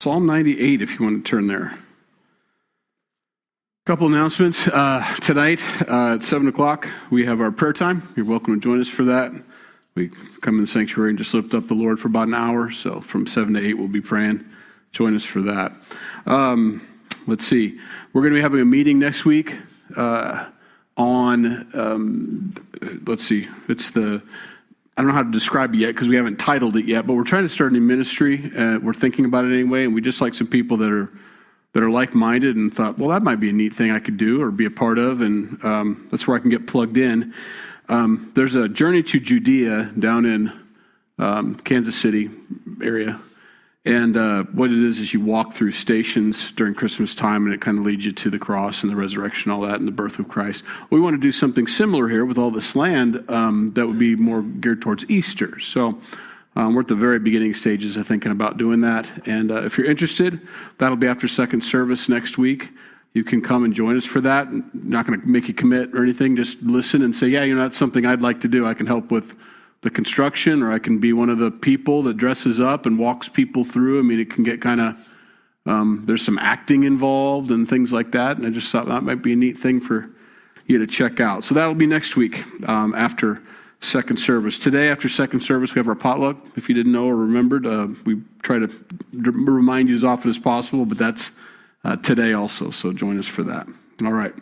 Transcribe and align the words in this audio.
Psalm 0.00 0.26
98, 0.26 0.80
if 0.80 0.92
you 0.96 1.04
want 1.04 1.24
to 1.24 1.28
turn 1.28 1.48
there. 1.48 1.74
A 1.74 1.76
couple 3.84 4.06
announcements. 4.06 4.68
Uh, 4.68 5.04
tonight 5.20 5.58
uh, 5.88 6.14
at 6.14 6.22
7 6.22 6.46
o'clock, 6.46 6.88
we 7.10 7.26
have 7.26 7.40
our 7.40 7.50
prayer 7.50 7.72
time. 7.72 8.08
You're 8.14 8.24
welcome 8.24 8.54
to 8.54 8.60
join 8.60 8.80
us 8.80 8.86
for 8.86 9.02
that. 9.06 9.32
We 9.96 10.12
come 10.40 10.54
in 10.54 10.60
the 10.60 10.68
sanctuary 10.68 11.10
and 11.10 11.18
just 11.18 11.34
lift 11.34 11.52
up 11.52 11.66
the 11.66 11.74
Lord 11.74 11.98
for 11.98 12.06
about 12.06 12.28
an 12.28 12.34
hour. 12.34 12.70
So 12.70 13.00
from 13.00 13.26
7 13.26 13.54
to 13.54 13.60
8, 13.60 13.74
we'll 13.74 13.88
be 13.88 14.00
praying. 14.00 14.44
Join 14.92 15.16
us 15.16 15.24
for 15.24 15.42
that. 15.42 15.72
Um, 16.26 16.86
let's 17.26 17.44
see. 17.44 17.80
We're 18.12 18.22
going 18.22 18.34
to 18.34 18.38
be 18.38 18.42
having 18.42 18.60
a 18.60 18.64
meeting 18.64 19.00
next 19.00 19.24
week 19.24 19.56
uh, 19.96 20.46
on, 20.96 21.68
um, 21.74 22.54
let's 23.04 23.24
see, 23.24 23.48
it's 23.68 23.90
the 23.90 24.22
I 24.98 25.00
don't 25.00 25.10
know 25.10 25.14
how 25.14 25.22
to 25.22 25.30
describe 25.30 25.74
it 25.74 25.78
yet 25.78 25.94
because 25.94 26.08
we 26.08 26.16
haven't 26.16 26.40
titled 26.40 26.76
it 26.76 26.84
yet, 26.84 27.06
but 27.06 27.14
we're 27.14 27.22
trying 27.22 27.44
to 27.44 27.48
start 27.48 27.70
a 27.70 27.74
new 27.74 27.80
ministry. 27.80 28.50
Uh, 28.52 28.80
we're 28.82 28.92
thinking 28.92 29.26
about 29.26 29.44
it 29.44 29.54
anyway, 29.54 29.84
and 29.84 29.94
we 29.94 30.00
just 30.00 30.20
like 30.20 30.34
some 30.34 30.48
people 30.48 30.76
that 30.78 30.90
are 30.90 31.08
that 31.72 31.84
are 31.84 31.90
like 31.90 32.16
minded 32.16 32.56
and 32.56 32.74
thought, 32.74 32.98
well, 32.98 33.10
that 33.10 33.22
might 33.22 33.38
be 33.38 33.48
a 33.48 33.52
neat 33.52 33.72
thing 33.72 33.92
I 33.92 34.00
could 34.00 34.16
do 34.16 34.42
or 34.42 34.50
be 34.50 34.64
a 34.64 34.70
part 34.72 34.98
of, 34.98 35.20
and 35.20 35.64
um, 35.64 36.08
that's 36.10 36.26
where 36.26 36.36
I 36.36 36.40
can 36.40 36.50
get 36.50 36.66
plugged 36.66 36.96
in. 36.96 37.32
Um, 37.88 38.32
there's 38.34 38.56
a 38.56 38.68
journey 38.68 39.04
to 39.04 39.20
Judea 39.20 39.92
down 39.96 40.26
in 40.26 40.52
um, 41.20 41.54
Kansas 41.54 41.94
City 41.94 42.28
area 42.82 43.20
what 43.84 44.70
it 44.70 44.78
is 44.78 44.98
is 44.98 45.14
you 45.14 45.20
walk 45.20 45.54
through 45.54 45.72
stations 45.72 46.52
during 46.52 46.74
Christmas 46.74 47.14
time, 47.14 47.44
and 47.44 47.54
it 47.54 47.60
kind 47.60 47.78
of 47.78 47.84
leads 47.84 48.04
you 48.04 48.12
to 48.12 48.30
the 48.30 48.38
cross 48.38 48.82
and 48.82 48.92
the 48.92 48.96
resurrection, 48.96 49.50
all 49.50 49.60
that, 49.62 49.76
and 49.76 49.86
the 49.86 49.92
birth 49.92 50.18
of 50.18 50.28
Christ. 50.28 50.64
We 50.90 51.00
want 51.00 51.14
to 51.14 51.20
do 51.20 51.32
something 51.32 51.66
similar 51.66 52.08
here 52.08 52.24
with 52.24 52.38
all 52.38 52.50
this 52.50 52.76
land 52.76 53.24
um, 53.28 53.72
that 53.74 53.86
would 53.86 53.98
be 53.98 54.16
more 54.16 54.42
geared 54.42 54.82
towards 54.82 55.08
Easter. 55.08 55.58
So 55.60 55.98
um, 56.56 56.74
we're 56.74 56.80
at 56.80 56.88
the 56.88 56.96
very 56.96 57.18
beginning 57.20 57.54
stages 57.54 57.96
of 57.96 58.06
thinking 58.06 58.32
about 58.32 58.58
doing 58.58 58.80
that. 58.80 59.08
And 59.26 59.50
uh, 59.50 59.64
if 59.64 59.78
you're 59.78 59.88
interested, 59.88 60.40
that'll 60.78 60.96
be 60.96 61.06
after 61.06 61.28
second 61.28 61.62
service 61.62 62.08
next 62.08 62.36
week. 62.36 62.70
You 63.14 63.24
can 63.24 63.40
come 63.40 63.64
and 63.64 63.72
join 63.72 63.96
us 63.96 64.04
for 64.04 64.20
that. 64.22 64.48
Not 64.74 65.06
going 65.06 65.20
to 65.20 65.26
make 65.26 65.48
you 65.48 65.54
commit 65.54 65.94
or 65.94 66.02
anything. 66.02 66.36
Just 66.36 66.60
listen 66.62 67.02
and 67.02 67.14
say, 67.14 67.28
yeah, 67.28 67.44
you 67.44 67.54
know, 67.54 67.62
that's 67.62 67.78
something 67.78 68.04
I'd 68.04 68.22
like 68.22 68.40
to 68.42 68.48
do. 68.48 68.66
I 68.66 68.74
can 68.74 68.86
help 68.86 69.10
with 69.10 69.34
the 69.82 69.90
construction, 69.90 70.62
or 70.62 70.72
I 70.72 70.78
can 70.78 70.98
be 70.98 71.12
one 71.12 71.30
of 71.30 71.38
the 71.38 71.50
people 71.50 72.02
that 72.02 72.16
dresses 72.16 72.60
up 72.60 72.86
and 72.86 72.98
walks 72.98 73.28
people 73.28 73.64
through. 73.64 73.98
I 73.98 74.02
mean, 74.02 74.18
it 74.18 74.30
can 74.30 74.44
get 74.44 74.60
kind 74.60 74.80
of, 74.80 74.96
um, 75.66 76.02
there's 76.06 76.24
some 76.24 76.38
acting 76.38 76.84
involved 76.84 77.50
and 77.50 77.68
things 77.68 77.92
like 77.92 78.12
that. 78.12 78.38
And 78.38 78.46
I 78.46 78.50
just 78.50 78.72
thought 78.72 78.86
that 78.88 79.02
might 79.02 79.22
be 79.22 79.32
a 79.32 79.36
neat 79.36 79.56
thing 79.58 79.80
for 79.80 80.10
you 80.66 80.78
to 80.78 80.86
check 80.86 81.20
out. 81.20 81.44
So 81.44 81.54
that'll 81.54 81.74
be 81.74 81.86
next 81.86 82.16
week 82.16 82.44
um, 82.68 82.94
after 82.94 83.40
second 83.80 84.16
service. 84.18 84.58
Today, 84.58 84.88
after 84.88 85.08
second 85.08 85.40
service, 85.40 85.74
we 85.74 85.78
have 85.78 85.88
our 85.88 85.94
potluck. 85.94 86.36
If 86.56 86.68
you 86.68 86.74
didn't 86.74 86.92
know 86.92 87.06
or 87.06 87.14
remembered, 87.16 87.64
uh, 87.64 87.88
we 88.04 88.20
try 88.42 88.58
to 88.58 88.68
remind 89.12 89.88
you 89.88 89.94
as 89.94 90.04
often 90.04 90.30
as 90.30 90.38
possible, 90.38 90.84
but 90.84 90.98
that's 90.98 91.30
uh, 91.84 91.96
today 91.96 92.32
also. 92.32 92.70
So 92.70 92.92
join 92.92 93.18
us 93.18 93.26
for 93.26 93.44
that. 93.44 93.68
All 94.04 94.12
right. 94.12 94.34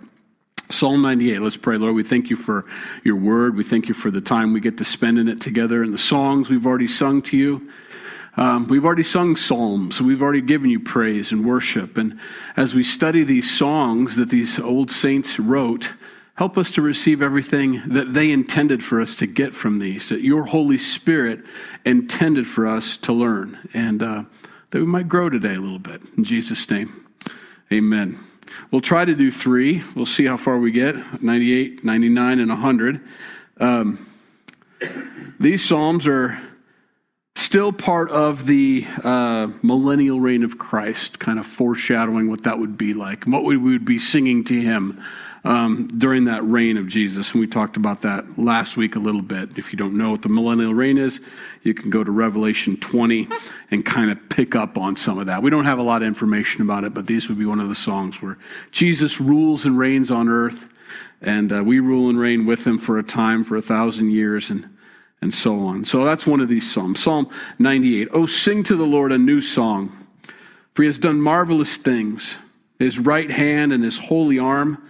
Psalm 0.68 1.02
98, 1.02 1.40
let's 1.40 1.56
pray. 1.56 1.76
Lord, 1.76 1.94
we 1.94 2.02
thank 2.02 2.28
you 2.28 2.36
for 2.36 2.64
your 3.04 3.16
word. 3.16 3.56
We 3.56 3.62
thank 3.62 3.88
you 3.88 3.94
for 3.94 4.10
the 4.10 4.20
time 4.20 4.52
we 4.52 4.60
get 4.60 4.78
to 4.78 4.84
spend 4.84 5.18
in 5.18 5.28
it 5.28 5.40
together 5.40 5.82
and 5.82 5.92
the 5.92 5.98
songs 5.98 6.50
we've 6.50 6.66
already 6.66 6.88
sung 6.88 7.22
to 7.22 7.36
you. 7.36 7.70
Um, 8.36 8.66
we've 8.66 8.84
already 8.84 9.04
sung 9.04 9.36
psalms. 9.36 10.02
We've 10.02 10.20
already 10.20 10.40
given 10.40 10.68
you 10.68 10.80
praise 10.80 11.30
and 11.30 11.44
worship. 11.44 11.96
And 11.96 12.18
as 12.56 12.74
we 12.74 12.82
study 12.82 13.22
these 13.22 13.50
songs 13.50 14.16
that 14.16 14.28
these 14.28 14.58
old 14.58 14.90
saints 14.90 15.38
wrote, 15.38 15.92
help 16.34 16.58
us 16.58 16.70
to 16.72 16.82
receive 16.82 17.22
everything 17.22 17.82
that 17.86 18.12
they 18.12 18.30
intended 18.30 18.84
for 18.84 19.00
us 19.00 19.14
to 19.16 19.26
get 19.26 19.54
from 19.54 19.78
these, 19.78 20.08
that 20.08 20.20
your 20.20 20.46
Holy 20.46 20.78
Spirit 20.78 21.40
intended 21.84 22.46
for 22.46 22.66
us 22.66 22.96
to 22.98 23.12
learn, 23.12 23.68
and 23.72 24.02
uh, 24.02 24.24
that 24.70 24.80
we 24.80 24.86
might 24.86 25.08
grow 25.08 25.30
today 25.30 25.54
a 25.54 25.60
little 25.60 25.78
bit. 25.78 26.02
In 26.16 26.24
Jesus' 26.24 26.68
name, 26.68 27.06
amen. 27.72 28.18
We'll 28.70 28.80
try 28.80 29.04
to 29.04 29.14
do 29.14 29.30
three. 29.30 29.82
We'll 29.94 30.06
see 30.06 30.24
how 30.24 30.36
far 30.36 30.58
we 30.58 30.70
get 30.70 31.22
98, 31.22 31.84
99, 31.84 32.40
and 32.40 32.48
100. 32.48 33.00
Um, 33.58 34.06
these 35.38 35.64
Psalms 35.64 36.06
are 36.06 36.38
still 37.34 37.72
part 37.72 38.10
of 38.10 38.46
the 38.46 38.86
uh, 39.04 39.48
millennial 39.62 40.20
reign 40.20 40.42
of 40.42 40.58
Christ, 40.58 41.18
kind 41.18 41.38
of 41.38 41.46
foreshadowing 41.46 42.28
what 42.28 42.42
that 42.42 42.58
would 42.58 42.76
be 42.76 42.92
like, 42.92 43.24
what 43.24 43.44
we 43.44 43.56
would 43.56 43.84
be 43.84 43.98
singing 43.98 44.44
to 44.44 44.60
Him 44.60 45.00
during 45.46 46.24
that 46.24 46.42
reign 46.42 46.76
of 46.76 46.88
Jesus. 46.88 47.30
And 47.30 47.40
we 47.40 47.46
talked 47.46 47.76
about 47.76 48.02
that 48.02 48.38
last 48.38 48.76
week 48.76 48.96
a 48.96 48.98
little 48.98 49.22
bit. 49.22 49.56
If 49.56 49.72
you 49.72 49.78
don't 49.78 49.96
know 49.96 50.10
what 50.10 50.22
the 50.22 50.28
millennial 50.28 50.74
reign 50.74 50.98
is, 50.98 51.20
you 51.62 51.72
can 51.72 51.88
go 51.88 52.02
to 52.02 52.10
Revelation 52.10 52.76
20 52.76 53.28
and 53.70 53.84
kind 53.84 54.10
of 54.10 54.28
pick 54.28 54.56
up 54.56 54.76
on 54.76 54.96
some 54.96 55.18
of 55.18 55.26
that. 55.26 55.42
We 55.42 55.50
don't 55.50 55.64
have 55.64 55.78
a 55.78 55.82
lot 55.82 56.02
of 56.02 56.08
information 56.08 56.62
about 56.62 56.82
it, 56.82 56.94
but 56.94 57.06
these 57.06 57.28
would 57.28 57.38
be 57.38 57.44
one 57.44 57.60
of 57.60 57.68
the 57.68 57.76
songs 57.76 58.20
where 58.20 58.38
Jesus 58.72 59.20
rules 59.20 59.64
and 59.64 59.78
reigns 59.78 60.10
on 60.10 60.28
earth, 60.28 60.66
and 61.22 61.52
uh, 61.52 61.62
we 61.64 61.78
rule 61.78 62.08
and 62.08 62.18
reign 62.18 62.44
with 62.44 62.66
him 62.66 62.78
for 62.78 62.98
a 62.98 63.02
time, 63.04 63.44
for 63.44 63.56
a 63.56 63.62
thousand 63.62 64.10
years, 64.10 64.50
and 64.50 64.68
and 65.22 65.32
so 65.32 65.60
on. 65.60 65.84
So 65.84 66.04
that's 66.04 66.26
one 66.26 66.40
of 66.40 66.48
these 66.48 66.70
psalms. 66.70 67.02
Psalm 67.02 67.30
98. 67.58 68.08
Oh, 68.12 68.26
sing 68.26 68.62
to 68.64 68.76
the 68.76 68.84
Lord 68.84 69.12
a 69.12 69.18
new 69.18 69.40
song, 69.40 70.06
for 70.74 70.82
he 70.82 70.88
has 70.88 70.98
done 70.98 71.20
marvelous 71.20 71.78
things. 71.78 72.38
His 72.78 72.98
right 72.98 73.30
hand 73.30 73.72
and 73.72 73.82
his 73.82 73.96
holy 73.96 74.38
arm 74.38 74.86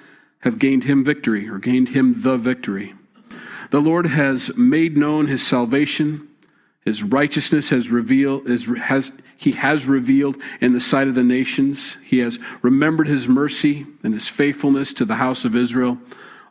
have 0.46 0.60
gained 0.60 0.84
him 0.84 1.02
victory 1.02 1.48
or 1.48 1.58
gained 1.58 1.88
him 1.88 2.22
the 2.22 2.36
victory. 2.36 2.94
The 3.70 3.80
Lord 3.80 4.06
has 4.06 4.56
made 4.56 4.96
known 4.96 5.26
his 5.26 5.44
salvation. 5.44 6.28
His 6.84 7.02
righteousness 7.02 7.70
has 7.70 7.90
revealed 7.90 8.48
is, 8.48 8.66
has 8.78 9.10
he 9.36 9.52
has 9.52 9.86
revealed 9.86 10.40
in 10.60 10.72
the 10.72 10.78
sight 10.78 11.08
of 11.08 11.16
the 11.16 11.24
nations. 11.24 11.98
He 12.04 12.20
has 12.20 12.38
remembered 12.62 13.08
his 13.08 13.26
mercy 13.26 13.86
and 14.04 14.14
his 14.14 14.28
faithfulness 14.28 14.94
to 14.94 15.04
the 15.04 15.16
house 15.16 15.44
of 15.44 15.56
Israel. 15.56 15.98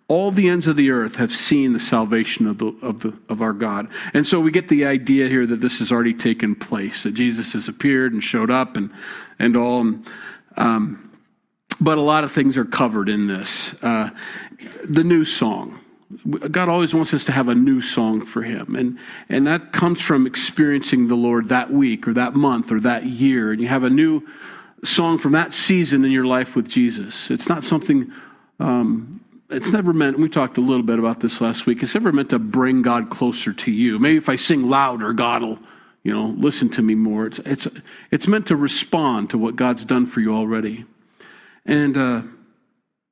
All 0.10 0.30
the 0.30 0.50
ends 0.50 0.68
of 0.68 0.76
the 0.76 0.92
earth 0.92 1.16
have 1.16 1.32
seen 1.32 1.72
the 1.72 1.80
salvation 1.80 2.48
of, 2.48 2.58
the, 2.58 2.76
of, 2.82 3.00
the, 3.00 3.14
of 3.30 3.42
our 3.42 3.54
God. 3.54 3.88
And 4.14 4.28
so 4.28 4.42
we 4.42 4.52
get 4.52 4.68
the 4.68 4.84
idea 4.84 5.30
here 5.30 5.48
that 5.48 5.62
this 5.62 5.80
has 5.80 5.90
already 5.90 6.14
taken 6.14 6.54
place, 6.54 7.04
that 7.04 7.14
Jesus 7.14 7.54
has 7.54 7.70
appeared 7.70 8.12
and 8.12 8.22
showed 8.22 8.52
up 8.52 8.76
and, 8.76 8.92
and 9.40 9.56
all. 9.56 9.80
Um, 10.58 11.05
but 11.80 11.98
a 11.98 12.02
lot 12.02 12.24
of 12.24 12.32
things 12.32 12.58
are 12.58 12.66
covered 12.66 13.10
in 13.10 13.28
this. 13.28 13.74
Uh, 13.82 14.10
the 14.84 15.04
new 15.04 15.26
song. 15.26 15.80
God 16.30 16.70
always 16.70 16.94
wants 16.94 17.14
us 17.14 17.24
to 17.26 17.32
have 17.32 17.48
a 17.48 17.56
new 17.56 17.82
song 17.82 18.26
for 18.26 18.44
Him. 18.44 18.76
And, 18.76 19.00
and 19.28 19.48
that 19.48 19.74
comes 19.74 20.00
from 20.00 20.28
experiencing 20.28 21.08
the 21.08 21.16
Lord 21.16 21.50
that 21.50 21.72
week 21.72 22.08
or 22.08 22.14
that 22.14 22.36
month 22.36 22.72
or 22.72 22.80
that 22.82 23.06
year. 23.06 23.52
And 23.52 23.60
you 23.60 23.68
have 23.68 23.84
a 23.84 23.90
new 23.90 24.26
song 24.84 25.18
from 25.18 25.34
that 25.34 25.54
season 25.54 26.06
in 26.06 26.12
your 26.12 26.26
life 26.26 26.56
with 26.56 26.70
Jesus. 26.70 27.32
It's 27.32 27.50
not 27.50 27.64
something, 27.64 28.12
um, 28.60 29.20
it's 29.50 29.72
never 29.72 29.94
meant, 29.94 30.20
we 30.20 30.30
talked 30.30 30.58
a 30.58 30.62
little 30.62 30.84
bit 30.84 31.00
about 31.00 31.20
this 31.20 31.42
last 31.42 31.66
week, 31.66 31.82
it's 31.82 31.96
never 31.96 32.12
meant 32.12 32.30
to 32.30 32.40
bring 32.40 32.82
God 32.82 33.10
closer 33.10 33.52
to 33.52 33.72
you. 33.72 34.00
Maybe 34.00 34.18
if 34.18 34.30
I 34.30 34.36
sing 34.36 34.70
louder, 34.70 35.12
God 35.12 35.42
will, 35.42 35.60
you 36.04 36.14
know, 36.14 36.36
listen 36.38 36.70
to 36.70 36.82
me 36.84 36.94
more. 36.94 37.26
It's, 37.26 37.40
it's, 37.40 37.68
it's 38.12 38.28
meant 38.28 38.48
to 38.48 38.56
respond 38.56 39.32
to 39.32 39.40
what 39.40 39.56
God's 39.56 39.84
done 39.84 40.06
for 40.06 40.20
you 40.20 40.34
already. 40.36 40.86
And, 41.66 41.98
uh, 41.98 42.22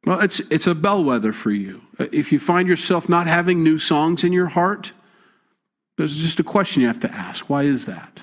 well, 0.05 0.19
it's, 0.19 0.39
it's 0.51 0.67
a 0.67 0.75
bellwether 0.75 1.33
for 1.33 1.51
you. 1.51 1.81
If 1.99 2.31
you 2.31 2.39
find 2.39 2.67
yourself 2.67 3.09
not 3.09 3.27
having 3.27 3.63
new 3.63 3.77
songs 3.77 4.23
in 4.23 4.33
your 4.33 4.47
heart, 4.47 4.91
there's 5.97 6.17
just 6.17 6.39
a 6.39 6.43
question 6.43 6.81
you 6.81 6.87
have 6.87 6.99
to 7.01 7.11
ask. 7.11 7.49
Why 7.49 7.63
is 7.63 7.85
that? 7.85 8.21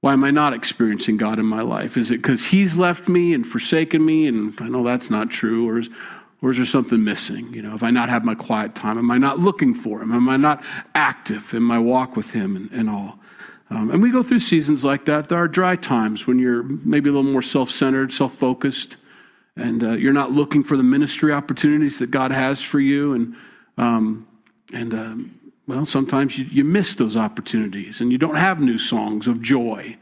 Why 0.00 0.12
am 0.12 0.22
I 0.22 0.30
not 0.30 0.52
experiencing 0.52 1.16
God 1.16 1.38
in 1.38 1.46
my 1.46 1.62
life? 1.62 1.96
Is 1.96 2.10
it 2.10 2.18
because 2.18 2.46
He's 2.46 2.76
left 2.76 3.08
me 3.08 3.32
and 3.32 3.46
forsaken 3.46 4.04
me? 4.04 4.26
And 4.26 4.54
I 4.60 4.68
know 4.68 4.84
that's 4.84 5.10
not 5.10 5.30
true. 5.30 5.68
Or 5.68 5.78
is, 5.78 5.88
or 6.42 6.50
is 6.50 6.58
there 6.58 6.66
something 6.66 7.02
missing? 7.02 7.52
You 7.54 7.62
know, 7.62 7.70
have 7.70 7.82
I 7.82 7.90
not 7.90 8.10
had 8.10 8.24
my 8.24 8.34
quiet 8.34 8.74
time? 8.74 8.98
Am 8.98 9.10
I 9.10 9.16
not 9.16 9.38
looking 9.38 9.74
for 9.74 10.02
Him? 10.02 10.12
Am 10.12 10.28
I 10.28 10.36
not 10.36 10.62
active 10.94 11.54
in 11.54 11.62
my 11.62 11.78
walk 11.78 12.16
with 12.16 12.32
Him 12.32 12.54
and, 12.54 12.70
and 12.70 12.90
all? 12.90 13.18
Um, 13.70 13.90
and 13.90 14.02
we 14.02 14.10
go 14.10 14.22
through 14.22 14.40
seasons 14.40 14.84
like 14.84 15.06
that. 15.06 15.30
There 15.30 15.38
are 15.38 15.48
dry 15.48 15.74
times 15.74 16.26
when 16.26 16.38
you're 16.38 16.62
maybe 16.62 17.08
a 17.08 17.12
little 17.12 17.30
more 17.30 17.42
self 17.42 17.70
centered, 17.70 18.12
self 18.12 18.34
focused 18.34 18.98
and 19.56 19.82
uh, 19.84 19.92
you're 19.92 20.12
not 20.12 20.32
looking 20.32 20.64
for 20.64 20.76
the 20.76 20.82
ministry 20.82 21.32
opportunities 21.32 21.98
that 21.98 22.10
God 22.10 22.32
has 22.32 22.60
for 22.62 22.80
you, 22.80 23.14
and 23.14 23.36
um, 23.78 24.26
and 24.72 24.94
um, 24.94 25.40
well, 25.66 25.86
sometimes 25.86 26.38
you, 26.38 26.46
you, 26.46 26.64
miss 26.64 26.94
those 26.94 27.16
opportunities, 27.16 28.00
and 28.00 28.10
you 28.12 28.18
don't 28.18 28.36
have 28.36 28.60
new 28.60 28.78
songs 28.78 29.26
of 29.26 29.40
joy. 29.40 29.96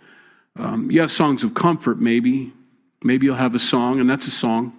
Um, 0.56 0.90
you 0.90 1.00
have 1.00 1.12
songs 1.12 1.44
of 1.44 1.54
comfort, 1.54 1.98
maybe. 1.98 2.52
Maybe 3.02 3.26
you'll 3.26 3.36
have 3.36 3.54
a 3.54 3.60
song, 3.60 4.00
and 4.00 4.08
that's 4.08 4.26
a 4.26 4.32
song, 4.32 4.72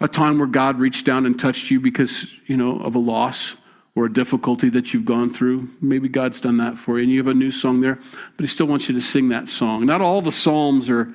a 0.00 0.08
time 0.08 0.38
where 0.38 0.48
God 0.48 0.78
reached 0.78 1.04
down 1.04 1.26
and 1.26 1.38
touched 1.38 1.70
you 1.70 1.80
because 1.80 2.26
you 2.46 2.56
know 2.56 2.78
of 2.80 2.94
a 2.94 2.98
loss 2.98 3.56
or 3.94 4.06
a 4.06 4.12
difficulty 4.12 4.70
that 4.70 4.92
you've 4.92 5.04
gone 5.04 5.30
through. 5.30 5.68
Maybe 5.80 6.08
God's 6.08 6.40
done 6.40 6.56
that 6.56 6.76
for 6.76 6.98
you, 6.98 7.04
and 7.04 7.12
you 7.12 7.18
have 7.18 7.28
a 7.28 7.34
new 7.34 7.52
song 7.52 7.80
there, 7.82 7.98
but 8.36 8.40
He 8.40 8.46
still 8.46 8.66
wants 8.66 8.88
you 8.88 8.94
to 8.94 9.00
sing 9.00 9.28
that 9.28 9.48
song. 9.48 9.86
Not 9.86 10.00
all 10.00 10.22
the 10.22 10.32
psalms 10.32 10.90
are 10.90 11.12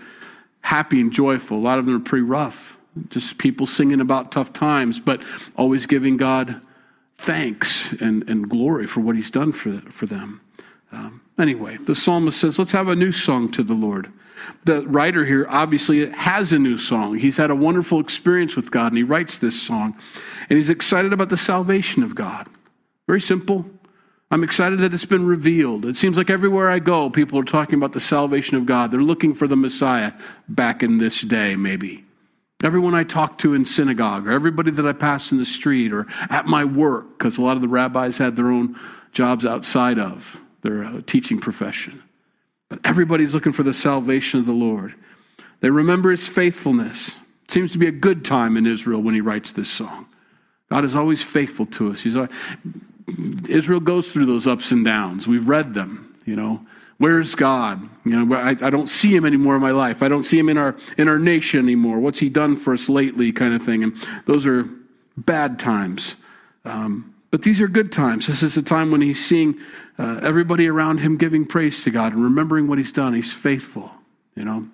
happy 0.62 1.01
and 1.01 1.12
joyful. 1.12 1.57
A 1.57 1.60
lot 1.60 1.80
of 1.80 1.86
them 1.86 1.95
are 1.95 2.00
pretty 2.00 2.24
rough 2.24 2.76
just 3.10 3.38
people 3.38 3.68
singing 3.68 4.02
about 4.02 4.32
tough 4.32 4.54
times, 4.54 5.00
but 5.00 5.22
always 5.56 5.86
giving 5.86 6.18
God 6.18 6.62
thanks 7.18 7.92
and, 7.94 8.28
and 8.30 8.50
glory 8.50 8.88
for 8.88 9.02
what 9.02 9.16
He's 9.16 9.32
done 9.32 9.52
for, 9.52 9.82
for 9.90 10.06
them. 10.06 10.42
Um, 10.92 11.22
anyway, 11.38 11.78
the 11.78 11.96
psalmist 11.96 12.40
says, 12.40 12.60
Let's 12.60 12.72
have 12.72 12.88
a 12.88 12.96
new 12.96 13.12
song 13.12 13.52
to 13.54 13.64
the 13.64 13.74
Lord. 13.74 14.12
The 14.66 14.88
writer 14.88 15.26
here 15.26 15.46
obviously 15.50 16.10
has 16.12 16.54
a 16.54 16.60
new 16.60 16.78
song. 16.78 17.18
He's 17.18 17.38
had 17.38 17.50
a 17.50 17.56
wonderful 17.56 18.00
experience 18.00 18.56
with 18.56 18.72
God 18.72 18.88
and 18.88 18.98
he 18.98 19.04
writes 19.04 19.38
this 19.38 19.60
song. 19.62 19.98
And 20.50 20.58
he's 20.58 20.70
excited 20.70 21.12
about 21.12 21.30
the 21.30 21.38
salvation 21.38 22.04
of 22.04 22.16
God. 22.16 22.48
Very 23.08 23.22
simple. 23.22 23.66
I'm 24.30 24.44
excited 24.44 24.80
that 24.80 24.94
it's 24.94 25.06
been 25.06 25.26
revealed. 25.26 25.86
It 25.86 25.96
seems 25.96 26.18
like 26.18 26.30
everywhere 26.30 26.70
I 26.70 26.80
go, 26.80 27.10
people 27.10 27.40
are 27.40 27.46
talking 27.46 27.76
about 27.76 27.94
the 27.94 28.00
salvation 28.00 28.58
of 28.58 28.66
God. 28.66 28.92
They're 28.92 29.00
looking 29.00 29.34
for 29.34 29.48
the 29.48 29.56
Messiah 29.56 30.12
back 30.50 30.84
in 30.84 30.98
this 30.98 31.22
day, 31.22 31.56
maybe. 31.56 32.04
Everyone 32.63 32.95
I 32.95 33.04
talk 33.04 33.38
to 33.39 33.54
in 33.54 33.65
synagogue, 33.65 34.27
or 34.27 34.31
everybody 34.31 34.71
that 34.71 34.88
I 34.88 34.94
pass 34.94 35.31
in 35.31 35.38
the 35.38 35.45
street, 35.45 35.94
or 35.94 36.07
at 36.30 36.48
my 36.48 36.63
work, 36.65 37.18
because 37.18 37.38
a 37.38 37.42
lot 37.42 37.56
of 37.56 37.62
the 37.62 37.68
rabbis 37.68 38.18
had 38.18 38.36
their 38.36 38.50
own 38.50 38.80
jobs 39.12 39.45
outside 39.45 40.00
of 40.00 40.39
their 40.63 40.83
uh, 40.83 41.01
teaching 41.06 41.39
profession. 41.39 42.01
But 42.69 42.80
everybody's 42.83 43.33
looking 43.33 43.54
for 43.54 43.63
the 43.63 43.74
salvation 43.74 44.39
of 44.39 44.45
the 44.48 44.54
Lord. 44.54 44.95
They 45.59 45.69
remember 45.69 46.09
his 46.09 46.27
faithfulness. 46.27 47.18
It 47.44 47.51
seems 47.51 47.71
to 47.71 47.77
be 47.77 47.88
a 47.88 47.92
good 47.92 48.25
time 48.25 48.57
in 48.57 48.65
Israel 48.65 49.01
when 49.01 49.13
he 49.13 49.21
writes 49.21 49.51
this 49.51 49.69
song. 49.69 50.07
God 50.69 50.83
is 50.83 50.95
always 50.95 51.24
faithful 51.24 51.65
to 51.68 51.92
us. 51.92 52.01
He's 52.01 52.15
always, 52.15 52.31
Israel 53.48 53.80
goes 53.80 54.12
through 54.12 54.25
those 54.25 54.48
ups 54.48 54.71
and 54.71 54.83
downs. 54.83 55.27
We've 55.27 55.48
read 55.48 55.74
them, 55.74 56.15
you 56.25 56.36
know. 56.36 56.65
Where's 56.98 57.36
God? 57.36 57.88
You 58.06 58.26
know, 58.26 58.36
I, 58.36 58.50
I 58.50 58.70
don't 58.70 58.88
see 58.88 59.16
him 59.16 59.26
anymore 59.26 59.56
in 59.56 59.62
my 59.62 59.72
life. 59.72 60.02
I 60.02 60.08
don't 60.08 60.24
see 60.24 60.40
him 60.40 60.50
in 60.50 60.58
our 60.58 60.76
in 60.98 61.08
our 61.08 61.20
nation 61.20 61.60
anymore. 61.60 62.00
What's 62.00 62.20
he 62.20 62.30
done 62.30 62.56
for 62.56 62.74
us 62.74 62.90
lately? 62.90 63.32
Kind 63.32 63.54
of 63.54 63.62
thing. 63.62 63.84
And 63.84 63.96
those 64.26 64.48
are 64.48 64.68
bad 65.16 65.60
times. 65.60 66.16
Um, 66.66 67.14
but 67.30 67.44
these 67.44 67.62
are 67.62 67.68
good 67.68 67.92
times. 67.92 68.28
This 68.28 68.42
is 68.42 68.58
a 68.58 68.64
time 68.64 68.90
when 68.90 69.02
he's 69.02 69.24
seeing 69.24 69.60
uh, 70.00 70.22
everybody 70.24 70.68
around 70.68 71.00
him 71.00 71.18
giving 71.18 71.46
praise 71.46 71.84
to 71.84 71.92
God 71.92 72.14
and 72.14 72.24
remembering 72.24 72.68
what 72.68 72.78
he's 72.78 72.92
done. 72.92 73.14
He's 73.14 73.34
faithful, 73.34 73.92
you 74.36 74.46
know. 74.46 74.68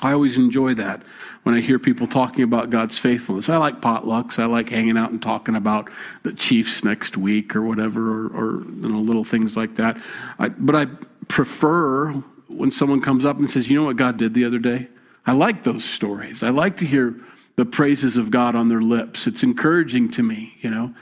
I 0.00 0.12
always 0.12 0.36
enjoy 0.36 0.74
that 0.74 1.02
when 1.42 1.56
I 1.56 1.60
hear 1.60 1.78
people 1.78 2.06
talking 2.06 2.44
about 2.44 2.70
God's 2.70 2.98
faithfulness. 2.98 3.48
I 3.48 3.56
like 3.56 3.80
potlucks. 3.80 4.38
I 4.38 4.44
like 4.44 4.68
hanging 4.68 4.96
out 4.96 5.10
and 5.10 5.20
talking 5.20 5.56
about 5.56 5.90
the 6.22 6.32
Chiefs 6.32 6.84
next 6.84 7.16
week 7.16 7.56
or 7.56 7.62
whatever, 7.62 8.26
or, 8.26 8.26
or 8.28 8.60
you 8.60 8.88
know, 8.88 9.00
little 9.00 9.24
things 9.24 9.56
like 9.56 9.74
that. 9.74 9.96
I, 10.38 10.50
but 10.50 10.76
I 10.76 10.86
prefer 11.28 12.12
when 12.48 12.70
someone 12.70 13.00
comes 13.00 13.24
up 13.24 13.38
and 13.38 13.50
says, 13.50 13.70
"You 13.70 13.78
know 13.78 13.84
what 13.84 13.96
God 13.96 14.16
did 14.16 14.34
the 14.34 14.44
other 14.44 14.58
day." 14.58 14.88
I 15.26 15.32
like 15.32 15.62
those 15.64 15.84
stories. 15.84 16.42
I 16.42 16.50
like 16.50 16.76
to 16.78 16.86
hear 16.86 17.14
the 17.56 17.66
praises 17.66 18.16
of 18.16 18.30
God 18.30 18.54
on 18.54 18.68
their 18.68 18.80
lips. 18.80 19.26
It's 19.26 19.42
encouraging 19.42 20.10
to 20.12 20.22
me, 20.22 20.54
you 20.62 20.70
know. 20.70 20.94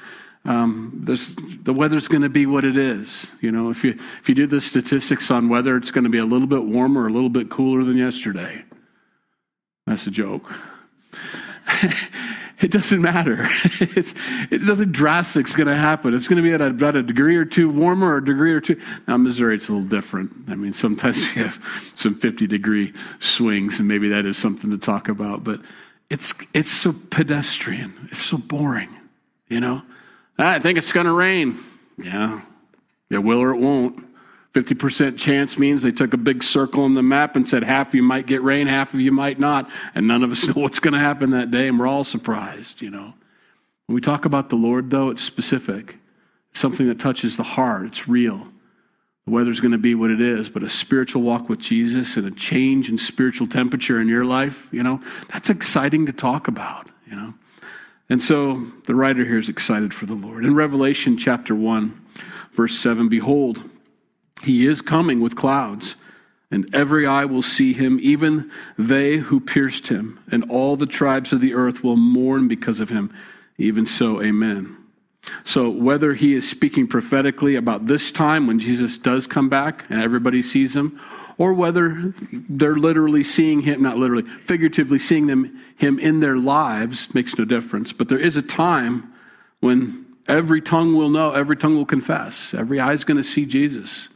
Um, 0.44 1.02
the 1.04 1.72
weather's 1.72 2.08
going 2.08 2.22
to 2.22 2.28
be 2.28 2.46
what 2.46 2.64
it 2.64 2.76
is. 2.76 3.32
You 3.40 3.50
know, 3.50 3.68
if 3.68 3.84
you 3.84 3.98
if 4.20 4.28
you 4.28 4.34
do 4.34 4.46
the 4.46 4.60
statistics 4.60 5.30
on 5.30 5.48
weather, 5.48 5.76
it's 5.76 5.90
going 5.90 6.04
to 6.04 6.10
be 6.10 6.18
a 6.18 6.24
little 6.24 6.46
bit 6.46 6.64
warmer, 6.64 7.08
a 7.08 7.12
little 7.12 7.28
bit 7.28 7.50
cooler 7.50 7.84
than 7.84 7.96
yesterday. 7.96 8.64
That's 9.86 10.06
a 10.06 10.10
joke. 10.10 10.52
it 12.60 12.70
doesn't 12.70 13.02
matter. 13.02 13.36
it's, 13.80 14.14
it, 14.50 14.92
drastic 14.92 15.46
is 15.46 15.54
going 15.54 15.66
to 15.66 15.76
happen. 15.76 16.14
It's 16.14 16.26
going 16.26 16.42
to 16.42 16.42
be 16.42 16.52
at 16.52 16.62
about 16.62 16.96
a 16.96 17.02
degree 17.02 17.36
or 17.36 17.44
two 17.44 17.68
warmer 17.68 18.14
or 18.14 18.16
a 18.18 18.24
degree 18.24 18.52
or 18.52 18.60
two. 18.60 18.80
Now, 19.06 19.18
Missouri, 19.18 19.56
it's 19.56 19.68
a 19.68 19.72
little 19.72 19.86
different. 19.86 20.32
I 20.48 20.54
mean, 20.54 20.72
sometimes 20.72 21.18
we 21.18 21.42
have 21.42 21.62
some 21.96 22.14
50 22.14 22.46
degree 22.46 22.94
swings, 23.20 23.78
and 23.78 23.86
maybe 23.86 24.08
that 24.08 24.24
is 24.24 24.38
something 24.38 24.70
to 24.70 24.78
talk 24.78 25.08
about. 25.08 25.44
But 25.44 25.60
it's, 26.08 26.32
it's 26.54 26.70
so 26.70 26.94
pedestrian. 27.10 28.08
It's 28.10 28.22
so 28.22 28.38
boring, 28.38 28.94
you 29.48 29.60
know? 29.60 29.82
Ah, 30.38 30.52
I 30.52 30.58
think 30.58 30.78
it's 30.78 30.92
going 30.92 31.06
to 31.06 31.12
rain. 31.12 31.58
Yeah. 31.98 32.40
It 33.10 33.18
will 33.18 33.40
or 33.40 33.52
it 33.54 33.58
won't. 33.58 34.05
50% 34.56 35.18
chance 35.18 35.58
means 35.58 35.82
they 35.82 35.92
took 35.92 36.14
a 36.14 36.16
big 36.16 36.42
circle 36.42 36.84
on 36.84 36.94
the 36.94 37.02
map 37.02 37.36
and 37.36 37.46
said 37.46 37.62
half 37.62 37.88
of 37.88 37.94
you 37.94 38.02
might 38.02 38.26
get 38.26 38.42
rain, 38.42 38.66
half 38.68 38.94
of 38.94 39.00
you 39.00 39.12
might 39.12 39.38
not. 39.38 39.70
And 39.94 40.08
none 40.08 40.22
of 40.22 40.32
us 40.32 40.46
know 40.46 40.62
what's 40.62 40.78
going 40.78 40.94
to 40.94 40.98
happen 40.98 41.30
that 41.32 41.50
day, 41.50 41.68
and 41.68 41.78
we're 41.78 41.86
all 41.86 42.04
surprised, 42.04 42.80
you 42.80 42.88
know. 42.88 43.12
When 43.84 43.94
we 43.94 44.00
talk 44.00 44.24
about 44.24 44.48
the 44.48 44.56
Lord, 44.56 44.88
though, 44.88 45.10
it's 45.10 45.22
specific. 45.22 45.96
Something 46.54 46.88
that 46.88 46.98
touches 46.98 47.36
the 47.36 47.42
heart, 47.42 47.84
it's 47.84 48.08
real. 48.08 48.48
The 49.26 49.32
weather's 49.32 49.60
going 49.60 49.72
to 49.72 49.78
be 49.78 49.94
what 49.94 50.10
it 50.10 50.22
is, 50.22 50.48
but 50.48 50.62
a 50.62 50.70
spiritual 50.70 51.20
walk 51.20 51.50
with 51.50 51.58
Jesus 51.58 52.16
and 52.16 52.26
a 52.26 52.30
change 52.30 52.88
in 52.88 52.96
spiritual 52.96 53.46
temperature 53.46 54.00
in 54.00 54.08
your 54.08 54.24
life, 54.24 54.68
you 54.72 54.82
know, 54.82 55.02
that's 55.28 55.50
exciting 55.50 56.06
to 56.06 56.12
talk 56.14 56.48
about, 56.48 56.88
you 57.06 57.14
know. 57.14 57.34
And 58.08 58.22
so 58.22 58.64
the 58.86 58.94
writer 58.94 59.22
here 59.22 59.38
is 59.38 59.50
excited 59.50 59.92
for 59.92 60.06
the 60.06 60.14
Lord. 60.14 60.46
In 60.46 60.54
Revelation 60.54 61.18
chapter 61.18 61.54
1, 61.54 62.06
verse 62.52 62.78
7, 62.78 63.08
behold, 63.08 63.62
he 64.42 64.66
is 64.66 64.82
coming 64.82 65.20
with 65.20 65.36
clouds, 65.36 65.96
and 66.50 66.72
every 66.74 67.06
eye 67.06 67.24
will 67.24 67.42
see 67.42 67.72
him, 67.72 67.98
even 68.00 68.50
they 68.78 69.16
who 69.16 69.40
pierced 69.40 69.88
him, 69.88 70.20
and 70.30 70.48
all 70.50 70.76
the 70.76 70.86
tribes 70.86 71.32
of 71.32 71.40
the 71.40 71.54
earth 71.54 71.82
will 71.82 71.96
mourn 71.96 72.46
because 72.48 72.80
of 72.80 72.88
him. 72.88 73.12
Even 73.58 73.86
so, 73.86 74.22
amen. 74.22 74.76
So, 75.44 75.68
whether 75.68 76.14
he 76.14 76.34
is 76.34 76.48
speaking 76.48 76.86
prophetically 76.86 77.56
about 77.56 77.86
this 77.86 78.12
time 78.12 78.46
when 78.46 78.60
Jesus 78.60 78.96
does 78.96 79.26
come 79.26 79.48
back 79.48 79.84
and 79.90 80.00
everybody 80.00 80.42
sees 80.42 80.76
him, 80.76 81.00
or 81.38 81.52
whether 81.52 82.14
they're 82.32 82.76
literally 82.76 83.24
seeing 83.24 83.60
him, 83.60 83.82
not 83.82 83.98
literally, 83.98 84.22
figuratively 84.22 84.98
seeing 84.98 85.26
them, 85.26 85.60
him 85.76 85.98
in 85.98 86.20
their 86.20 86.36
lives, 86.36 87.12
makes 87.14 87.36
no 87.36 87.44
difference. 87.44 87.92
But 87.92 88.08
there 88.08 88.18
is 88.18 88.36
a 88.36 88.42
time 88.42 89.12
when 89.60 90.06
every 90.28 90.60
tongue 90.60 90.94
will 90.94 91.10
know, 91.10 91.32
every 91.32 91.56
tongue 91.56 91.74
will 91.74 91.86
confess, 91.86 92.54
every 92.54 92.80
eye 92.80 92.92
is 92.92 93.04
going 93.04 93.18
to 93.18 93.24
see 93.24 93.44
Jesus. 93.44 94.08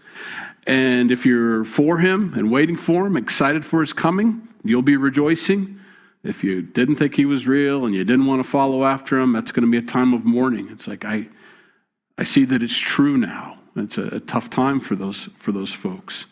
And 0.66 1.10
if 1.10 1.24
you're 1.24 1.64
for 1.64 1.98
him 1.98 2.34
and 2.34 2.50
waiting 2.50 2.76
for 2.76 3.06
him, 3.06 3.16
excited 3.16 3.64
for 3.64 3.80
his 3.80 3.92
coming, 3.92 4.48
you'll 4.62 4.82
be 4.82 4.96
rejoicing. 4.96 5.80
If 6.22 6.44
you 6.44 6.60
didn't 6.60 6.96
think 6.96 7.14
he 7.14 7.24
was 7.24 7.46
real 7.46 7.86
and 7.86 7.94
you 7.94 8.04
didn't 8.04 8.26
want 8.26 8.42
to 8.42 8.48
follow 8.48 8.84
after 8.84 9.18
him, 9.18 9.32
that's 9.32 9.52
going 9.52 9.64
to 9.64 9.70
be 9.70 9.78
a 9.78 9.82
time 9.82 10.12
of 10.12 10.24
mourning. 10.24 10.68
It's 10.70 10.86
like 10.86 11.04
I, 11.04 11.28
I 12.18 12.24
see 12.24 12.44
that 12.44 12.62
it's 12.62 12.76
true 12.76 13.16
now. 13.16 13.58
It's 13.74 13.96
a, 13.96 14.16
a 14.16 14.20
tough 14.20 14.50
time 14.50 14.80
for 14.80 14.96
those 14.96 15.28
for 15.38 15.52
those 15.52 15.72
folks. 15.72 16.26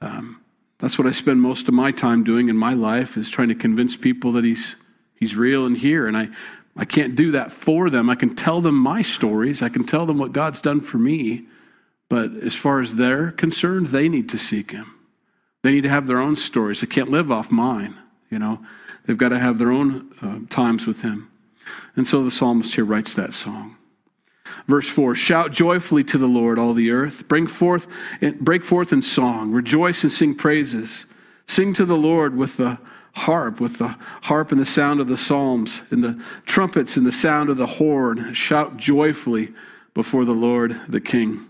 Um, 0.00 0.42
that's 0.78 0.96
what 0.96 1.06
I 1.06 1.12
spend 1.12 1.42
most 1.42 1.68
of 1.68 1.74
my 1.74 1.90
time 1.90 2.24
doing 2.24 2.48
in 2.48 2.56
my 2.56 2.72
life 2.72 3.16
is 3.16 3.28
trying 3.28 3.48
to 3.48 3.54
convince 3.54 3.96
people 3.96 4.32
that 4.32 4.44
he's 4.44 4.76
he's 5.14 5.36
real 5.36 5.66
and 5.66 5.76
here. 5.76 6.06
And 6.06 6.16
I 6.16 6.28
I 6.76 6.84
can't 6.84 7.16
do 7.16 7.32
that 7.32 7.50
for 7.50 7.90
them. 7.90 8.08
I 8.08 8.14
can 8.14 8.36
tell 8.36 8.60
them 8.60 8.76
my 8.76 9.02
stories. 9.02 9.60
I 9.60 9.68
can 9.68 9.84
tell 9.84 10.06
them 10.06 10.18
what 10.18 10.32
God's 10.32 10.60
done 10.60 10.80
for 10.80 10.96
me. 10.96 11.46
But 12.08 12.32
as 12.42 12.54
far 12.54 12.80
as 12.80 12.96
they're 12.96 13.30
concerned, 13.32 13.88
they 13.88 14.08
need 14.08 14.28
to 14.30 14.38
seek 14.38 14.70
him. 14.70 14.94
They 15.62 15.72
need 15.72 15.82
to 15.82 15.90
have 15.90 16.06
their 16.06 16.18
own 16.18 16.36
stories. 16.36 16.80
They 16.80 16.86
can't 16.86 17.10
live 17.10 17.30
off 17.30 17.50
mine, 17.50 17.96
you 18.30 18.38
know. 18.38 18.64
They've 19.06 19.18
got 19.18 19.30
to 19.30 19.38
have 19.38 19.58
their 19.58 19.70
own 19.70 20.14
uh, 20.22 20.40
times 20.50 20.86
with 20.86 21.02
him. 21.02 21.30
And 21.96 22.06
so 22.06 22.22
the 22.22 22.30
psalmist 22.30 22.74
here 22.74 22.84
writes 22.84 23.14
that 23.14 23.34
song. 23.34 23.76
Verse 24.66 24.88
4 24.88 25.14
Shout 25.14 25.52
joyfully 25.52 26.04
to 26.04 26.18
the 26.18 26.26
Lord, 26.26 26.58
all 26.58 26.74
the 26.74 26.90
earth. 26.90 27.26
Bring 27.26 27.46
forth, 27.46 27.86
break 28.40 28.64
forth 28.64 28.92
in 28.92 29.02
song. 29.02 29.50
Rejoice 29.50 30.02
and 30.02 30.12
sing 30.12 30.34
praises. 30.34 31.06
Sing 31.46 31.72
to 31.74 31.84
the 31.84 31.96
Lord 31.96 32.36
with 32.36 32.58
the 32.58 32.78
harp, 33.12 33.60
with 33.60 33.78
the 33.78 33.96
harp 34.22 34.52
and 34.52 34.60
the 34.60 34.66
sound 34.66 35.00
of 35.00 35.08
the 35.08 35.16
psalms, 35.16 35.82
and 35.90 36.04
the 36.04 36.22
trumpets 36.46 36.96
and 36.96 37.06
the 37.06 37.12
sound 37.12 37.48
of 37.48 37.56
the 37.56 37.66
horn. 37.66 38.32
Shout 38.34 38.76
joyfully 38.76 39.52
before 39.94 40.24
the 40.24 40.32
Lord 40.32 40.80
the 40.86 41.00
King. 41.00 41.47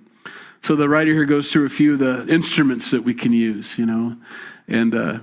So 0.63 0.77
the 0.77 0.89
writer 0.89 1.13
here 1.13 1.25
goes 1.25 1.53
through 1.53 1.67
a 1.67 1.71
few 1.71 1.95
of 1.95 1.99
the 1.99 2.27
instruments 2.29 2.91
that 2.91 3.03
we 3.03 3.15
can 3.15 3.33
use, 3.33 3.79
you 3.79 3.87
know, 3.87 4.17
and 4.67 4.95
uh, 4.95 5.19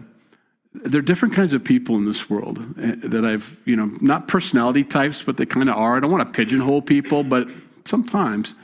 there 0.83 0.99
are 0.99 1.03
different 1.03 1.33
kinds 1.33 1.53
of 1.53 1.63
people 1.63 1.95
in 1.95 2.05
this 2.05 2.29
world 2.29 2.59
eh, 2.81 2.95
that 2.97 3.23
I've, 3.25 3.57
you 3.65 3.75
know, 3.75 3.91
not 4.01 4.27
personality 4.27 4.83
types, 4.83 5.23
but 5.23 5.37
they 5.37 5.45
kind 5.45 5.69
of 5.69 5.77
are. 5.77 5.97
I 5.97 5.99
don't 5.99 6.11
want 6.11 6.23
to 6.23 6.37
pigeonhole 6.37 6.81
people, 6.81 7.23
but 7.23 7.47
sometimes 7.85 8.55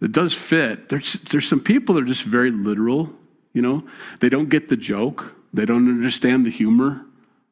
it 0.00 0.12
does 0.12 0.34
fit. 0.34 0.88
There's 0.88 1.14
there's 1.30 1.48
some 1.48 1.60
people 1.60 1.94
that 1.94 2.02
are 2.02 2.06
just 2.06 2.24
very 2.24 2.50
literal, 2.50 3.10
you 3.52 3.62
know. 3.62 3.84
They 4.20 4.28
don't 4.28 4.48
get 4.48 4.68
the 4.68 4.76
joke. 4.76 5.34
They 5.52 5.64
don't 5.64 5.88
understand 5.88 6.44
the 6.44 6.50
humor, 6.50 7.04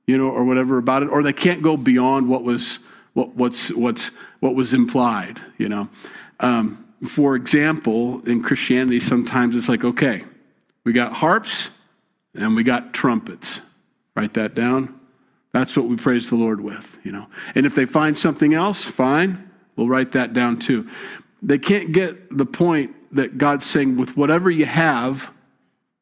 you 0.07 0.19
know, 0.19 0.29
or 0.29 0.45
whatever 0.45 0.79
about 0.79 1.03
it, 1.03 1.07
or 1.07 1.23
they 1.23 1.33
can't 1.33 1.63
go 1.63 1.77
beyond 1.77 2.29
what 2.29 2.45
was 2.45 2.79
what 3.15 3.35
what's 3.35 3.71
what's 3.71 4.11
what 4.41 4.55
was 4.55 4.75
implied, 4.75 5.41
you 5.59 5.69
know. 5.69 5.89
Um, 6.41 6.86
for 7.05 7.37
example, 7.37 8.23
in 8.27 8.43
Christianity, 8.43 9.01
sometimes 9.01 9.55
it's 9.55 9.69
like, 9.69 9.85
okay, 9.85 10.25
we 10.85 10.93
got 10.93 11.13
harps 11.13 11.71
and 12.35 12.57
we 12.57 12.63
got 12.63 12.95
trumpets. 12.95 13.61
Write 14.15 14.35
that 14.35 14.55
down. 14.55 14.99
That's 15.53 15.77
what 15.77 15.87
we 15.87 15.97
praise 15.97 16.29
the 16.29 16.37
Lord 16.37 16.61
with, 16.61 16.99
you 17.03 17.13
know. 17.13 17.27
And 17.55 17.67
if 17.67 17.75
they 17.75 17.85
find 17.85 18.17
something 18.17 18.55
else, 18.55 18.85
fine, 18.85 19.51
we'll 19.75 19.89
write 19.89 20.13
that 20.13 20.33
down 20.33 20.59
too. 20.59 20.89
They 21.43 21.59
can't 21.59 21.93
get 21.93 22.37
the 22.37 22.47
point 22.47 22.95
that 23.13 23.39
God's 23.39 23.67
saying, 23.67 23.97
with 23.97 24.17
whatever 24.17 24.51
you 24.51 24.67
have, 24.67 25.31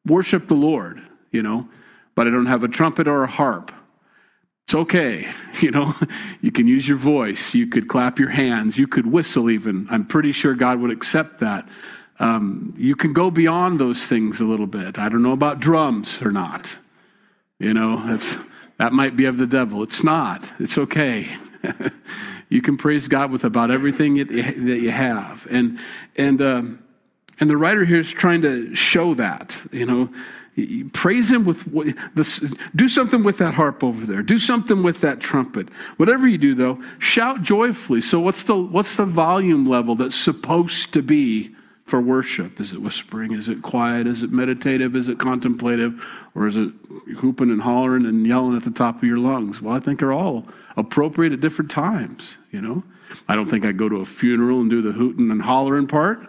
worship 0.05 0.47
the 0.47 0.55
Lord, 0.55 1.01
you 1.31 1.43
know. 1.43 1.69
But 2.15 2.27
I 2.27 2.31
don't 2.31 2.45
have 2.45 2.63
a 2.63 2.67
trumpet 2.67 3.07
or 3.07 3.23
a 3.23 3.27
harp. 3.27 3.71
It's 4.65 4.75
okay. 4.75 5.31
You 5.61 5.71
know, 5.71 5.95
you 6.41 6.51
can 6.51 6.67
use 6.67 6.85
your 6.85 6.97
voice. 6.97 7.55
You 7.55 7.67
could 7.67 7.87
clap 7.87 8.19
your 8.19 8.27
hands. 8.27 8.77
You 8.77 8.87
could 8.87 9.07
whistle, 9.07 9.49
even. 9.49 9.87
I'm 9.89 10.05
pretty 10.05 10.33
sure 10.33 10.53
God 10.53 10.81
would 10.81 10.91
accept 10.91 11.39
that. 11.39 11.65
Um, 12.19 12.73
you 12.77 12.93
can 12.93 13.13
go 13.13 13.31
beyond 13.31 13.79
those 13.79 14.05
things 14.05 14.41
a 14.41 14.43
little 14.43 14.67
bit. 14.67 14.99
I 14.99 15.07
don't 15.07 15.23
know 15.23 15.31
about 15.31 15.61
drums 15.61 16.21
or 16.21 16.29
not. 16.29 16.77
You 17.57 17.73
know, 17.73 18.05
that's, 18.05 18.35
that 18.77 18.91
might 18.91 19.15
be 19.15 19.23
of 19.23 19.37
the 19.37 19.47
devil. 19.47 19.81
It's 19.81 20.03
not. 20.03 20.43
It's 20.59 20.77
okay. 20.77 21.37
you 22.49 22.61
can 22.61 22.75
praise 22.75 23.07
God 23.07 23.31
with 23.31 23.45
about 23.45 23.71
everything 23.71 24.15
that 24.15 24.29
you 24.81 24.91
have. 24.91 25.47
And, 25.49 25.79
and, 26.17 26.41
um, 26.41 26.83
and 27.39 27.49
the 27.49 27.55
writer 27.55 27.85
here 27.85 28.01
is 28.01 28.11
trying 28.11 28.41
to 28.41 28.75
show 28.75 29.13
that, 29.13 29.55
you 29.71 29.85
know, 29.85 30.09
praise 30.93 31.29
him 31.31 31.43
with 31.43 31.65
this, 32.15 32.39
do 32.75 32.87
something 32.87 33.23
with 33.23 33.37
that 33.39 33.55
harp 33.55 33.83
over 33.83 34.05
there. 34.05 34.21
Do 34.21 34.39
something 34.39 34.83
with 34.83 35.01
that 35.01 35.19
trumpet. 35.19 35.69
Whatever 35.97 36.27
you 36.27 36.37
do 36.37 36.55
though, 36.55 36.81
shout 36.99 37.41
joyfully. 37.41 38.01
So 38.01 38.19
what's 38.19 38.43
the, 38.43 38.55
what's 38.55 38.95
the 38.95 39.05
volume 39.05 39.67
level 39.67 39.95
that's 39.95 40.15
supposed 40.15 40.93
to 40.93 41.01
be 41.01 41.55
for 41.85 42.01
worship? 42.01 42.59
Is 42.59 42.71
it 42.71 42.81
whispering? 42.81 43.33
Is 43.33 43.49
it 43.49 43.61
quiet? 43.61 44.07
Is 44.07 44.23
it 44.23 44.31
meditative? 44.31 44.95
Is 44.95 45.09
it 45.09 45.19
contemplative? 45.19 46.01
Or 46.33 46.47
is 46.47 46.57
it 46.57 46.71
hooping 47.17 47.51
and 47.51 47.61
hollering 47.61 48.05
and 48.05 48.25
yelling 48.25 48.55
at 48.55 48.63
the 48.63 48.71
top 48.71 48.97
of 48.97 49.03
your 49.03 49.19
lungs? 49.19 49.61
Well, 49.61 49.75
I 49.75 49.79
think 49.79 49.99
they're 49.99 50.11
all 50.11 50.47
appropriate 50.77 51.33
at 51.33 51.41
different 51.41 51.69
times, 51.69 52.37
you 52.51 52.61
know? 52.61 52.83
I 53.29 53.35
don't 53.35 53.49
think 53.49 53.65
I'd 53.65 53.77
go 53.77 53.87
to 53.87 53.97
a 53.97 54.05
funeral 54.05 54.61
and 54.61 54.69
do 54.69 54.81
the 54.81 54.91
hooting 54.91 55.29
and 55.31 55.41
hollering 55.41 55.87
part. 55.87 56.27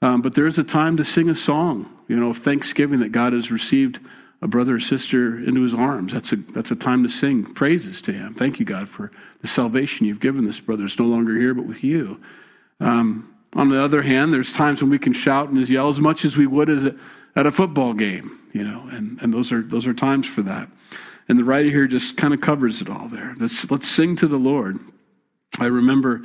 Um, 0.00 0.22
but 0.22 0.34
there's 0.34 0.58
a 0.58 0.64
time 0.64 0.96
to 0.98 1.04
sing 1.04 1.28
a 1.28 1.34
song, 1.34 1.90
you 2.08 2.16
know, 2.16 2.30
of 2.30 2.38
thanksgiving 2.38 3.00
that 3.00 3.12
God 3.12 3.32
has 3.32 3.50
received 3.50 4.00
a 4.42 4.48
brother 4.48 4.74
or 4.74 4.80
sister 4.80 5.38
into 5.38 5.62
his 5.62 5.72
arms. 5.72 6.12
That's 6.12 6.32
a, 6.32 6.36
that's 6.36 6.70
a 6.70 6.76
time 6.76 7.02
to 7.02 7.08
sing 7.08 7.54
praises 7.54 8.02
to 8.02 8.12
him. 8.12 8.34
Thank 8.34 8.58
you, 8.60 8.66
God, 8.66 8.88
for 8.88 9.10
the 9.40 9.48
salvation 9.48 10.06
you've 10.06 10.20
given 10.20 10.44
this 10.44 10.60
brother. 10.60 10.84
It's 10.84 10.98
no 10.98 11.06
longer 11.06 11.38
here, 11.38 11.54
but 11.54 11.66
with 11.66 11.82
you. 11.82 12.20
Um, 12.78 13.34
on 13.54 13.70
the 13.70 13.82
other 13.82 14.02
hand, 14.02 14.34
there's 14.34 14.52
times 14.52 14.82
when 14.82 14.90
we 14.90 14.98
can 14.98 15.14
shout 15.14 15.48
and 15.48 15.68
yell 15.68 15.88
as 15.88 16.00
much 16.00 16.24
as 16.24 16.36
we 16.36 16.46
would 16.46 16.68
as 16.68 16.84
a, 16.84 16.94
at 17.36 17.46
a 17.46 17.52
football 17.52 17.94
game, 17.94 18.38
you 18.52 18.64
know, 18.64 18.86
and, 18.90 19.18
and 19.22 19.32
those, 19.32 19.50
are, 19.50 19.62
those 19.62 19.86
are 19.86 19.94
times 19.94 20.26
for 20.26 20.42
that. 20.42 20.68
And 21.28 21.38
the 21.38 21.44
writer 21.44 21.70
here 21.70 21.86
just 21.86 22.16
kind 22.16 22.34
of 22.34 22.40
covers 22.40 22.82
it 22.82 22.90
all 22.90 23.08
there. 23.08 23.34
Let's, 23.38 23.70
let's 23.70 23.88
sing 23.88 24.14
to 24.16 24.26
the 24.26 24.36
Lord. 24.36 24.78
I 25.58 25.66
remember 25.66 26.22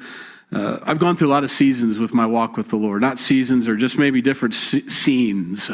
uh, 0.51 0.79
I've 0.83 0.99
gone 0.99 1.15
through 1.15 1.27
a 1.27 1.29
lot 1.29 1.43
of 1.43 1.51
seasons 1.51 1.99
with 1.99 2.13
my 2.13 2.25
walk 2.25 2.57
with 2.57 2.69
the 2.69 2.75
Lord. 2.75 3.01
Not 3.01 3.19
seasons, 3.19 3.67
or 3.67 3.75
just 3.75 3.97
maybe 3.97 4.21
different 4.21 4.55
scenes. 4.55 5.69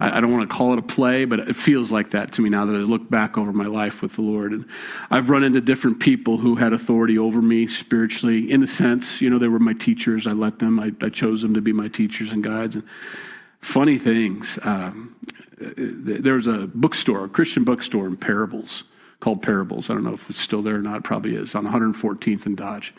I, 0.00 0.18
I 0.18 0.20
don't 0.20 0.32
want 0.32 0.48
to 0.48 0.54
call 0.54 0.72
it 0.72 0.78
a 0.80 0.82
play, 0.82 1.24
but 1.24 1.38
it 1.38 1.54
feels 1.54 1.92
like 1.92 2.10
that 2.10 2.32
to 2.32 2.42
me 2.42 2.50
now 2.50 2.64
that 2.64 2.74
I 2.74 2.78
look 2.78 3.08
back 3.08 3.38
over 3.38 3.52
my 3.52 3.66
life 3.66 4.02
with 4.02 4.14
the 4.14 4.22
Lord. 4.22 4.52
And 4.52 4.66
I've 5.10 5.30
run 5.30 5.44
into 5.44 5.60
different 5.60 6.00
people 6.00 6.38
who 6.38 6.56
had 6.56 6.72
authority 6.72 7.16
over 7.16 7.40
me 7.40 7.68
spiritually, 7.68 8.50
in 8.50 8.62
a 8.62 8.66
sense. 8.66 9.20
You 9.20 9.30
know, 9.30 9.38
they 9.38 9.48
were 9.48 9.60
my 9.60 9.74
teachers. 9.74 10.26
I 10.26 10.32
let 10.32 10.58
them. 10.58 10.80
I, 10.80 10.92
I 11.00 11.08
chose 11.08 11.42
them 11.42 11.54
to 11.54 11.60
be 11.60 11.72
my 11.72 11.88
teachers 11.88 12.32
and 12.32 12.42
guides. 12.42 12.74
And 12.74 12.84
funny 13.60 13.98
things. 13.98 14.58
Um, 14.64 15.14
there 15.58 16.34
was 16.34 16.48
a 16.48 16.68
bookstore, 16.74 17.24
a 17.24 17.28
Christian 17.28 17.62
bookstore 17.62 18.08
in 18.08 18.16
Parables 18.16 18.82
called 19.20 19.42
Parables. 19.42 19.88
I 19.88 19.94
don't 19.94 20.02
know 20.02 20.14
if 20.14 20.28
it's 20.28 20.40
still 20.40 20.62
there 20.62 20.74
or 20.74 20.82
not. 20.82 20.96
It 20.96 21.04
probably 21.04 21.36
is 21.36 21.54
on 21.54 21.64
114th 21.64 22.46
and 22.46 22.56
Dodge 22.56 22.92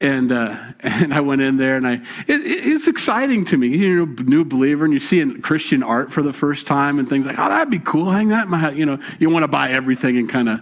and 0.00 0.32
uh, 0.32 0.56
and 0.80 1.12
I 1.12 1.20
went 1.20 1.42
in 1.42 1.56
there, 1.56 1.76
and 1.76 1.86
I 1.86 1.94
it, 2.26 2.40
it's 2.44 2.88
exciting 2.88 3.44
to 3.46 3.56
me. 3.56 3.68
You're 3.68 4.04
a 4.04 4.06
new 4.06 4.44
believer, 4.44 4.84
and 4.84 4.94
you're 4.94 5.00
seeing 5.00 5.40
Christian 5.42 5.82
art 5.82 6.10
for 6.10 6.22
the 6.22 6.32
first 6.32 6.66
time, 6.66 6.98
and 6.98 7.08
things 7.08 7.26
like, 7.26 7.38
oh, 7.38 7.48
that'd 7.48 7.70
be 7.70 7.78
cool. 7.78 8.10
Hang 8.10 8.28
that 8.28 8.44
in 8.44 8.50
my 8.50 8.58
house. 8.58 8.74
You 8.74 8.86
know, 8.86 8.98
you 9.18 9.30
want 9.30 9.44
to 9.44 9.48
buy 9.48 9.70
everything 9.70 10.16
and 10.16 10.28
kind 10.28 10.48
of 10.48 10.60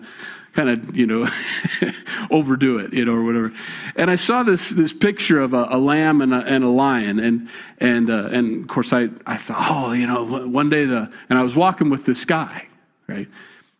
kind 0.54 0.68
of 0.68 0.96
you 0.96 1.06
know 1.06 1.28
overdo 2.30 2.78
it, 2.78 2.92
you 2.92 3.04
know, 3.04 3.14
or 3.14 3.22
whatever. 3.22 3.52
And 3.94 4.10
I 4.10 4.16
saw 4.16 4.42
this 4.42 4.70
this 4.70 4.92
picture 4.92 5.40
of 5.40 5.54
a, 5.54 5.68
a 5.70 5.78
lamb 5.78 6.20
and 6.20 6.34
a, 6.34 6.38
and 6.38 6.64
a 6.64 6.68
lion, 6.68 7.20
and 7.20 7.48
and 7.78 8.10
uh, 8.10 8.28
and 8.32 8.62
of 8.62 8.68
course 8.68 8.92
I 8.92 9.08
I 9.24 9.36
thought, 9.36 9.66
oh, 9.70 9.92
you 9.92 10.06
know, 10.06 10.24
one 10.24 10.68
day 10.68 10.84
the 10.84 11.10
and 11.30 11.38
I 11.38 11.42
was 11.42 11.54
walking 11.54 11.90
with 11.90 12.06
this 12.06 12.24
guy, 12.24 12.66
right 13.06 13.28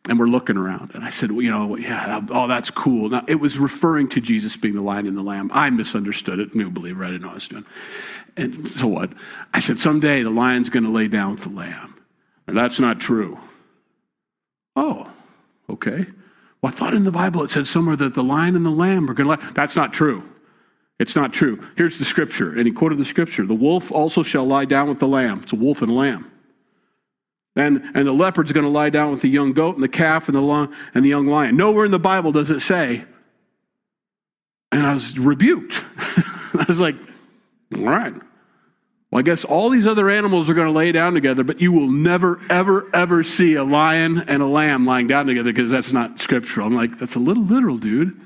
and 0.09 0.19
we're 0.19 0.27
looking 0.27 0.57
around. 0.57 0.93
And 0.95 1.05
I 1.05 1.11
said, 1.11 1.33
well, 1.33 1.43
you 1.43 1.51
know, 1.51 1.77
yeah, 1.77 2.25
oh, 2.31 2.49
that's 2.49 2.71
cool. 2.71 3.11
Now, 3.11 3.25
it 3.29 3.37
was 3.37 3.59
referring 3.59 4.09
to 4.11 4.21
Jesus 4.21 4.57
being 4.57 4.75
the 4.75 4.81
lion 4.81 5.07
and 5.07 5.17
the 5.17 5.23
lamb. 5.23 5.51
I 5.53 5.69
misunderstood 5.71 6.39
it. 6.39 6.55
New 6.55 6.71
believer, 6.71 7.05
I 7.05 7.09
didn't 7.09 7.23
know 7.23 7.29
what 7.29 7.33
I 7.33 7.37
was 7.37 7.49
doing. 7.49 7.67
And 8.37 8.69
so 8.69 8.87
what? 8.87 9.11
I 9.53 9.61
said, 9.61 9.79
someday 9.79 10.23
the 10.23 10.31
lion's 10.31 10.71
going 10.71 10.85
to 10.85 10.91
lay 10.91 11.09
down 11.09 11.33
with 11.33 11.43
the 11.43 11.51
lamb. 11.51 11.95
And 12.47 12.57
that's 12.57 12.81
not 12.81 13.01
true. 13.01 13.39
Oh, 14.75 15.11
okay. 15.69 16.07
Well, 16.63 16.73
I 16.73 16.77
thought 16.77 16.95
in 16.95 17.05
the 17.05 17.13
Bible 17.13 17.43
it 17.43 17.51
said 17.51 17.67
somewhere 17.67 17.97
that 17.97 18.15
the 18.15 18.23
lion 18.23 18.57
and 18.57 18.65
the 18.65 18.71
lamb 18.71 19.11
are 19.11 19.15
going 19.15 19.29
to 19.29 19.45
lie. 19.45 19.53
That's 19.53 19.77
not 19.77 19.93
true. 19.93 20.23
It's 20.99 21.15
not 21.15 21.33
true. 21.33 21.63
Here's 21.77 21.99
the 21.99 22.05
scripture. 22.05 22.51
And 22.51 22.67
he 22.67 22.73
quoted 22.73 22.99
the 22.99 23.05
scripture 23.05 23.45
The 23.45 23.55
wolf 23.55 23.93
also 23.93 24.23
shall 24.23 24.47
lie 24.47 24.65
down 24.65 24.89
with 24.89 24.99
the 24.99 25.07
lamb. 25.07 25.41
It's 25.43 25.53
a 25.53 25.57
wolf 25.57 25.83
and 25.83 25.91
a 25.91 25.95
lamb. 25.95 26.31
And, 27.59 27.83
and 27.93 28.07
the 28.07 28.13
leopard's 28.13 28.53
going 28.53 28.65
to 28.65 28.71
lie 28.71 28.89
down 28.89 29.11
with 29.11 29.21
the 29.21 29.29
young 29.29 29.53
goat 29.53 29.75
and 29.75 29.83
the 29.83 29.89
calf 29.89 30.29
and 30.29 30.37
the, 30.37 30.41
long, 30.41 30.73
and 30.95 31.05
the 31.05 31.09
young 31.09 31.27
lion. 31.27 31.57
Nowhere 31.57 31.85
in 31.85 31.91
the 31.91 31.99
Bible 31.99 32.31
does 32.31 32.51
it 32.51 32.61
say. 32.61 33.05
And 34.71 34.87
I 34.87 34.95
was 34.95 35.19
rebuked. 35.19 35.83
I 35.99 36.65
was 36.69 36.79
like, 36.79 36.95
all 37.75 37.83
right. 37.83 38.15
Well, 39.11 39.19
I 39.19 39.23
guess 39.23 39.45
all 39.45 39.71
these 39.71 39.89
other 39.89 40.09
animals 40.09 40.49
are 40.49 40.55
going 40.55 40.69
to 40.69 40.73
lay 40.73 40.93
down 40.93 41.15
together, 41.15 41.43
but 41.43 41.61
you 41.61 41.73
will 41.73 41.91
never, 41.91 42.41
ever, 42.49 42.89
ever 42.95 43.25
see 43.25 43.55
a 43.55 43.65
lion 43.65 44.21
and 44.29 44.41
a 44.41 44.47
lamb 44.47 44.87
lying 44.87 45.09
down 45.09 45.27
together 45.27 45.51
because 45.53 45.71
that's 45.71 45.93
not 45.93 46.21
scriptural. 46.21 46.65
I'm 46.65 46.77
like, 46.77 46.99
that's 46.99 47.17
a 47.17 47.21
little 47.21 47.45
literal, 47.45 47.79
dude. 47.79 48.21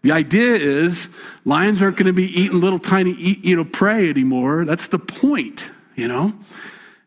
The 0.00 0.12
idea 0.12 0.54
is 0.54 1.08
lions 1.44 1.82
aren't 1.82 1.98
going 1.98 2.06
to 2.06 2.14
be 2.14 2.28
eating 2.40 2.60
little 2.60 2.78
tiny, 2.78 3.12
you 3.12 3.56
know, 3.56 3.64
prey 3.64 4.08
anymore. 4.08 4.64
That's 4.64 4.86
the 4.86 4.98
point, 4.98 5.66
you 5.96 6.08
know? 6.08 6.32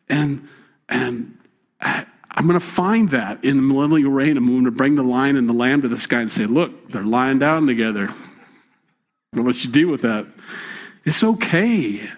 And, 0.07 0.47
and 0.89 1.36
I'm 1.81 2.45
going 2.45 2.59
to 2.59 2.65
find 2.65 3.09
that 3.09 3.43
in 3.43 3.57
the 3.57 3.63
millennial 3.63 4.11
reign. 4.11 4.37
I'm 4.37 4.47
going 4.47 4.65
to 4.65 4.71
bring 4.71 4.95
the 4.95 5.03
lion 5.03 5.37
and 5.37 5.49
the 5.49 5.53
lamb 5.53 5.81
to 5.81 5.87
the 5.87 5.97
sky 5.97 6.21
and 6.21 6.31
say, 6.31 6.45
look, 6.45 6.91
they're 6.91 7.03
lying 7.03 7.39
down 7.39 7.65
together. 7.65 8.09
I'm 9.33 9.43
going 9.43 9.43
to 9.43 9.51
let 9.51 9.63
you 9.63 9.71
deal 9.71 9.89
with 9.89 10.03
that. 10.03 10.27
It's 11.03 11.23
okay. 11.23 12.09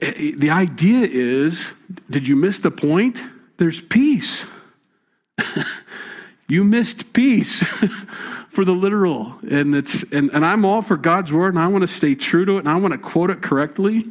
Eh, 0.00 0.12
eh, 0.16 0.32
the 0.36 0.50
idea 0.50 1.06
is 1.10 1.72
did 2.10 2.28
you 2.28 2.36
miss 2.36 2.58
the 2.58 2.70
point? 2.70 3.22
There's 3.56 3.80
peace. 3.80 4.46
you 6.48 6.64
missed 6.64 7.12
peace 7.12 7.62
for 8.50 8.64
the 8.64 8.72
literal. 8.72 9.38
And, 9.50 9.74
it's, 9.74 10.02
and, 10.12 10.30
and 10.32 10.44
I'm 10.44 10.64
all 10.64 10.82
for 10.82 10.96
God's 10.96 11.32
word, 11.32 11.54
and 11.54 11.58
I 11.62 11.68
want 11.68 11.82
to 11.82 11.88
stay 11.88 12.14
true 12.14 12.44
to 12.44 12.56
it, 12.56 12.60
and 12.60 12.68
I 12.68 12.76
want 12.76 12.92
to 12.92 12.98
quote 12.98 13.30
it 13.30 13.40
correctly. 13.40 14.10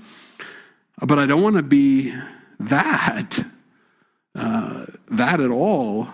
But 0.99 1.19
I 1.19 1.25
don't 1.25 1.41
want 1.43 1.57
to 1.57 1.63
be 1.63 2.15
that 2.59 3.43
uh, 4.35 4.85
that 5.09 5.39
at 5.39 5.51
all. 5.51 6.07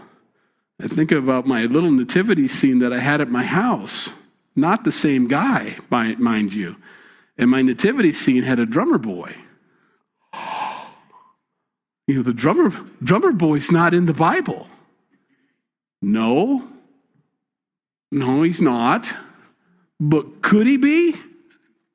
I 0.81 0.87
think 0.87 1.11
about 1.11 1.47
my 1.47 1.65
little 1.65 1.91
nativity 1.91 2.47
scene 2.47 2.79
that 2.79 2.93
I 2.93 2.99
had 2.99 3.21
at 3.21 3.29
my 3.29 3.43
house. 3.43 4.11
Not 4.55 4.83
the 4.83 4.91
same 4.91 5.27
guy, 5.27 5.77
mind 5.89 6.53
you. 6.53 6.75
And 7.37 7.49
my 7.49 7.61
nativity 7.61 8.13
scene 8.13 8.43
had 8.43 8.59
a 8.59 8.65
drummer 8.65 8.97
boy. 8.97 9.35
You 12.07 12.15
know, 12.15 12.23
the 12.23 12.33
drummer, 12.33 12.71
drummer 13.03 13.33
boy's 13.33 13.71
not 13.71 13.93
in 13.93 14.05
the 14.05 14.13
Bible. 14.13 14.67
No. 16.01 16.67
No, 18.11 18.43
he's 18.43 18.61
not. 18.61 19.13
But 19.99 20.41
could 20.41 20.67
he 20.67 20.77
be? 20.77 21.15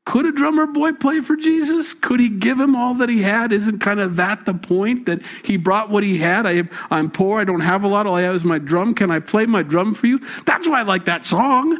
Could 0.04 0.26
a 0.26 0.32
drummer 0.32 0.66
boy 0.66 0.92
play 0.92 1.20
for 1.20 1.36
Jesus? 1.36 1.94
Could 1.94 2.18
he 2.18 2.28
give 2.28 2.58
him 2.58 2.74
all 2.74 2.94
that 2.94 3.08
he 3.08 3.22
had? 3.22 3.52
Isn't 3.52 3.78
kind 3.78 4.00
of 4.00 4.16
that 4.16 4.44
the 4.44 4.54
point 4.54 5.06
that 5.06 5.22
he 5.44 5.56
brought 5.56 5.90
what 5.90 6.02
he 6.02 6.18
had? 6.18 6.44
I, 6.44 6.64
I'm 6.90 7.08
poor. 7.08 7.40
I 7.40 7.44
don't 7.44 7.60
have 7.60 7.84
a 7.84 7.88
lot. 7.88 8.06
All 8.06 8.16
I 8.16 8.22
have 8.22 8.34
is 8.34 8.42
my 8.42 8.58
drum. 8.58 8.94
Can 8.94 9.12
I 9.12 9.20
play 9.20 9.46
my 9.46 9.62
drum 9.62 9.94
for 9.94 10.08
you? 10.08 10.20
That's 10.44 10.68
why 10.68 10.80
I 10.80 10.82
like 10.82 11.04
that 11.04 11.24
song. 11.24 11.78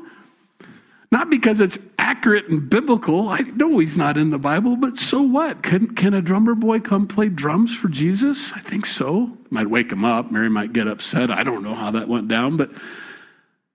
Not 1.10 1.30
because 1.30 1.58
it's 1.58 1.78
accurate 1.98 2.48
and 2.48 2.70
biblical. 2.70 3.28
I 3.28 3.40
know 3.40 3.78
he's 3.78 3.96
not 3.96 4.16
in 4.16 4.30
the 4.30 4.38
Bible, 4.38 4.76
but 4.76 4.98
so 4.98 5.20
what? 5.20 5.62
Can, 5.62 5.94
can 5.94 6.14
a 6.14 6.22
drummer 6.22 6.54
boy 6.54 6.78
come 6.78 7.08
play 7.08 7.28
drums 7.28 7.76
for 7.76 7.88
Jesus? 7.88 8.52
I 8.54 8.60
think 8.60 8.86
so. 8.86 9.36
Might 9.50 9.68
wake 9.68 9.90
him 9.90 10.04
up. 10.04 10.30
Mary 10.30 10.48
might 10.48 10.72
get 10.72 10.86
upset. 10.86 11.30
I 11.30 11.42
don't 11.42 11.62
know 11.62 11.74
how 11.74 11.90
that 11.90 12.08
went 12.08 12.28
down, 12.28 12.56
but 12.56 12.70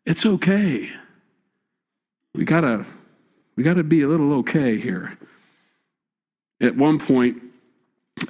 it's 0.05 0.25
okay. 0.25 0.89
We 2.33 2.45
got 2.45 2.61
to 2.61 2.85
we 3.57 3.63
got 3.63 3.73
to 3.73 3.83
be 3.83 4.03
a 4.03 4.07
little 4.07 4.31
okay 4.35 4.79
here. 4.79 5.17
At 6.61 6.77
one 6.77 6.99
point, 6.99 7.41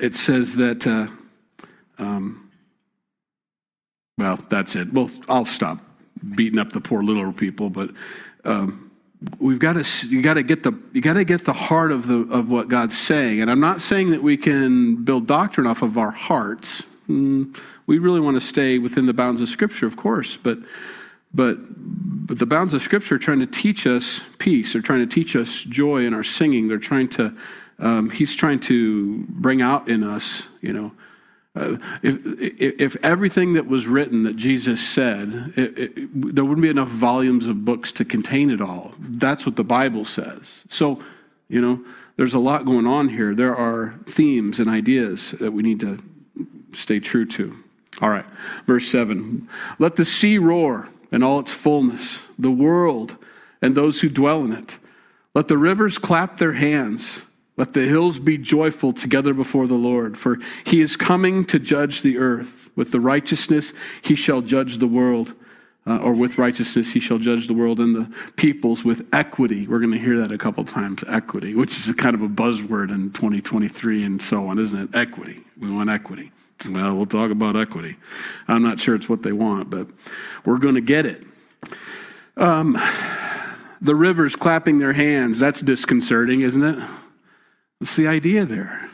it 0.01 0.15
says 0.15 0.55
that, 0.55 0.87
uh, 0.87 1.07
um, 1.99 2.49
well, 4.17 4.39
that's 4.49 4.75
it. 4.75 4.91
Well, 4.91 5.11
I'll 5.29 5.45
stop 5.45 5.79
beating 6.35 6.57
up 6.57 6.71
the 6.71 6.81
poor 6.81 7.03
little 7.03 7.31
people, 7.31 7.69
but 7.69 7.91
um, 8.45 8.89
we've 9.37 9.59
got 9.59 9.73
to 9.73 10.07
you 10.07 10.21
got 10.21 10.35
to 10.35 10.43
get 10.43 10.63
the 10.63 10.73
you 10.93 11.01
got 11.01 11.13
to 11.13 11.23
get 11.23 11.45
the 11.45 11.53
heart 11.53 11.91
of 11.91 12.07
the 12.07 12.21
of 12.31 12.49
what 12.49 12.67
God's 12.67 12.97
saying. 12.97 13.41
And 13.41 13.51
I'm 13.51 13.59
not 13.59 13.81
saying 13.81 14.11
that 14.11 14.23
we 14.23 14.37
can 14.37 15.03
build 15.03 15.27
doctrine 15.27 15.67
off 15.67 15.81
of 15.81 15.97
our 15.97 16.11
hearts. 16.11 16.83
Mm, 17.07 17.57
we 17.85 17.99
really 17.99 18.19
want 18.19 18.35
to 18.35 18.41
stay 18.41 18.79
within 18.79 19.05
the 19.05 19.13
bounds 19.13 19.39
of 19.41 19.49
Scripture, 19.49 19.85
of 19.85 19.95
course, 19.95 20.37
but 20.37 20.57
but, 21.33 21.57
but 22.27 22.39
the 22.39 22.45
bounds 22.45 22.73
of 22.73 22.81
Scripture 22.81 23.15
are 23.15 23.19
trying 23.19 23.39
to 23.39 23.47
teach 23.47 23.85
us 23.85 24.21
peace. 24.37 24.73
They're 24.73 24.81
trying 24.81 25.07
to 25.07 25.13
teach 25.13 25.35
us 25.35 25.61
joy 25.63 26.05
in 26.05 26.13
our 26.13 26.23
singing. 26.23 26.67
They're 26.67 26.77
trying 26.77 27.09
to, 27.09 27.35
um, 27.79 28.09
He's 28.09 28.35
trying 28.35 28.59
to 28.61 29.25
bring 29.29 29.61
out 29.61 29.89
in 29.89 30.03
us, 30.03 30.47
you 30.61 30.73
know, 30.73 30.91
Uh, 31.57 31.77
if, 32.03 32.21
if 32.79 32.95
everything 33.03 33.53
that 33.53 33.65
was 33.65 33.87
written 33.87 34.23
that 34.23 34.35
Jesus 34.35 34.79
said, 34.79 35.53
it, 35.55 35.77
it, 35.77 36.35
there 36.35 36.45
wouldn't 36.45 36.61
be 36.61 36.69
enough 36.69 36.89
volumes 36.89 37.47
of 37.47 37.65
books 37.65 37.91
to 37.91 38.05
contain 38.05 38.51
it 38.51 38.61
all. 38.61 38.93
That's 38.99 39.43
what 39.43 39.55
the 39.55 39.63
Bible 39.63 40.05
says. 40.05 40.65
So, 40.69 40.99
you 41.49 41.59
know, 41.59 41.83
there's 42.15 42.35
a 42.35 42.39
lot 42.39 42.65
going 42.65 42.85
on 42.85 43.09
here. 43.09 43.33
There 43.33 43.55
are 43.55 43.95
themes 44.05 44.59
and 44.59 44.69
ideas 44.69 45.31
that 45.39 45.51
we 45.51 45.63
need 45.63 45.79
to 45.79 45.97
stay 46.73 46.99
true 46.99 47.25
to. 47.25 47.55
All 48.01 48.09
right, 48.09 48.25
verse 48.67 48.87
7. 48.91 49.47
Let 49.79 49.95
the 49.95 50.05
sea 50.05 50.37
roar 50.37 50.89
and 51.11 51.23
all 51.23 51.39
its 51.39 51.53
fullness, 51.53 52.21
the 52.37 52.51
world 52.51 53.15
and 53.61 53.75
those 53.75 54.01
who 54.01 54.09
dwell 54.09 54.43
in 54.43 54.53
it. 54.53 54.79
Let 55.33 55.47
the 55.47 55.57
rivers 55.57 55.97
clap 55.97 56.37
their 56.37 56.53
hands. 56.53 57.23
Let 57.57 57.73
the 57.73 57.87
hills 57.87 58.19
be 58.19 58.37
joyful 58.37 58.93
together 58.93 59.33
before 59.33 59.67
the 59.67 59.75
Lord, 59.75 60.17
for 60.17 60.37
he 60.63 60.79
is 60.79 60.95
coming 60.95 61.43
to 61.45 61.57
judge 61.57 62.01
the 62.01 62.17
earth. 62.17 62.69
With 62.75 62.91
the 62.91 62.99
righteousness 62.99 63.73
he 64.01 64.15
shall 64.15 64.41
judge 64.41 64.77
the 64.77 64.87
world, 64.87 65.33
uh, 65.87 65.97
or 65.97 66.13
with 66.13 66.37
righteousness 66.37 66.93
he 66.93 66.99
shall 66.99 67.17
judge 67.17 67.47
the 67.47 67.53
world 67.53 67.79
and 67.79 67.95
the 67.95 68.11
peoples 68.35 68.83
with 68.83 69.07
equity. 69.11 69.65
We're 69.67 69.79
going 69.79 69.93
to 69.93 69.99
hear 69.99 70.19
that 70.19 70.31
a 70.31 70.37
couple 70.37 70.65
times 70.65 71.03
equity, 71.07 71.55
which 71.55 71.77
is 71.77 71.93
kind 71.95 72.13
of 72.13 72.21
a 72.21 72.29
buzzword 72.29 72.91
in 72.91 73.11
2023 73.11 74.03
and 74.03 74.21
so 74.21 74.47
on, 74.47 74.59
isn't 74.59 74.79
it? 74.79 74.95
Equity. 74.95 75.43
We 75.59 75.71
want 75.71 75.89
equity. 75.89 76.31
Well, 76.69 76.95
we'll 76.95 77.05
talk 77.05 77.31
about 77.31 77.55
equity. 77.55 77.97
I'm 78.47 78.63
not 78.63 78.79
sure 78.79 78.95
it's 78.95 79.07
what 79.07 79.23
they 79.23 79.31
want, 79.31 79.69
but 79.69 79.87
we're 80.45 80.57
going 80.57 80.75
to 80.75 80.81
get 80.81 81.05
it. 81.05 81.23
Um, 82.35 82.81
the 83.81 83.95
rivers 83.95 84.35
clapping 84.35 84.79
their 84.79 84.93
hands, 84.93 85.39
that's 85.39 85.61
disconcerting, 85.61 86.41
isn't 86.41 86.63
it? 86.63 86.83
That's 87.79 87.95
the 87.95 88.07
idea 88.07 88.45
there. 88.45 88.86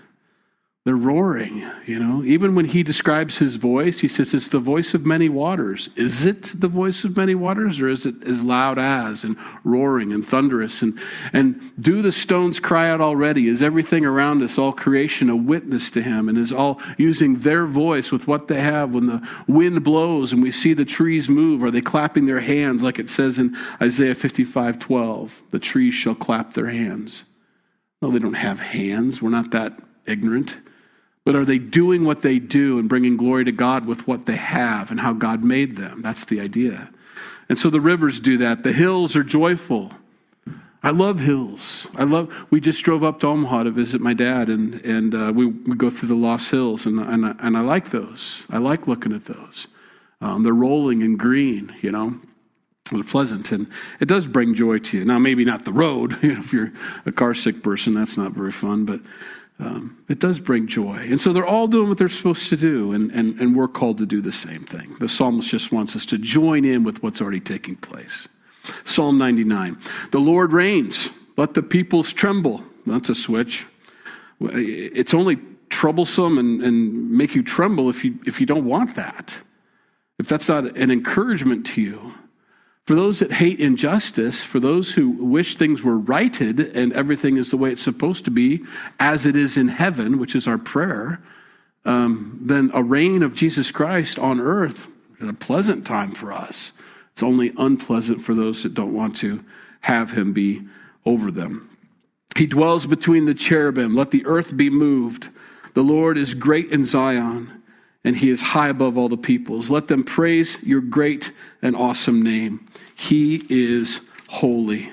They're 0.85 0.97
roaring, 0.97 1.65
you 1.85 1.97
know. 1.97 2.25
Even 2.25 2.55
when 2.55 2.65
he 2.65 2.83
describes 2.83 3.37
his 3.37 3.55
voice, 3.55 4.01
he 4.01 4.09
says 4.09 4.33
it's 4.33 4.49
the 4.49 4.59
voice 4.59 4.93
of 4.93 5.05
many 5.05 5.29
waters. 5.29 5.87
Is 5.95 6.25
it 6.25 6.59
the 6.59 6.67
voice 6.67 7.05
of 7.05 7.15
many 7.15 7.35
waters, 7.35 7.79
or 7.79 7.87
is 7.87 8.05
it 8.05 8.21
as 8.23 8.43
loud 8.43 8.77
as 8.77 9.23
and 9.23 9.37
roaring 9.63 10.11
and 10.11 10.27
thunderous? 10.27 10.81
And, 10.81 10.99
and 11.31 11.71
do 11.79 12.01
the 12.01 12.11
stones 12.11 12.59
cry 12.59 12.89
out 12.89 12.99
already? 12.99 13.47
Is 13.47 13.61
everything 13.61 14.05
around 14.05 14.43
us, 14.43 14.57
all 14.57 14.73
creation, 14.73 15.29
a 15.29 15.37
witness 15.37 15.89
to 15.91 16.01
him? 16.01 16.27
And 16.27 16.37
is 16.37 16.51
all 16.51 16.81
using 16.97 17.39
their 17.39 17.65
voice 17.65 18.11
with 18.11 18.27
what 18.27 18.49
they 18.49 18.59
have 18.59 18.93
when 18.93 19.07
the 19.07 19.25
wind 19.47 19.85
blows 19.85 20.33
and 20.33 20.43
we 20.43 20.51
see 20.51 20.73
the 20.73 20.83
trees 20.83 21.29
move? 21.29 21.63
Are 21.63 21.71
they 21.71 21.79
clapping 21.79 22.25
their 22.25 22.41
hands 22.41 22.83
like 22.83 22.99
it 22.99 23.09
says 23.09 23.39
in 23.39 23.55
Isaiah 23.81 24.15
55 24.15 24.79
12? 24.79 25.43
The 25.51 25.59
trees 25.59 25.93
shall 25.93 26.15
clap 26.15 26.55
their 26.55 26.67
hands. 26.67 27.23
No, 28.01 28.11
they 28.11 28.19
don't 28.19 28.33
have 28.33 28.59
hands. 28.59 29.21
We're 29.21 29.29
not 29.29 29.51
that 29.51 29.79
ignorant. 30.05 30.57
But 31.25 31.35
are 31.35 31.45
they 31.45 31.57
doing 31.57 32.03
what 32.03 32.21
they 32.21 32.39
do 32.39 32.77
and 32.79 32.89
bringing 32.89 33.15
glory 33.15 33.45
to 33.45 33.51
God 33.51 33.85
with 33.85 34.07
what 34.07 34.25
they 34.25 34.35
have 34.35 34.91
and 34.91 34.99
how 34.99 35.13
God 35.13 35.43
made 35.43 35.77
them? 35.77 36.01
That's 36.01 36.25
the 36.25 36.41
idea. 36.41 36.89
And 37.47 37.57
so 37.57 37.69
the 37.69 37.79
rivers 37.79 38.19
do 38.19 38.37
that. 38.39 38.63
The 38.63 38.73
hills 38.73 39.15
are 39.15 39.23
joyful. 39.23 39.91
I 40.81 40.89
love 40.89 41.19
hills. 41.19 41.87
I 41.95 42.03
love. 42.03 42.33
We 42.49 42.59
just 42.59 42.83
drove 42.83 43.05
up 43.05 43.21
to 43.21 43.27
Omaha 43.27 43.63
to 43.63 43.71
visit 43.71 44.01
my 44.01 44.13
dad, 44.13 44.49
and 44.49 44.75
and 44.83 45.15
uh, 45.15 45.31
we 45.33 45.45
we 45.45 45.77
go 45.77 45.89
through 45.89 46.09
the 46.09 46.15
Loess 46.15 46.49
Hills, 46.49 46.85
and 46.85 46.99
and 46.99 47.25
I, 47.25 47.35
and 47.39 47.57
I 47.57 47.61
like 47.61 47.91
those. 47.91 48.43
I 48.49 48.57
like 48.57 48.85
looking 48.85 49.13
at 49.13 49.25
those. 49.25 49.67
Um, 50.19 50.43
they're 50.43 50.53
rolling 50.53 51.01
and 51.01 51.17
green, 51.17 51.73
you 51.81 51.91
know. 51.91 52.19
They're 52.91 53.03
pleasant, 53.03 53.51
and 53.53 53.67
it 54.01 54.09
does 54.09 54.27
bring 54.27 54.55
joy 54.55 54.79
to 54.79 54.97
you. 54.97 55.05
Now, 55.05 55.19
maybe 55.19 55.45
not 55.45 55.63
the 55.63 55.71
road. 55.71 56.17
You 56.23 56.33
know, 56.33 56.39
if 56.39 56.51
you're 56.51 56.73
a 57.05 57.13
car 57.13 57.33
sick 57.33 57.63
person, 57.63 57.93
that's 57.93 58.17
not 58.17 58.33
very 58.33 58.51
fun, 58.51 58.83
but 58.83 58.99
um, 59.59 60.03
it 60.09 60.19
does 60.19 60.39
bring 60.39 60.67
joy. 60.67 61.07
And 61.09 61.21
so 61.21 61.31
they're 61.31 61.45
all 61.45 61.67
doing 61.67 61.89
what 61.89 61.97
they're 61.97 62.09
supposed 62.09 62.49
to 62.49 62.57
do, 62.57 62.91
and, 62.91 63.11
and, 63.11 63.39
and 63.39 63.55
we're 63.55 63.67
called 63.67 63.97
to 63.99 64.05
do 64.05 64.21
the 64.21 64.31
same 64.31 64.63
thing. 64.63 64.95
The 64.99 65.07
psalmist 65.07 65.49
just 65.49 65.71
wants 65.71 65.95
us 65.95 66.05
to 66.07 66.17
join 66.17 66.65
in 66.65 66.83
with 66.83 67.03
what's 67.03 67.21
already 67.21 67.39
taking 67.39 67.75
place. 67.75 68.27
Psalm 68.85 69.17
99 69.17 69.77
The 70.11 70.19
Lord 70.19 70.53
reigns, 70.53 71.09
let 71.37 71.53
the 71.53 71.63
peoples 71.63 72.13
tremble. 72.13 72.63
That's 72.85 73.09
a 73.09 73.15
switch. 73.15 73.65
It's 74.41 75.13
only 75.13 75.37
troublesome 75.69 76.37
and, 76.37 76.61
and 76.61 77.11
make 77.11 77.35
you 77.35 77.43
tremble 77.43 77.89
if 77.89 78.03
you, 78.03 78.19
if 78.25 78.39
you 78.39 78.45
don't 78.45 78.65
want 78.65 78.95
that. 78.95 79.39
If 80.19 80.27
that's 80.27 80.47
not 80.47 80.77
an 80.77 80.91
encouragement 80.91 81.65
to 81.67 81.81
you. 81.81 82.13
For 82.85 82.95
those 82.95 83.19
that 83.19 83.33
hate 83.33 83.61
injustice, 83.61 84.43
for 84.43 84.59
those 84.59 84.93
who 84.93 85.11
wish 85.11 85.55
things 85.55 85.83
were 85.83 85.97
righted 85.97 86.59
and 86.59 86.91
everything 86.91 87.37
is 87.37 87.49
the 87.49 87.57
way 87.57 87.71
it's 87.71 87.81
supposed 87.81 88.25
to 88.25 88.31
be, 88.31 88.63
as 88.99 89.25
it 89.25 89.37
is 89.37 89.55
in 89.55 89.69
heaven, 89.69 90.19
which 90.19 90.35
is 90.35 90.47
our 90.47 90.57
prayer, 90.57 91.21
um, 91.85 92.37
then 92.41 92.71
a 92.73 92.83
reign 92.83 93.23
of 93.23 93.33
Jesus 93.33 93.71
Christ 93.71 94.19
on 94.19 94.41
earth 94.41 94.87
is 95.19 95.29
a 95.29 95.33
pleasant 95.33 95.87
time 95.87 96.11
for 96.11 96.33
us. 96.33 96.73
It's 97.13 97.23
only 97.23 97.53
unpleasant 97.57 98.21
for 98.21 98.35
those 98.35 98.63
that 98.63 98.73
don't 98.73 98.93
want 98.93 99.15
to 99.17 99.43
have 99.81 100.11
him 100.11 100.33
be 100.33 100.63
over 101.05 101.31
them. 101.31 101.69
He 102.35 102.47
dwells 102.47 102.85
between 102.85 103.25
the 103.25 103.33
cherubim. 103.33 103.95
Let 103.95 104.11
the 104.11 104.25
earth 104.25 104.57
be 104.57 104.69
moved. 104.69 105.29
The 105.73 105.83
Lord 105.83 106.17
is 106.17 106.33
great 106.33 106.71
in 106.71 106.83
Zion 106.83 107.62
and 108.03 108.17
he 108.17 108.29
is 108.29 108.41
high 108.41 108.69
above 108.69 108.97
all 108.97 109.09
the 109.09 109.17
peoples. 109.17 109.69
Let 109.69 109.87
them 109.87 110.03
praise 110.03 110.57
your 110.61 110.81
great 110.81 111.31
and 111.61 111.75
awesome 111.75 112.21
name. 112.21 112.67
He 112.95 113.43
is 113.49 114.01
holy. 114.29 114.91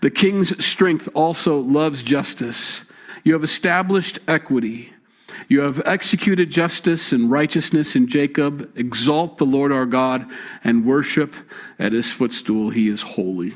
The 0.00 0.10
king's 0.10 0.64
strength 0.64 1.08
also 1.14 1.58
loves 1.58 2.02
justice. 2.02 2.82
You 3.24 3.34
have 3.34 3.44
established 3.44 4.18
equity. 4.26 4.92
You 5.48 5.60
have 5.60 5.82
executed 5.84 6.50
justice 6.50 7.12
and 7.12 7.30
righteousness 7.30 7.96
in 7.96 8.08
Jacob. 8.08 8.70
Exalt 8.76 9.38
the 9.38 9.46
Lord 9.46 9.72
our 9.72 9.86
God 9.86 10.30
and 10.64 10.84
worship 10.84 11.34
at 11.78 11.92
his 11.92 12.12
footstool. 12.12 12.70
He 12.70 12.88
is 12.88 13.02
holy. 13.02 13.54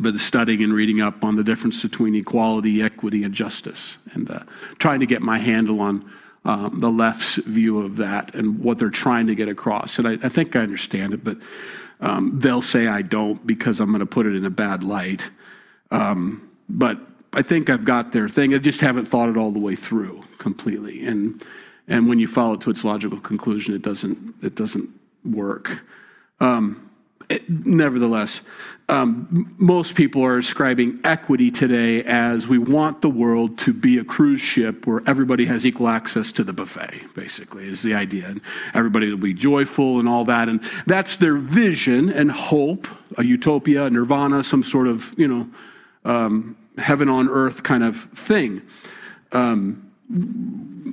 Been 0.00 0.18
studying 0.18 0.62
and 0.62 0.74
reading 0.74 1.00
up 1.00 1.24
on 1.24 1.36
the 1.36 1.44
difference 1.44 1.80
between 1.80 2.14
equality, 2.14 2.82
equity, 2.82 3.24
and 3.24 3.32
justice, 3.32 3.96
and 4.12 4.30
uh, 4.30 4.40
trying 4.78 5.00
to 5.00 5.06
get 5.06 5.22
my 5.22 5.38
handle 5.38 5.80
on 5.80 6.10
the 6.46 6.90
left's 6.90 7.36
view 7.36 7.80
of 7.80 7.96
that 7.96 8.34
and 8.34 8.60
what 8.60 8.78
they're 8.78 8.88
trying 8.90 9.26
to 9.26 9.34
get 9.34 9.48
across. 9.48 9.98
And 9.98 10.06
I, 10.06 10.12
I 10.22 10.28
think 10.28 10.54
I 10.54 10.60
understand 10.60 11.12
it, 11.12 11.24
but 11.24 11.38
um, 12.00 12.38
they'll 12.38 12.62
say 12.62 12.86
I 12.86 13.02
don't 13.02 13.44
because 13.46 13.80
I'm 13.80 13.88
going 13.90 14.00
to 14.00 14.06
put 14.06 14.26
it 14.26 14.34
in 14.36 14.44
a 14.44 14.50
bad 14.50 14.84
light. 14.84 15.30
Um, 15.90 16.48
but 16.68 17.00
I 17.32 17.42
think 17.42 17.68
I've 17.68 17.84
got 17.84 18.12
their 18.12 18.28
thing. 18.28 18.54
I 18.54 18.58
just 18.58 18.80
haven't 18.80 19.06
thought 19.06 19.28
it 19.28 19.36
all 19.36 19.50
the 19.50 19.58
way 19.58 19.76
through 19.76 20.22
completely. 20.38 21.04
And 21.04 21.42
and 21.88 22.08
when 22.08 22.18
you 22.18 22.26
follow 22.26 22.54
it 22.54 22.60
to 22.62 22.70
its 22.70 22.84
logical 22.84 23.20
conclusion, 23.20 23.74
it 23.74 23.82
doesn't 23.82 24.34
it 24.42 24.54
doesn't 24.54 24.88
work. 25.24 25.80
Um, 26.40 26.85
nevertheless, 27.48 28.42
um, 28.88 29.52
most 29.58 29.96
people 29.96 30.24
are 30.24 30.38
ascribing 30.38 31.00
equity 31.02 31.50
today 31.50 32.04
as 32.04 32.46
we 32.46 32.56
want 32.56 33.02
the 33.02 33.08
world 33.08 33.58
to 33.58 33.72
be 33.72 33.98
a 33.98 34.04
cruise 34.04 34.40
ship 34.40 34.86
where 34.86 35.02
everybody 35.06 35.46
has 35.46 35.66
equal 35.66 35.88
access 35.88 36.30
to 36.32 36.44
the 36.44 36.52
buffet, 36.52 37.02
basically, 37.14 37.66
is 37.66 37.82
the 37.82 37.94
idea. 37.94 38.26
And 38.28 38.40
everybody 38.74 39.10
will 39.10 39.16
be 39.16 39.34
joyful 39.34 39.98
and 39.98 40.08
all 40.08 40.24
that. 40.26 40.48
And 40.48 40.60
that's 40.86 41.16
their 41.16 41.34
vision 41.34 42.10
and 42.10 42.30
hope 42.30 42.86
a 43.18 43.24
utopia, 43.24 43.84
a 43.86 43.90
nirvana, 43.90 44.44
some 44.44 44.62
sort 44.62 44.86
of, 44.86 45.12
you 45.18 45.26
know, 45.26 45.48
um, 46.04 46.56
heaven 46.78 47.08
on 47.08 47.28
earth 47.28 47.64
kind 47.64 47.82
of 47.82 48.02
thing. 48.14 48.62
Um, 49.32 49.82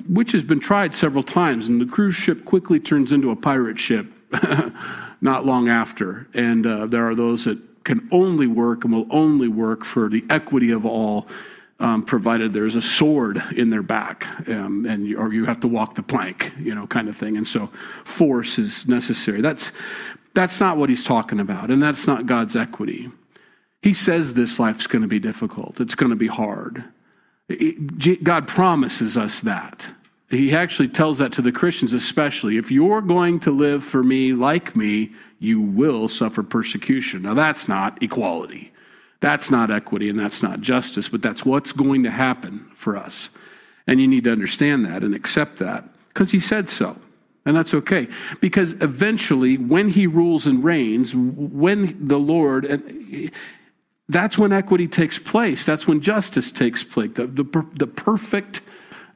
which 0.09 0.31
has 0.31 0.43
been 0.43 0.59
tried 0.59 0.95
several 0.95 1.21
times, 1.21 1.67
and 1.67 1.79
the 1.79 1.85
cruise 1.85 2.15
ship 2.15 2.45
quickly 2.45 2.79
turns 2.79 3.11
into 3.11 3.29
a 3.29 3.35
pirate 3.35 3.77
ship 3.77 4.07
not 5.23 5.45
long 5.45 5.69
after. 5.69 6.27
And 6.33 6.67
uh, 6.67 6.86
there 6.86 7.07
are 7.09 7.15
those 7.15 7.45
that 7.45 7.57
can 7.86 8.07
only 8.12 8.45
work 8.45 8.83
and 8.83 8.93
will 8.93 9.07
only 9.09 9.47
work 9.47 9.86
for 9.86 10.09
the 10.09 10.23
equity 10.29 10.69
of 10.71 10.86
all, 10.86 11.27
um, 11.79 12.03
provided 12.03 12.53
there's 12.53 12.75
a 12.75 12.81
sword 12.81 13.41
in 13.55 13.69
their 13.69 13.81
back, 13.81 14.27
um, 14.47 14.86
and 14.86 15.07
you, 15.07 15.17
or 15.17 15.33
you 15.33 15.45
have 15.45 15.59
to 15.62 15.67
walk 15.67 15.95
the 15.95 16.03
plank, 16.03 16.51
you 16.59 16.75
know, 16.75 16.86
kind 16.88 17.09
of 17.09 17.17
thing. 17.17 17.36
And 17.36 17.47
so, 17.47 17.69
force 18.05 18.59
is 18.59 18.88
necessary. 18.88 19.41
That's 19.41 19.71
that's 20.33 20.59
not 20.59 20.77
what 20.77 20.89
he's 20.89 21.03
talking 21.03 21.39
about, 21.39 21.69
and 21.69 21.81
that's 21.81 22.07
not 22.07 22.25
God's 22.25 22.55
equity. 22.55 23.12
He 23.81 23.93
says 23.93 24.33
this 24.33 24.59
life's 24.59 24.88
going 24.88 25.01
to 25.01 25.07
be 25.07 25.19
difficult. 25.19 25.79
It's 25.79 25.95
going 25.95 26.12
to 26.12 26.15
be 26.15 26.27
hard. 26.27 26.86
God 28.23 28.47
promises 28.47 29.17
us 29.17 29.41
that. 29.41 29.88
He 30.33 30.53
actually 30.53 30.87
tells 30.87 31.19
that 31.19 31.31
to 31.33 31.41
the 31.41 31.51
Christians, 31.51 31.93
especially. 31.93 32.57
If 32.57 32.71
you're 32.71 33.01
going 33.01 33.39
to 33.41 33.51
live 33.51 33.83
for 33.83 34.03
me 34.03 34.33
like 34.33 34.75
me, 34.75 35.11
you 35.39 35.61
will 35.61 36.09
suffer 36.09 36.43
persecution. 36.43 37.23
Now, 37.23 37.33
that's 37.33 37.67
not 37.67 38.01
equality. 38.01 38.71
That's 39.19 39.49
not 39.49 39.71
equity 39.71 40.09
and 40.09 40.19
that's 40.19 40.43
not 40.43 40.59
justice, 40.59 41.07
but 41.07 41.21
that's 41.21 41.45
what's 41.45 41.71
going 41.71 42.03
to 42.03 42.11
happen 42.11 42.69
for 42.75 42.97
us. 42.97 43.29
And 43.87 44.01
you 44.01 44.07
need 44.07 44.23
to 44.25 44.31
understand 44.31 44.85
that 44.85 45.03
and 45.03 45.13
accept 45.13 45.59
that 45.59 45.87
because 46.09 46.31
he 46.31 46.39
said 46.39 46.69
so. 46.69 46.97
And 47.45 47.55
that's 47.55 47.73
okay. 47.73 48.07
Because 48.39 48.73
eventually, 48.81 49.57
when 49.57 49.89
he 49.89 50.07
rules 50.07 50.47
and 50.47 50.63
reigns, 50.63 51.13
when 51.13 52.07
the 52.07 52.17
Lord, 52.17 53.31
that's 54.07 54.37
when 54.37 54.53
equity 54.53 54.87
takes 54.87 55.19
place. 55.19 55.65
That's 55.65 55.85
when 55.85 55.99
justice 55.99 56.51
takes 56.51 56.83
place. 56.83 57.11
The, 57.15 57.27
the, 57.27 57.67
the 57.73 57.87
perfect 57.87 58.61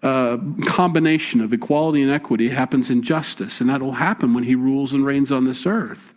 uh, 0.07 0.37
combination 0.65 1.41
of 1.41 1.51
equality 1.51 2.01
and 2.01 2.09
equity 2.09 2.49
happens 2.49 2.89
in 2.89 3.01
justice, 3.01 3.59
and 3.59 3.69
that 3.69 3.81
will 3.81 3.93
happen 3.93 4.33
when 4.33 4.45
he 4.45 4.55
rules 4.55 4.93
and 4.93 5.05
reigns 5.05 5.31
on 5.31 5.43
this 5.43 5.65
earth. 5.65 6.13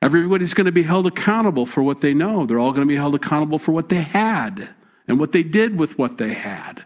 Everybody's 0.00 0.54
going 0.54 0.64
to 0.64 0.72
be 0.72 0.84
held 0.84 1.06
accountable 1.06 1.66
for 1.66 1.82
what 1.82 2.00
they 2.00 2.14
know. 2.14 2.46
They're 2.46 2.58
all 2.58 2.72
going 2.72 2.86
to 2.86 2.92
be 2.92 2.96
held 2.96 3.14
accountable 3.14 3.58
for 3.58 3.72
what 3.72 3.90
they 3.90 4.00
had 4.00 4.70
and 5.06 5.20
what 5.20 5.32
they 5.32 5.42
did 5.42 5.78
with 5.78 5.98
what 5.98 6.16
they 6.16 6.32
had. 6.32 6.84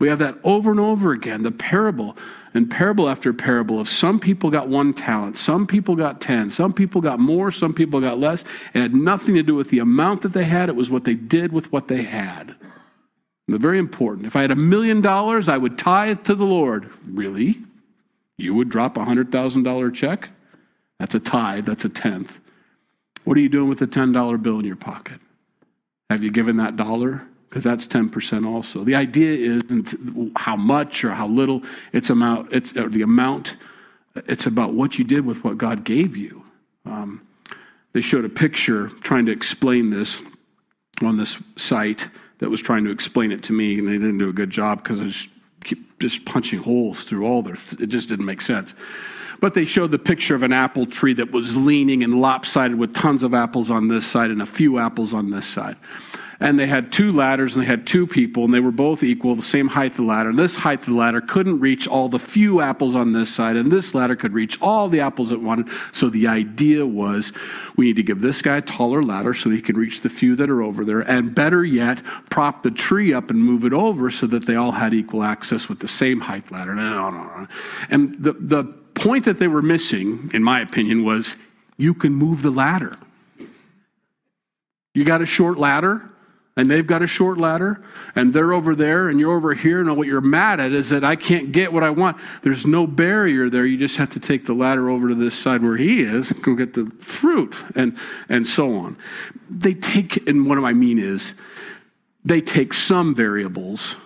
We 0.00 0.08
have 0.08 0.18
that 0.18 0.38
over 0.42 0.72
and 0.72 0.80
over 0.80 1.12
again. 1.12 1.44
The 1.44 1.52
parable 1.52 2.16
and 2.52 2.68
parable 2.68 3.08
after 3.08 3.32
parable 3.32 3.78
of 3.78 3.88
some 3.88 4.18
people 4.18 4.50
got 4.50 4.68
one 4.68 4.94
talent, 4.94 5.38
some 5.38 5.66
people 5.66 5.94
got 5.94 6.20
10, 6.20 6.50
some 6.50 6.72
people 6.72 7.00
got 7.00 7.20
more, 7.20 7.52
some 7.52 7.72
people 7.72 8.00
got 8.00 8.18
less. 8.18 8.42
It 8.74 8.80
had 8.80 8.94
nothing 8.94 9.36
to 9.36 9.42
do 9.42 9.54
with 9.54 9.70
the 9.70 9.78
amount 9.78 10.22
that 10.22 10.32
they 10.32 10.44
had, 10.44 10.68
it 10.68 10.76
was 10.76 10.90
what 10.90 11.04
they 11.04 11.14
did 11.14 11.52
with 11.52 11.70
what 11.70 11.86
they 11.86 12.02
had. 12.02 12.56
And 13.46 13.60
very 13.60 13.78
important. 13.78 14.26
If 14.26 14.36
I 14.36 14.42
had 14.42 14.50
a 14.50 14.56
million 14.56 15.00
dollars, 15.00 15.48
I 15.48 15.58
would 15.58 15.78
tithe 15.78 16.24
to 16.24 16.34
the 16.34 16.44
Lord. 16.44 16.90
Really? 17.06 17.58
You 18.36 18.54
would 18.54 18.68
drop 18.68 18.96
a 18.96 19.00
$100,000 19.00 19.94
check? 19.94 20.30
That's 20.98 21.14
a 21.14 21.20
tithe, 21.20 21.66
that's 21.66 21.84
a 21.84 21.88
tenth. 21.88 22.38
What 23.24 23.36
are 23.36 23.40
you 23.40 23.48
doing 23.48 23.68
with 23.68 23.78
the 23.78 23.86
$10 23.86 24.42
bill 24.42 24.58
in 24.58 24.64
your 24.64 24.76
pocket? 24.76 25.20
Have 26.10 26.22
you 26.22 26.30
given 26.30 26.56
that 26.58 26.76
dollar? 26.76 27.26
Because 27.48 27.64
that's 27.64 27.86
10% 27.86 28.46
also. 28.46 28.84
The 28.84 28.94
idea 28.94 29.56
isn't 29.56 29.94
how 30.36 30.56
much 30.56 31.04
or 31.04 31.12
how 31.12 31.26
little, 31.28 31.62
it's, 31.92 32.10
amount, 32.10 32.52
it's 32.52 32.72
the 32.72 33.02
amount, 33.02 33.56
it's 34.14 34.46
about 34.46 34.72
what 34.72 34.98
you 34.98 35.04
did 35.04 35.24
with 35.24 35.44
what 35.44 35.58
God 35.58 35.84
gave 35.84 36.16
you. 36.16 36.44
Um, 36.84 37.26
they 37.92 38.00
showed 38.00 38.24
a 38.24 38.28
picture 38.28 38.88
trying 39.02 39.26
to 39.26 39.32
explain 39.32 39.90
this 39.90 40.20
on 41.02 41.16
this 41.16 41.38
site 41.56 42.08
that 42.38 42.50
was 42.50 42.60
trying 42.60 42.84
to 42.84 42.90
explain 42.90 43.32
it 43.32 43.42
to 43.44 43.52
me, 43.52 43.78
and 43.78 43.88
they 43.88 43.92
didn't 43.92 44.18
do 44.18 44.28
a 44.28 44.32
good 44.32 44.50
job 44.50 44.82
because 44.82 45.00
I 45.00 45.04
was 45.04 45.28
keep 45.64 45.98
just 45.98 46.24
punching 46.24 46.62
holes 46.62 47.04
through 47.04 47.24
all 47.24 47.42
their, 47.42 47.56
it 47.80 47.86
just 47.86 48.08
didn't 48.08 48.26
make 48.26 48.42
sense. 48.42 48.74
But 49.40 49.54
they 49.54 49.64
showed 49.64 49.90
the 49.90 49.98
picture 49.98 50.34
of 50.34 50.42
an 50.42 50.52
apple 50.52 50.86
tree 50.86 51.14
that 51.14 51.32
was 51.32 51.56
leaning 51.56 52.02
and 52.02 52.20
lopsided 52.20 52.78
with 52.78 52.94
tons 52.94 53.22
of 53.22 53.34
apples 53.34 53.70
on 53.70 53.88
this 53.88 54.06
side 54.06 54.30
and 54.30 54.40
a 54.40 54.46
few 54.46 54.78
apples 54.78 55.12
on 55.12 55.30
this 55.30 55.46
side. 55.46 55.76
And 56.44 56.58
they 56.58 56.66
had 56.66 56.92
two 56.92 57.10
ladders 57.10 57.56
and 57.56 57.62
they 57.62 57.66
had 57.66 57.86
two 57.86 58.06
people, 58.06 58.44
and 58.44 58.52
they 58.52 58.60
were 58.60 58.70
both 58.70 59.02
equal, 59.02 59.34
the 59.34 59.40
same 59.40 59.68
height 59.68 59.92
of 59.92 59.96
the 59.96 60.02
ladder. 60.02 60.30
This 60.30 60.56
height 60.56 60.80
of 60.80 60.84
the 60.84 60.92
ladder 60.92 61.22
couldn't 61.22 61.58
reach 61.58 61.88
all 61.88 62.10
the 62.10 62.18
few 62.18 62.60
apples 62.60 62.94
on 62.94 63.14
this 63.14 63.34
side, 63.34 63.56
and 63.56 63.72
this 63.72 63.94
ladder 63.94 64.14
could 64.14 64.34
reach 64.34 64.60
all 64.60 64.90
the 64.90 65.00
apples 65.00 65.32
it 65.32 65.40
wanted. 65.40 65.70
So 65.92 66.10
the 66.10 66.26
idea 66.26 66.84
was 66.84 67.32
we 67.76 67.86
need 67.86 67.96
to 67.96 68.02
give 68.02 68.20
this 68.20 68.42
guy 68.42 68.58
a 68.58 68.60
taller 68.60 69.02
ladder 69.02 69.32
so 69.32 69.48
he 69.48 69.62
can 69.62 69.74
reach 69.74 70.02
the 70.02 70.10
few 70.10 70.36
that 70.36 70.50
are 70.50 70.62
over 70.62 70.84
there, 70.84 71.00
and 71.00 71.34
better 71.34 71.64
yet, 71.64 72.04
prop 72.28 72.62
the 72.62 72.70
tree 72.70 73.14
up 73.14 73.30
and 73.30 73.42
move 73.42 73.64
it 73.64 73.72
over 73.72 74.10
so 74.10 74.26
that 74.26 74.44
they 74.46 74.54
all 74.54 74.72
had 74.72 74.92
equal 74.92 75.22
access 75.22 75.70
with 75.70 75.78
the 75.78 75.88
same 75.88 76.20
height 76.20 76.52
ladder. 76.52 76.72
And 77.88 78.22
the, 78.22 78.34
the 78.34 78.64
point 78.92 79.24
that 79.24 79.38
they 79.38 79.48
were 79.48 79.62
missing, 79.62 80.30
in 80.34 80.42
my 80.44 80.60
opinion, 80.60 81.06
was 81.06 81.36
you 81.78 81.94
can 81.94 82.12
move 82.12 82.42
the 82.42 82.50
ladder. 82.50 82.92
You 84.92 85.04
got 85.04 85.22
a 85.22 85.26
short 85.26 85.56
ladder, 85.56 86.10
and 86.56 86.70
they've 86.70 86.86
got 86.86 87.02
a 87.02 87.06
short 87.06 87.36
ladder, 87.36 87.82
and 88.14 88.32
they're 88.32 88.52
over 88.52 88.76
there, 88.76 89.08
and 89.08 89.18
you're 89.18 89.34
over 89.34 89.54
here, 89.54 89.80
and 89.80 89.96
what 89.96 90.06
you're 90.06 90.20
mad 90.20 90.60
at 90.60 90.72
is 90.72 90.90
that 90.90 91.02
I 91.02 91.16
can't 91.16 91.50
get 91.50 91.72
what 91.72 91.82
I 91.82 91.90
want. 91.90 92.16
There's 92.42 92.64
no 92.64 92.86
barrier 92.86 93.50
there. 93.50 93.66
You 93.66 93.76
just 93.76 93.96
have 93.96 94.10
to 94.10 94.20
take 94.20 94.46
the 94.46 94.54
ladder 94.54 94.88
over 94.88 95.08
to 95.08 95.14
this 95.14 95.36
side 95.36 95.62
where 95.62 95.76
he 95.76 96.02
is, 96.02 96.32
go 96.32 96.54
get 96.54 96.74
the 96.74 96.86
fruit, 97.00 97.54
and, 97.74 97.96
and 98.28 98.46
so 98.46 98.76
on. 98.76 98.96
They 99.50 99.74
take, 99.74 100.28
and 100.28 100.48
what 100.48 100.58
I 100.58 100.72
mean 100.72 100.98
is, 100.98 101.34
they 102.24 102.40
take 102.40 102.72
some 102.72 103.14
variables 103.14 103.96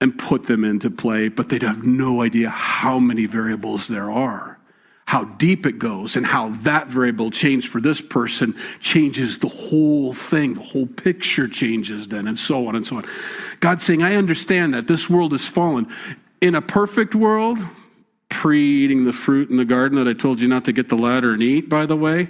and 0.00 0.16
put 0.18 0.44
them 0.44 0.64
into 0.64 0.90
play, 0.90 1.28
but 1.28 1.48
they'd 1.48 1.62
have 1.62 1.84
no 1.84 2.22
idea 2.22 2.48
how 2.48 2.98
many 2.98 3.26
variables 3.26 3.88
there 3.88 4.10
are, 4.10 4.57
how 5.08 5.24
deep 5.24 5.64
it 5.64 5.78
goes, 5.78 6.16
and 6.16 6.26
how 6.26 6.50
that 6.50 6.86
variable 6.88 7.30
change 7.30 7.66
for 7.66 7.80
this 7.80 7.98
person 7.98 8.54
changes 8.78 9.38
the 9.38 9.48
whole 9.48 10.12
thing. 10.12 10.52
The 10.52 10.60
whole 10.60 10.86
picture 10.86 11.48
changes 11.48 12.08
then, 12.08 12.28
and 12.28 12.38
so 12.38 12.68
on 12.68 12.76
and 12.76 12.86
so 12.86 12.96
on. 12.96 13.06
God's 13.60 13.86
saying, 13.86 14.02
I 14.02 14.16
understand 14.16 14.74
that 14.74 14.86
this 14.86 15.08
world 15.08 15.32
is 15.32 15.48
fallen. 15.48 15.86
In 16.42 16.54
a 16.54 16.60
perfect 16.60 17.14
world, 17.14 17.58
pre 18.28 18.60
eating 18.84 19.06
the 19.06 19.14
fruit 19.14 19.48
in 19.48 19.56
the 19.56 19.64
garden 19.64 19.96
that 19.96 20.06
I 20.06 20.12
told 20.12 20.42
you 20.42 20.46
not 20.46 20.66
to 20.66 20.72
get 20.72 20.90
the 20.90 20.96
ladder 20.96 21.32
and 21.32 21.42
eat, 21.42 21.70
by 21.70 21.86
the 21.86 21.96
way, 21.96 22.28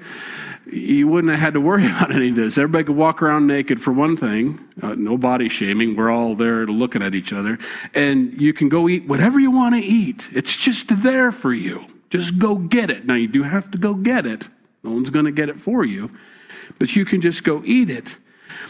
you 0.71 1.09
wouldn't 1.09 1.33
have 1.33 1.41
had 1.41 1.55
to 1.55 1.61
worry 1.61 1.85
about 1.91 2.15
any 2.15 2.29
of 2.29 2.37
this. 2.37 2.59
Everybody 2.59 2.85
could 2.85 2.97
walk 2.97 3.23
around 3.23 3.49
naked 3.49 3.81
for 3.83 3.93
one 3.93 4.17
thing, 4.17 4.61
uh, 4.81 4.95
no 4.95 5.19
body 5.19 5.49
shaming. 5.49 5.97
We're 5.97 6.11
all 6.11 6.37
there 6.37 6.65
looking 6.65 7.03
at 7.03 7.17
each 7.17 7.33
other. 7.33 7.59
And 7.93 8.41
you 8.41 8.53
can 8.53 8.69
go 8.69 8.89
eat 8.89 9.09
whatever 9.09 9.41
you 9.41 9.51
want 9.51 9.75
to 9.75 9.81
eat. 9.81 10.29
It's 10.33 10.55
just 10.55 11.03
there 11.03 11.33
for 11.33 11.53
you. 11.53 11.85
Just 12.11 12.39
go 12.39 12.57
get 12.57 12.91
it. 12.91 13.07
Now, 13.07 13.15
you 13.15 13.29
do 13.29 13.43
have 13.43 13.71
to 13.71 13.79
go 13.79 13.95
get 13.95 14.27
it. 14.27 14.49
No 14.83 14.91
one's 14.91 15.11
going 15.11 15.27
to 15.27 15.33
get 15.33 15.49
it 15.49 15.61
for 15.61 15.85
you, 15.85 16.11
but 16.79 16.97
you 16.97 17.05
can 17.05 17.21
just 17.21 17.45
go 17.45 17.63
eat 17.65 17.91
it. 17.91 18.17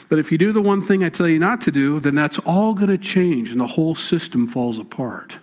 But 0.08 0.18
if 0.18 0.32
you 0.32 0.38
do 0.38 0.52
the 0.52 0.62
one 0.62 0.82
thing 0.82 1.04
I 1.04 1.08
tell 1.08 1.28
you 1.28 1.38
not 1.38 1.60
to 1.62 1.70
do, 1.70 2.00
then 2.00 2.14
that's 2.14 2.38
all 2.40 2.74
going 2.74 2.88
to 2.88 2.98
change 2.98 3.50
and 3.50 3.60
the 3.60 3.66
whole 3.66 3.94
system 3.94 4.46
falls 4.46 4.78
apart. 4.78 5.38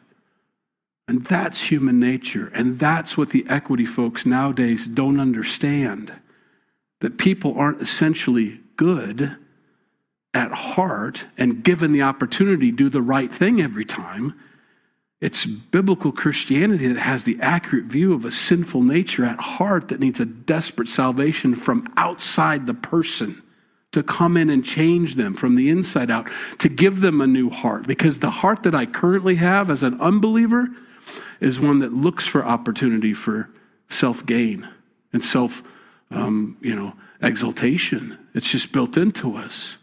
And 1.07 1.23
that's 1.23 1.63
human 1.63 1.99
nature. 1.99 2.51
And 2.55 2.79
that's 2.79 3.15
what 3.15 3.29
the 3.29 3.45
equity 3.47 3.85
folks 3.85 4.25
nowadays 4.25 4.87
don't 4.87 5.19
understand 5.19 6.11
that 7.01 7.17
people 7.17 7.57
aren't 7.57 7.81
essentially 7.81 8.59
good 8.75 9.37
at 10.33 10.51
heart 10.51 11.27
and 11.37 11.63
given 11.63 11.91
the 11.91 12.01
opportunity 12.01 12.71
do 12.71 12.89
the 12.89 13.01
right 13.01 13.31
thing 13.31 13.61
every 13.61 13.85
time. 13.85 14.33
It's 15.21 15.45
biblical 15.45 16.11
Christianity 16.11 16.87
that 16.87 16.99
has 16.99 17.23
the 17.23 17.37
accurate 17.41 17.85
view 17.85 18.13
of 18.13 18.25
a 18.25 18.31
sinful 18.31 18.83
nature 18.83 19.23
at 19.23 19.39
heart 19.39 19.87
that 19.87 19.99
needs 19.99 20.19
a 20.19 20.25
desperate 20.25 20.89
salvation 20.89 21.55
from 21.55 21.91
outside 21.95 22.67
the 22.67 22.73
person 22.73 23.41
to 23.93 24.03
come 24.03 24.35
in 24.35 24.49
and 24.49 24.65
change 24.65 25.15
them 25.15 25.33
from 25.33 25.55
the 25.55 25.69
inside 25.69 26.11
out, 26.11 26.29
to 26.59 26.67
give 26.67 26.99
them 26.99 27.21
a 27.21 27.27
new 27.27 27.49
heart. 27.49 27.87
Because 27.87 28.19
the 28.19 28.29
heart 28.29 28.63
that 28.63 28.75
I 28.75 28.85
currently 28.85 29.35
have 29.35 29.69
as 29.69 29.83
an 29.83 29.99
unbeliever 30.01 30.67
is 31.39 31.59
one 31.61 31.79
that 31.79 31.93
looks 31.93 32.27
for 32.27 32.45
opportunity 32.45 33.13
for 33.13 33.49
self 33.87 34.25
gain 34.25 34.67
and 35.13 35.23
self 35.23 35.63
um, 36.11 36.57
you 36.61 36.75
know, 36.75 36.93
exaltation. 37.21 38.17
It's 38.33 38.51
just 38.51 38.71
built 38.71 38.97
into 38.97 39.35
us. 39.35 39.77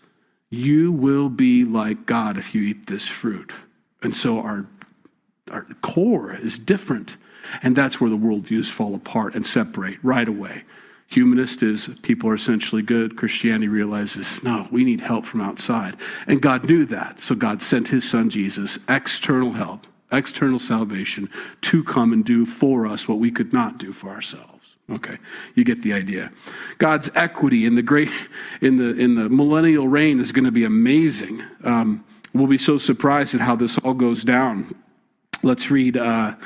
You 0.50 0.92
will 0.92 1.28
be 1.28 1.64
like 1.64 2.06
God 2.06 2.36
if 2.36 2.54
you 2.54 2.62
eat 2.62 2.86
this 2.86 3.08
fruit. 3.08 3.52
And 4.02 4.16
so 4.16 4.40
our, 4.40 4.66
our 5.52 5.66
core 5.82 6.34
is 6.34 6.58
different. 6.58 7.16
And 7.62 7.76
that's 7.76 8.00
where 8.00 8.10
the 8.10 8.16
worldviews 8.16 8.70
fall 8.70 8.94
apart 8.94 9.34
and 9.34 9.46
separate 9.46 9.98
right 10.02 10.28
away. 10.28 10.62
Humanist 11.08 11.62
is 11.62 11.90
people 12.00 12.30
are 12.30 12.34
essentially 12.34 12.80
good. 12.80 13.16
Christianity 13.16 13.68
realizes, 13.68 14.42
no, 14.42 14.66
we 14.70 14.82
need 14.82 15.02
help 15.02 15.26
from 15.26 15.42
outside. 15.42 15.94
And 16.26 16.40
God 16.40 16.64
knew 16.64 16.86
that. 16.86 17.20
So 17.20 17.34
God 17.34 17.62
sent 17.62 17.88
his 17.88 18.08
son 18.08 18.30
Jesus, 18.30 18.78
external 18.88 19.52
help, 19.52 19.86
external 20.10 20.58
salvation, 20.58 21.28
to 21.62 21.84
come 21.84 22.14
and 22.14 22.24
do 22.24 22.46
for 22.46 22.86
us 22.86 23.08
what 23.08 23.18
we 23.18 23.30
could 23.30 23.52
not 23.52 23.76
do 23.76 23.92
for 23.92 24.08
ourselves. 24.08 24.48
Okay, 24.90 25.18
you 25.54 25.64
get 25.64 25.82
the 25.82 25.92
idea. 25.92 26.32
God's 26.78 27.10
equity 27.14 27.66
in 27.66 27.76
the 27.76 27.82
great 27.82 28.10
in 28.60 28.76
the 28.76 28.98
in 28.98 29.14
the 29.14 29.28
millennial 29.28 29.88
reign 29.88 30.18
is 30.18 30.32
going 30.32 30.44
to 30.44 30.50
be 30.50 30.64
amazing. 30.64 31.42
Um, 31.62 32.04
we'll 32.34 32.46
be 32.46 32.58
so 32.58 32.78
surprised 32.78 33.34
at 33.34 33.40
how 33.40 33.54
this 33.54 33.78
all 33.78 33.94
goes 33.94 34.24
down. 34.24 34.74
Let's 35.44 35.70
read 35.72 35.96
uh, 35.96 36.36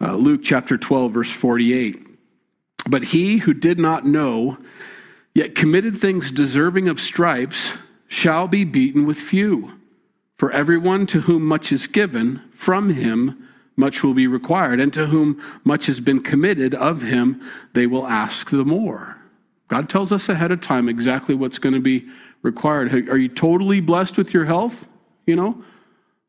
uh, 0.00 0.14
Luke 0.14 0.40
chapter 0.42 0.78
twelve, 0.78 1.12
verse 1.12 1.30
forty-eight. 1.30 2.06
But 2.88 3.04
he 3.04 3.38
who 3.38 3.52
did 3.52 3.78
not 3.78 4.06
know, 4.06 4.56
yet 5.34 5.54
committed 5.54 5.98
things 5.98 6.30
deserving 6.30 6.88
of 6.88 6.98
stripes, 6.98 7.74
shall 8.06 8.48
be 8.48 8.64
beaten 8.64 9.04
with 9.04 9.18
few. 9.18 9.74
For 10.36 10.50
everyone 10.50 11.06
to 11.08 11.22
whom 11.22 11.44
much 11.44 11.72
is 11.72 11.86
given, 11.86 12.42
from 12.54 12.90
him 12.94 13.48
much 13.76 14.02
will 14.02 14.14
be 14.14 14.26
required. 14.26 14.80
And 14.80 14.92
to 14.94 15.06
whom 15.06 15.42
much 15.64 15.86
has 15.86 16.00
been 16.00 16.22
committed 16.22 16.74
of 16.74 17.02
him, 17.02 17.42
they 17.74 17.86
will 17.86 18.06
ask 18.06 18.48
the 18.50 18.64
more. 18.64 19.18
God 19.66 19.90
tells 19.90 20.10
us 20.10 20.28
ahead 20.28 20.52
of 20.52 20.60
time 20.62 20.88
exactly 20.88 21.34
what's 21.34 21.58
going 21.58 21.74
to 21.74 21.80
be 21.80 22.08
required. 22.42 23.10
Are 23.10 23.18
you 23.18 23.28
totally 23.28 23.80
blessed 23.80 24.16
with 24.16 24.32
your 24.32 24.46
health? 24.46 24.86
You 25.26 25.36
know? 25.36 25.64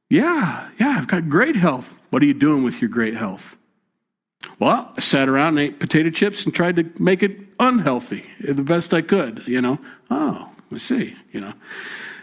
Yeah, 0.10 0.68
yeah, 0.80 0.96
I've 0.98 1.08
got 1.08 1.30
great 1.30 1.56
health. 1.56 1.94
What 2.10 2.22
are 2.24 2.26
you 2.26 2.34
doing 2.34 2.64
with 2.64 2.82
your 2.82 2.90
great 2.90 3.16
health? 3.16 3.56
Well, 4.58 4.94
I 4.96 5.00
sat 5.02 5.30
around 5.30 5.58
and 5.58 5.60
ate 5.60 5.80
potato 5.80 6.10
chips 6.10 6.46
and 6.46 6.54
tried 6.54 6.76
to 6.78 6.90
make 6.98 7.24
it 7.24 7.38
unhealthy 7.60 8.26
the 8.40 8.64
best 8.64 8.94
I 8.94 9.02
could, 9.02 9.44
you 9.48 9.62
know? 9.62 9.80
Oh, 10.10 10.50
I 10.72 10.78
see, 10.78 11.16
you 11.32 11.42
know. 11.42 11.54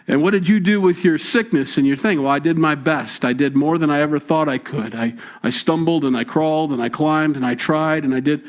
And 0.09 0.23
what 0.23 0.31
did 0.31 0.49
you 0.49 0.61
do 0.61 0.81
with 0.81 1.05
your 1.05 1.19
sickness 1.19 1.77
and 1.77 1.87
your 1.87 1.97
thing? 1.97 2.23
Well, 2.23 2.31
I 2.31 2.39
did 2.39 2.57
my 2.57 2.75
best. 2.75 3.25
I 3.25 3.33
did 3.33 3.57
more 3.57 3.77
than 3.77 3.91
I 3.91 4.01
ever 4.01 4.19
thought 4.19 4.49
I 4.49 4.59
could. 4.59 4.95
I, 4.95 5.15
I 5.43 5.51
stumbled 5.51 6.05
and 6.05 6.17
I 6.17 6.25
crawled 6.25 6.73
and 6.73 6.81
I 6.81 6.89
climbed 6.89 7.37
and 7.37 7.45
I 7.45 7.55
tried 7.55 8.05
and 8.05 8.15
I 8.15 8.21
did. 8.21 8.43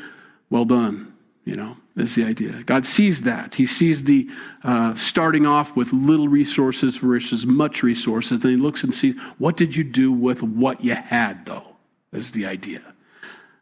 Well 0.50 0.64
done, 0.64 1.12
you 1.44 1.56
know. 1.56 1.76
Is 2.00 2.14
the 2.14 2.24
idea. 2.24 2.62
God 2.64 2.86
sees 2.86 3.22
that. 3.22 3.54
He 3.56 3.66
sees 3.66 4.04
the 4.04 4.28
uh, 4.64 4.94
starting 4.96 5.46
off 5.46 5.76
with 5.76 5.92
little 5.92 6.28
resources 6.28 6.96
versus 6.96 7.46
much 7.46 7.82
resources. 7.82 8.44
And 8.44 8.52
he 8.52 8.56
looks 8.56 8.84
and 8.84 8.94
sees, 8.94 9.18
what 9.38 9.56
did 9.56 9.76
you 9.76 9.84
do 9.84 10.12
with 10.12 10.42
what 10.42 10.84
you 10.84 10.94
had, 10.94 11.46
though? 11.46 11.76
Is 12.12 12.32
the 12.32 12.46
idea. 12.46 12.82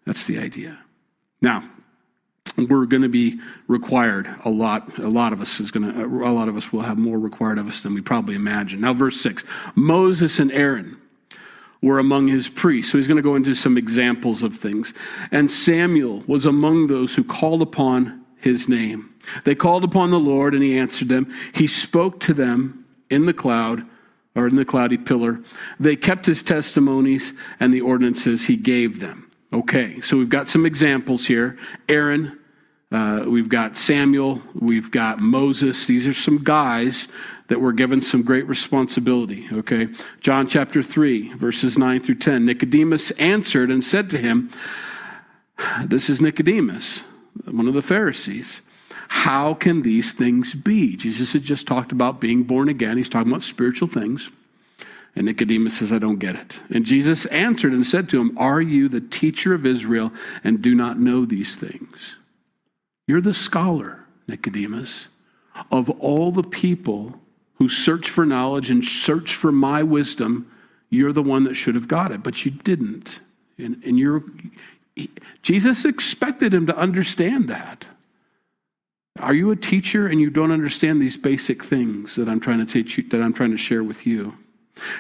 That's 0.05 0.25
the 0.25 0.39
idea. 0.39 0.79
Now, 1.41 1.65
we're 2.57 2.87
going 2.87 3.03
to 3.03 3.09
be 3.09 3.39
required 3.69 4.35
a 4.45 4.51
lot. 4.51 4.99
A 4.99 5.09
lot 5.09 5.33
of 5.33 5.41
us 5.41 5.61
is 5.61 5.71
going 5.71 5.93
to, 5.93 6.05
a 6.25 6.33
lot 6.33 6.49
of 6.49 6.57
us 6.57 6.73
will 6.73 6.83
have 6.83 6.97
more 6.97 7.19
required 7.19 7.59
of 7.59 7.69
us 7.69 7.83
than 7.83 7.93
we 7.93 8.01
probably 8.01 8.35
imagine. 8.35 8.81
Now, 8.81 8.95
verse 8.95 9.21
six 9.21 9.45
Moses 9.75 10.39
and 10.39 10.53
Aaron 10.53 10.97
were 11.83 11.99
among 11.99 12.29
his 12.29 12.49
priests. 12.49 12.91
So 12.91 12.99
he's 12.99 13.07
going 13.07 13.17
to 13.17 13.23
go 13.23 13.35
into 13.35 13.55
some 13.55 13.77
examples 13.77 14.43
of 14.43 14.57
things. 14.57 14.95
And 15.31 15.51
Samuel 15.51 16.25
was 16.27 16.47
among 16.47 16.87
those 16.87 17.15
who 17.15 17.23
called 17.23 17.63
upon 17.63 18.25
his 18.39 18.69
name. 18.69 19.15
They 19.45 19.55
called 19.55 19.85
upon 19.85 20.11
the 20.11 20.21
Lord 20.21 20.55
and 20.55 20.63
he 20.63 20.79
answered 20.79 21.09
them. 21.09 21.33
He 21.53 21.67
spoke 21.67 22.21
to 22.21 22.35
them 22.35 22.85
in 23.11 23.27
the 23.27 23.35
cloud 23.35 23.85
or 24.35 24.47
in 24.47 24.57
the 24.57 24.65
cloudy 24.65 24.99
pillar. 24.99 25.41
They 25.81 25.97
kept 25.97 26.27
his 26.27 26.43
testimonies 26.43 27.33
and 27.59 27.73
the 27.73 27.81
ordinances 27.81 28.47
he 28.47 28.57
gave 28.57 29.01
them. 29.01 29.31
Okay, 29.53 30.01
so 30.01 30.17
we've 30.17 30.29
got 30.29 30.49
some 30.49 30.67
examples 30.67 31.27
here. 31.27 31.57
Aaron, 31.89 32.39
uh, 32.93 33.25
we've 33.27 33.49
got 33.49 33.77
Samuel, 33.77 34.43
we've 34.55 34.91
got 34.91 35.21
Moses. 35.21 35.87
These 35.87 36.07
are 36.07 36.15
some 36.15 36.45
guys 36.45 37.09
that 37.49 37.61
were 37.61 37.73
given 37.73 38.03
some 38.03 38.23
great 38.23 38.47
responsibility. 38.47 39.49
Okay, 39.53 39.89
John 40.21 40.49
chapter 40.49 40.83
3, 40.83 41.35
verses 41.35 41.79
9 41.79 42.03
through 42.03 42.17
10. 42.17 42.45
Nicodemus 42.45 43.13
answered 43.13 43.71
and 43.71 43.83
said 43.83 44.11
to 44.11 44.19
him, 44.19 44.51
This 45.85 46.11
is 46.11 46.21
Nicodemus 46.21 47.03
one 47.45 47.69
of 47.69 47.75
the 47.75 47.83
Pharisees. 47.83 48.61
How 49.09 49.55
can 49.55 49.83
these 49.83 50.13
things 50.13 50.55
be? 50.55 50.97
Jesus 50.97 51.33
had 51.33 51.43
just 51.43 51.67
talked 51.67 51.93
about 51.93 52.21
being 52.21 52.43
born 52.43 52.69
again. 52.69 52.97
He's 52.97 53.09
talking 53.09 53.31
about 53.31 53.43
spiritual 53.43 53.89
things. 53.89 54.31
And 55.15 55.27
Nicodemus 55.27 55.79
says, 55.79 55.93
I 55.93 55.99
don't 55.99 56.19
get 56.19 56.37
it. 56.37 56.61
And 56.69 56.85
Jesus 56.85 57.25
answered 57.27 57.73
and 57.73 57.87
said 57.87 58.09
to 58.11 58.21
him, 58.21 58.37
Are 58.37 58.61
you 58.61 58.89
the 58.89 59.01
teacher 59.01 59.55
of 59.55 59.65
Israel 59.65 60.13
and 60.45 60.61
do 60.61 60.75
not 60.75 60.99
know 60.99 61.25
these 61.25 61.57
things? 61.57 62.17
You're 63.07 63.23
the 63.23 63.33
scholar, 63.33 64.05
Nicodemus. 64.29 65.09
Of 65.71 65.89
all 66.01 66.33
the 66.33 66.43
people 66.43 67.19
who 67.55 67.69
search 67.71 68.11
for 68.11 68.27
knowledge 68.27 68.71
and 68.71 68.85
search 68.85 69.35
for 69.35 69.51
my 69.51 69.83
wisdom, 69.83 70.51
you're 70.91 71.13
the 71.13 71.23
one 71.23 71.45
that 71.45 71.55
should 71.55 71.75
have 71.75 71.89
got 71.89 72.13
it, 72.13 72.23
but 72.23 72.45
you 72.45 72.51
didn't. 72.51 73.21
And, 73.57 73.83
and 73.85 73.99
you're, 73.99 74.23
Jesus 75.43 75.85
expected 75.85 76.55
him 76.55 76.67
to 76.67 76.77
understand 76.77 77.49
that. 77.49 77.87
Are 79.19 79.35
you 79.35 79.51
a 79.51 79.57
teacher 79.57 80.07
and 80.07 80.21
you 80.21 80.31
don't 80.31 80.53
understand 80.53 81.01
these 81.01 81.17
basic 81.17 81.65
things 81.65 82.17
that 82.17 82.29
I'm 82.29 82.41
trying 82.41 82.59
to 82.59 82.67
teach 82.67 82.99
you, 82.99 83.09
that 83.09 83.23
I'm 83.23 83.33
trying 83.33 83.51
to 83.51 83.57
share 83.57 83.83
with 83.83 84.07
you? 84.07 84.37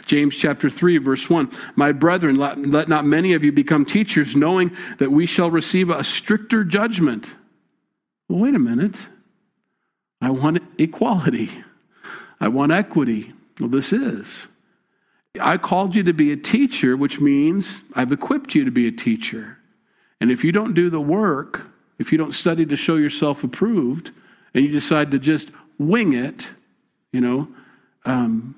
James 0.07 0.35
chapter 0.37 0.71
3 0.71 0.99
verse 0.99 1.29
1 1.29 1.51
My 1.75 1.93
brethren 1.93 2.37
let, 2.37 2.59
let 2.59 2.89
not 2.89 3.05
many 3.05 3.35
of 3.35 3.45
you 3.45 3.53
become 3.53 3.85
teachers 3.85 4.35
knowing 4.35 4.75
that 4.99 5.13
we 5.13 5.27
shall 5.27 5.51
receive 5.51 5.91
a 5.91 6.03
stricter 6.03 6.65
judgment. 6.65 7.35
Well, 8.29 8.41
wait 8.41 8.55
a 8.55 8.59
minute. 8.59 9.09
I 10.21 10.31
want 10.31 10.63
equality. 10.79 11.51
I 12.41 12.49
want 12.49 12.73
equity. 12.73 13.35
Well 13.61 13.69
this 13.69 13.93
is. 13.93 14.49
I 15.39 15.59
called 15.59 15.95
you 15.95 16.03
to 16.05 16.15
be 16.15 16.33
a 16.33 16.37
teacher, 16.37 16.97
which 16.97 17.21
means 17.21 17.83
I've 17.95 18.13
equipped 18.13 18.55
you 18.55 18.65
to 18.65 18.71
be 18.71 18.89
a 18.89 18.93
teacher. 18.93 19.56
And 20.21 20.31
if 20.31 20.45
you 20.45 20.53
don't 20.53 20.75
do 20.75 20.91
the 20.91 21.01
work, 21.01 21.67
if 21.99 22.13
you 22.13 22.19
don't 22.19 22.33
study 22.33 22.67
to 22.67 22.77
show 22.77 22.97
yourself 22.97 23.45
approved, 23.45 24.11
and 24.55 24.65
you 24.65 24.71
decide 24.71 25.11
to 25.11 25.19
just 25.19 25.51
wing 25.79 26.15
it, 26.15 26.51
you 27.13 27.21
know, 27.21 27.49
um, 28.05 28.55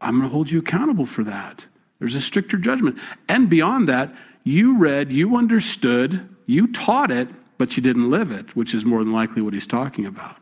I'm 0.00 0.18
going 0.18 0.28
to 0.28 0.32
hold 0.32 0.50
you 0.50 0.58
accountable 0.58 1.06
for 1.06 1.24
that. 1.24 1.64
There's 1.98 2.14
a 2.14 2.20
stricter 2.20 2.58
judgment. 2.58 2.98
And 3.28 3.48
beyond 3.48 3.88
that, 3.88 4.14
you 4.42 4.76
read, 4.76 5.10
you 5.10 5.36
understood, 5.36 6.28
you 6.46 6.66
taught 6.72 7.10
it, 7.10 7.28
but 7.56 7.76
you 7.76 7.82
didn't 7.82 8.10
live 8.10 8.30
it, 8.30 8.54
which 8.54 8.74
is 8.74 8.84
more 8.84 9.02
than 9.02 9.12
likely 9.12 9.40
what 9.40 9.54
he's 9.54 9.66
talking 9.66 10.04
about. 10.04 10.36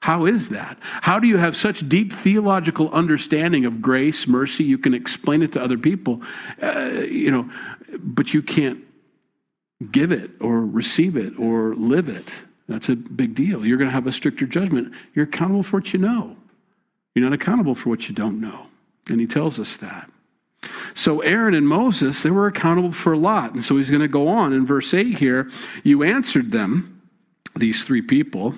How 0.00 0.26
is 0.26 0.50
that? 0.50 0.78
How 0.82 1.18
do 1.18 1.26
you 1.26 1.38
have 1.38 1.56
such 1.56 1.88
deep 1.88 2.12
theological 2.12 2.90
understanding 2.92 3.64
of 3.64 3.82
grace, 3.82 4.26
mercy? 4.26 4.64
You 4.64 4.78
can 4.78 4.94
explain 4.94 5.42
it 5.42 5.52
to 5.52 5.62
other 5.62 5.78
people, 5.78 6.22
uh, 6.62 7.02
you 7.08 7.30
know, 7.30 7.50
but 7.98 8.32
you 8.32 8.42
can't 8.42 8.84
give 9.92 10.12
it 10.12 10.30
or 10.40 10.60
receive 10.64 11.16
it 11.16 11.38
or 11.38 11.74
live 11.74 12.08
it. 12.08 12.42
That's 12.68 12.88
a 12.88 12.96
big 12.96 13.34
deal. 13.34 13.64
You're 13.64 13.78
going 13.78 13.88
to 13.88 13.94
have 13.94 14.06
a 14.06 14.12
stricter 14.12 14.46
judgment. 14.46 14.92
You're 15.14 15.26
accountable 15.26 15.62
for 15.62 15.78
what 15.78 15.92
you 15.92 15.98
know. 15.98 16.36
You're 17.14 17.24
not 17.24 17.34
accountable 17.34 17.74
for 17.74 17.90
what 17.90 18.08
you 18.08 18.14
don't 18.14 18.40
know. 18.40 18.66
And 19.08 19.20
he 19.20 19.26
tells 19.26 19.60
us 19.60 19.76
that. 19.76 20.10
So 20.94 21.20
Aaron 21.20 21.54
and 21.54 21.68
Moses, 21.68 22.22
they 22.22 22.30
were 22.30 22.46
accountable 22.46 22.92
for 22.92 23.12
a 23.12 23.18
lot. 23.18 23.52
And 23.52 23.62
so 23.62 23.76
he's 23.76 23.90
going 23.90 24.00
to 24.00 24.08
go 24.08 24.28
on 24.28 24.52
in 24.52 24.64
verse 24.64 24.94
8 24.94 25.18
here. 25.18 25.50
You 25.82 26.02
answered 26.02 26.52
them, 26.52 27.02
these 27.56 27.84
three 27.84 28.02
people, 28.02 28.56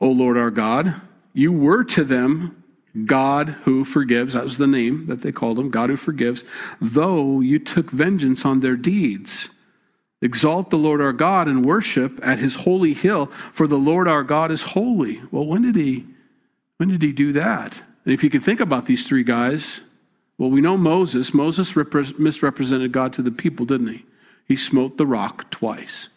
O 0.00 0.08
Lord 0.08 0.36
our 0.36 0.50
God, 0.50 1.00
you 1.32 1.52
were 1.52 1.84
to 1.84 2.04
them 2.04 2.62
God 3.06 3.50
who 3.64 3.84
forgives. 3.84 4.34
That 4.34 4.44
was 4.44 4.58
the 4.58 4.66
name 4.66 5.06
that 5.06 5.22
they 5.22 5.32
called 5.32 5.58
him, 5.58 5.70
God 5.70 5.90
who 5.90 5.96
forgives, 5.96 6.44
though 6.80 7.40
you 7.40 7.58
took 7.58 7.90
vengeance 7.90 8.44
on 8.44 8.60
their 8.60 8.76
deeds. 8.76 9.50
Exalt 10.24 10.70
the 10.70 10.78
Lord 10.78 11.02
our 11.02 11.12
God 11.12 11.48
and 11.48 11.66
worship 11.66 12.18
at 12.26 12.38
his 12.38 12.56
holy 12.56 12.94
hill, 12.94 13.26
for 13.52 13.66
the 13.66 13.76
Lord 13.76 14.08
our 14.08 14.22
God 14.22 14.50
is 14.50 14.62
holy. 14.62 15.20
Well, 15.30 15.44
when 15.44 15.60
did 15.60 15.76
he 15.76 16.06
when 16.78 16.88
did 16.88 17.02
he 17.02 17.12
do 17.12 17.30
that? 17.34 17.74
And 18.04 18.14
if 18.14 18.24
you 18.24 18.30
can 18.30 18.40
think 18.40 18.58
about 18.58 18.86
these 18.86 19.06
three 19.06 19.22
guys, 19.22 19.82
well, 20.38 20.50
we 20.50 20.62
know 20.62 20.78
Moses. 20.78 21.34
Moses 21.34 21.76
misrepresented 21.76 22.90
God 22.90 23.12
to 23.12 23.22
the 23.22 23.30
people, 23.30 23.66
didn't 23.66 23.88
he? 23.88 24.06
He 24.48 24.56
smote 24.56 24.96
the 24.96 25.06
rock 25.06 25.50
twice. 25.50 26.08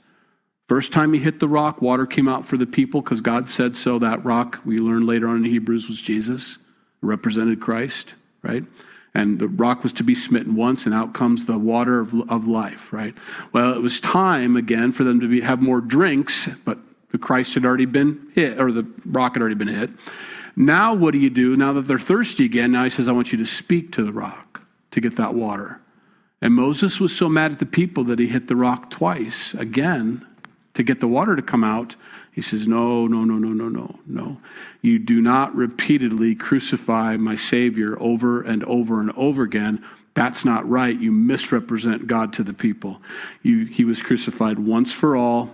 First 0.69 0.93
time 0.93 1.13
he 1.13 1.19
hit 1.19 1.39
the 1.41 1.47
rock, 1.47 1.81
water 1.81 2.05
came 2.05 2.29
out 2.29 2.45
for 2.45 2.57
the 2.57 2.65
people 2.65 3.01
because 3.01 3.21
God 3.21 3.49
said 3.49 3.75
so. 3.75 3.99
That 3.99 4.23
rock, 4.23 4.61
we 4.65 4.79
learn 4.79 5.05
later 5.05 5.27
on 5.27 5.37
in 5.37 5.43
Hebrews, 5.43 5.89
was 5.89 6.01
Jesus, 6.01 6.57
represented 7.01 7.59
Christ, 7.59 8.15
right? 8.41 8.63
And 9.17 9.39
the 9.39 9.47
rock 9.47 9.81
was 9.81 9.91
to 9.93 10.03
be 10.03 10.13
smitten 10.13 10.55
once, 10.55 10.85
and 10.85 10.93
out 10.93 11.15
comes 11.15 11.47
the 11.47 11.57
water 11.57 11.99
of, 11.99 12.13
of 12.29 12.47
life, 12.47 12.93
right? 12.93 13.15
Well, 13.51 13.73
it 13.73 13.81
was 13.81 13.99
time 13.99 14.55
again 14.55 14.91
for 14.91 15.03
them 15.03 15.19
to 15.21 15.27
be, 15.27 15.41
have 15.41 15.59
more 15.59 15.81
drinks, 15.81 16.47
but 16.65 16.77
the 17.11 17.17
Christ 17.17 17.55
had 17.55 17.65
already 17.65 17.87
been 17.87 18.31
hit, 18.35 18.61
or 18.61 18.71
the 18.71 18.85
rock 19.07 19.33
had 19.33 19.41
already 19.41 19.55
been 19.55 19.69
hit. 19.69 19.89
Now, 20.55 20.93
what 20.93 21.13
do 21.13 21.17
you 21.17 21.31
do? 21.31 21.57
Now 21.57 21.73
that 21.73 21.87
they're 21.87 21.97
thirsty 21.97 22.45
again, 22.45 22.71
now 22.71 22.83
he 22.83 22.91
says, 22.91 23.07
I 23.07 23.11
want 23.11 23.31
you 23.31 23.39
to 23.39 23.45
speak 23.45 23.91
to 23.93 24.03
the 24.03 24.13
rock 24.13 24.61
to 24.91 25.01
get 25.01 25.15
that 25.15 25.33
water. 25.33 25.81
And 26.39 26.53
Moses 26.53 26.99
was 26.99 27.15
so 27.15 27.27
mad 27.27 27.53
at 27.53 27.57
the 27.57 27.65
people 27.65 28.03
that 28.03 28.19
he 28.19 28.27
hit 28.27 28.47
the 28.47 28.55
rock 28.55 28.91
twice 28.91 29.55
again 29.55 30.27
to 30.75 30.83
get 30.83 30.99
the 30.99 31.07
water 31.07 31.35
to 31.35 31.41
come 31.41 31.63
out. 31.63 31.95
He 32.37 32.43
says, 32.43 32.67
No, 32.67 33.07
no, 33.07 33.23
no, 33.23 33.39
no, 33.39 33.49
no, 33.49 33.67
no, 33.67 33.99
no. 34.05 34.37
You 34.83 34.99
do 34.99 35.21
not 35.21 35.55
repeatedly 35.55 36.35
crucify 36.35 37.17
my 37.17 37.33
Savior 37.33 37.97
over 37.99 38.43
and 38.43 38.63
over 38.65 39.01
and 39.01 39.11
over 39.13 39.41
again. 39.41 39.83
That's 40.13 40.45
not 40.45 40.69
right. 40.69 40.95
You 40.95 41.11
misrepresent 41.11 42.05
God 42.05 42.33
to 42.33 42.43
the 42.43 42.53
people. 42.53 43.01
You, 43.41 43.65
he 43.65 43.85
was 43.85 44.03
crucified 44.03 44.59
once 44.59 44.93
for 44.93 45.15
all, 45.15 45.49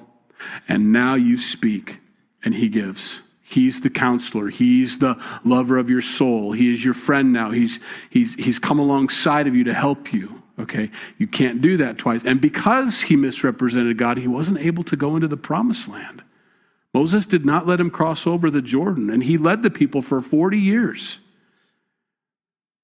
and 0.68 0.92
now 0.92 1.16
you 1.16 1.38
speak, 1.38 2.00
and 2.44 2.54
He 2.54 2.68
gives. 2.68 3.22
He's 3.44 3.80
the 3.80 3.90
counselor. 3.90 4.50
He's 4.50 5.00
the 5.00 5.16
lover 5.46 5.78
of 5.78 5.90
your 5.90 6.02
soul. 6.02 6.52
He 6.52 6.74
is 6.74 6.84
your 6.84 6.94
friend 6.94 7.32
now. 7.32 7.52
He's, 7.52 7.80
he's, 8.10 8.36
he's 8.36 8.60
come 8.60 8.80
alongside 8.80 9.48
of 9.48 9.56
you 9.56 9.64
to 9.64 9.74
help 9.74 10.12
you. 10.12 10.44
Okay? 10.60 10.92
You 11.18 11.28
can't 11.28 11.62
do 11.62 11.78
that 11.78 11.98
twice. 11.98 12.26
And 12.26 12.42
because 12.42 13.04
he 13.04 13.16
misrepresented 13.16 13.98
God, 13.98 14.18
he 14.18 14.28
wasn't 14.28 14.60
able 14.60 14.84
to 14.84 14.98
go 14.98 15.16
into 15.16 15.30
the 15.30 15.38
promised 15.38 15.88
land. 15.88 16.23
Moses 16.94 17.26
did 17.26 17.46
not 17.46 17.66
let 17.66 17.80
him 17.80 17.90
cross 17.90 18.28
over 18.28 18.52
the 18.52 18.62
Jordan, 18.62 19.10
and 19.10 19.24
he 19.24 19.38
led 19.38 19.64
the 19.64 19.72
people 19.72 20.02
for 20.02 20.22
40 20.22 20.60
years, 20.60 21.18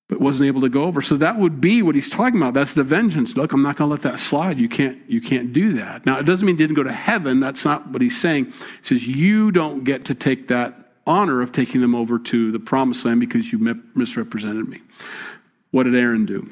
but 0.08 0.20
wasn't 0.20 0.48
able 0.48 0.62
to 0.62 0.70
go 0.70 0.84
over. 0.84 1.02
So 1.02 1.16
that 1.18 1.38
would 1.38 1.62
be 1.62 1.84
what 1.84 1.94
he's 1.94 2.10
talking 2.10 2.42
about. 2.42 2.56
That's 2.56 2.74
the 2.74 2.84
vengeance. 2.84 3.38
Look, 3.38 3.54
I'm 3.54 3.62
not 3.62 3.76
going 3.76 3.88
to 3.88 3.92
let 3.92 4.02
that 4.02 4.20
slide. 4.20 4.58
You 4.58 4.68
can't, 4.68 4.98
you 5.08 5.22
can't 5.22 5.54
do 5.54 5.74
that. 5.74 6.08
Now, 6.08 6.18
it 6.18 6.24
doesn't 6.24 6.46
mean 6.46 6.56
he 6.56 6.64
didn't 6.64 6.76
go 6.76 6.84
to 6.84 6.92
heaven. 6.92 7.40
That's 7.40 7.64
not 7.64 7.90
what 7.90 8.02
he's 8.02 8.20
saying. 8.20 8.46
He 8.46 8.54
says, 8.82 9.08
You 9.08 9.52
don't 9.52 9.84
get 9.84 10.06
to 10.06 10.16
take 10.16 10.48
that 10.48 10.74
honor 11.06 11.42
of 11.42 11.52
taking 11.52 11.82
them 11.82 11.94
over 11.94 12.18
to 12.18 12.52
the 12.52 12.60
promised 12.60 13.06
land 13.06 13.20
because 13.20 13.52
you 13.52 13.60
misrepresented 13.94 14.68
me. 14.68 14.82
What 15.72 15.84
did 15.84 15.96
Aaron 15.96 16.26
do? 16.26 16.50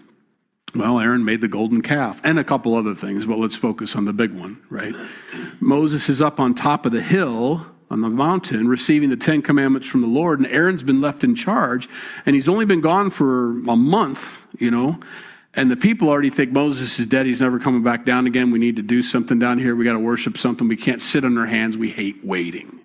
Well, 0.75 0.99
Aaron 0.99 1.23
made 1.23 1.41
the 1.41 1.47
golden 1.47 1.81
calf 1.81 2.21
and 2.23 2.37
a 2.37 2.43
couple 2.43 2.75
other 2.75 2.93
things, 2.93 3.25
but 3.25 3.39
let's 3.39 3.55
focus 3.55 3.95
on 3.95 4.05
the 4.05 4.13
big 4.13 4.33
one, 4.33 4.61
right? 4.69 4.93
Moses 5.59 6.09
is 6.09 6.21
up 6.21 6.39
on 6.39 6.53
top 6.53 6.85
of 6.85 6.91
the 6.91 7.01
hill 7.01 7.65
on 7.89 8.01
the 8.01 8.09
mountain 8.09 8.67
receiving 8.67 9.09
the 9.09 9.17
Ten 9.17 9.41
Commandments 9.41 9.87
from 9.87 10.01
the 10.01 10.07
Lord, 10.07 10.39
and 10.39 10.47
Aaron's 10.49 10.83
been 10.83 10.99
left 10.99 11.23
in 11.23 11.35
charge, 11.35 11.87
and 12.25 12.35
he's 12.35 12.49
only 12.49 12.65
been 12.65 12.81
gone 12.81 13.09
for 13.09 13.51
a 13.69 13.75
month, 13.75 14.45
you 14.59 14.69
know. 14.69 14.99
And 15.53 15.71
the 15.71 15.77
people 15.77 16.09
already 16.09 16.29
think 16.29 16.51
Moses 16.51 16.99
is 16.99 17.07
dead. 17.07 17.25
He's 17.25 17.41
never 17.41 17.59
coming 17.59 17.81
back 17.81 18.05
down 18.05 18.27
again. 18.27 18.51
We 18.51 18.59
need 18.59 18.75
to 18.75 18.83
do 18.83 19.01
something 19.01 19.39
down 19.39 19.57
here. 19.57 19.75
We 19.75 19.85
got 19.85 19.93
to 19.93 19.99
worship 19.99 20.37
something. 20.37 20.67
We 20.67 20.75
can't 20.75 21.01
sit 21.01 21.25
on 21.25 21.37
our 21.37 21.47
hands. 21.47 21.77
We 21.77 21.89
hate 21.89 22.23
waiting. 22.23 22.81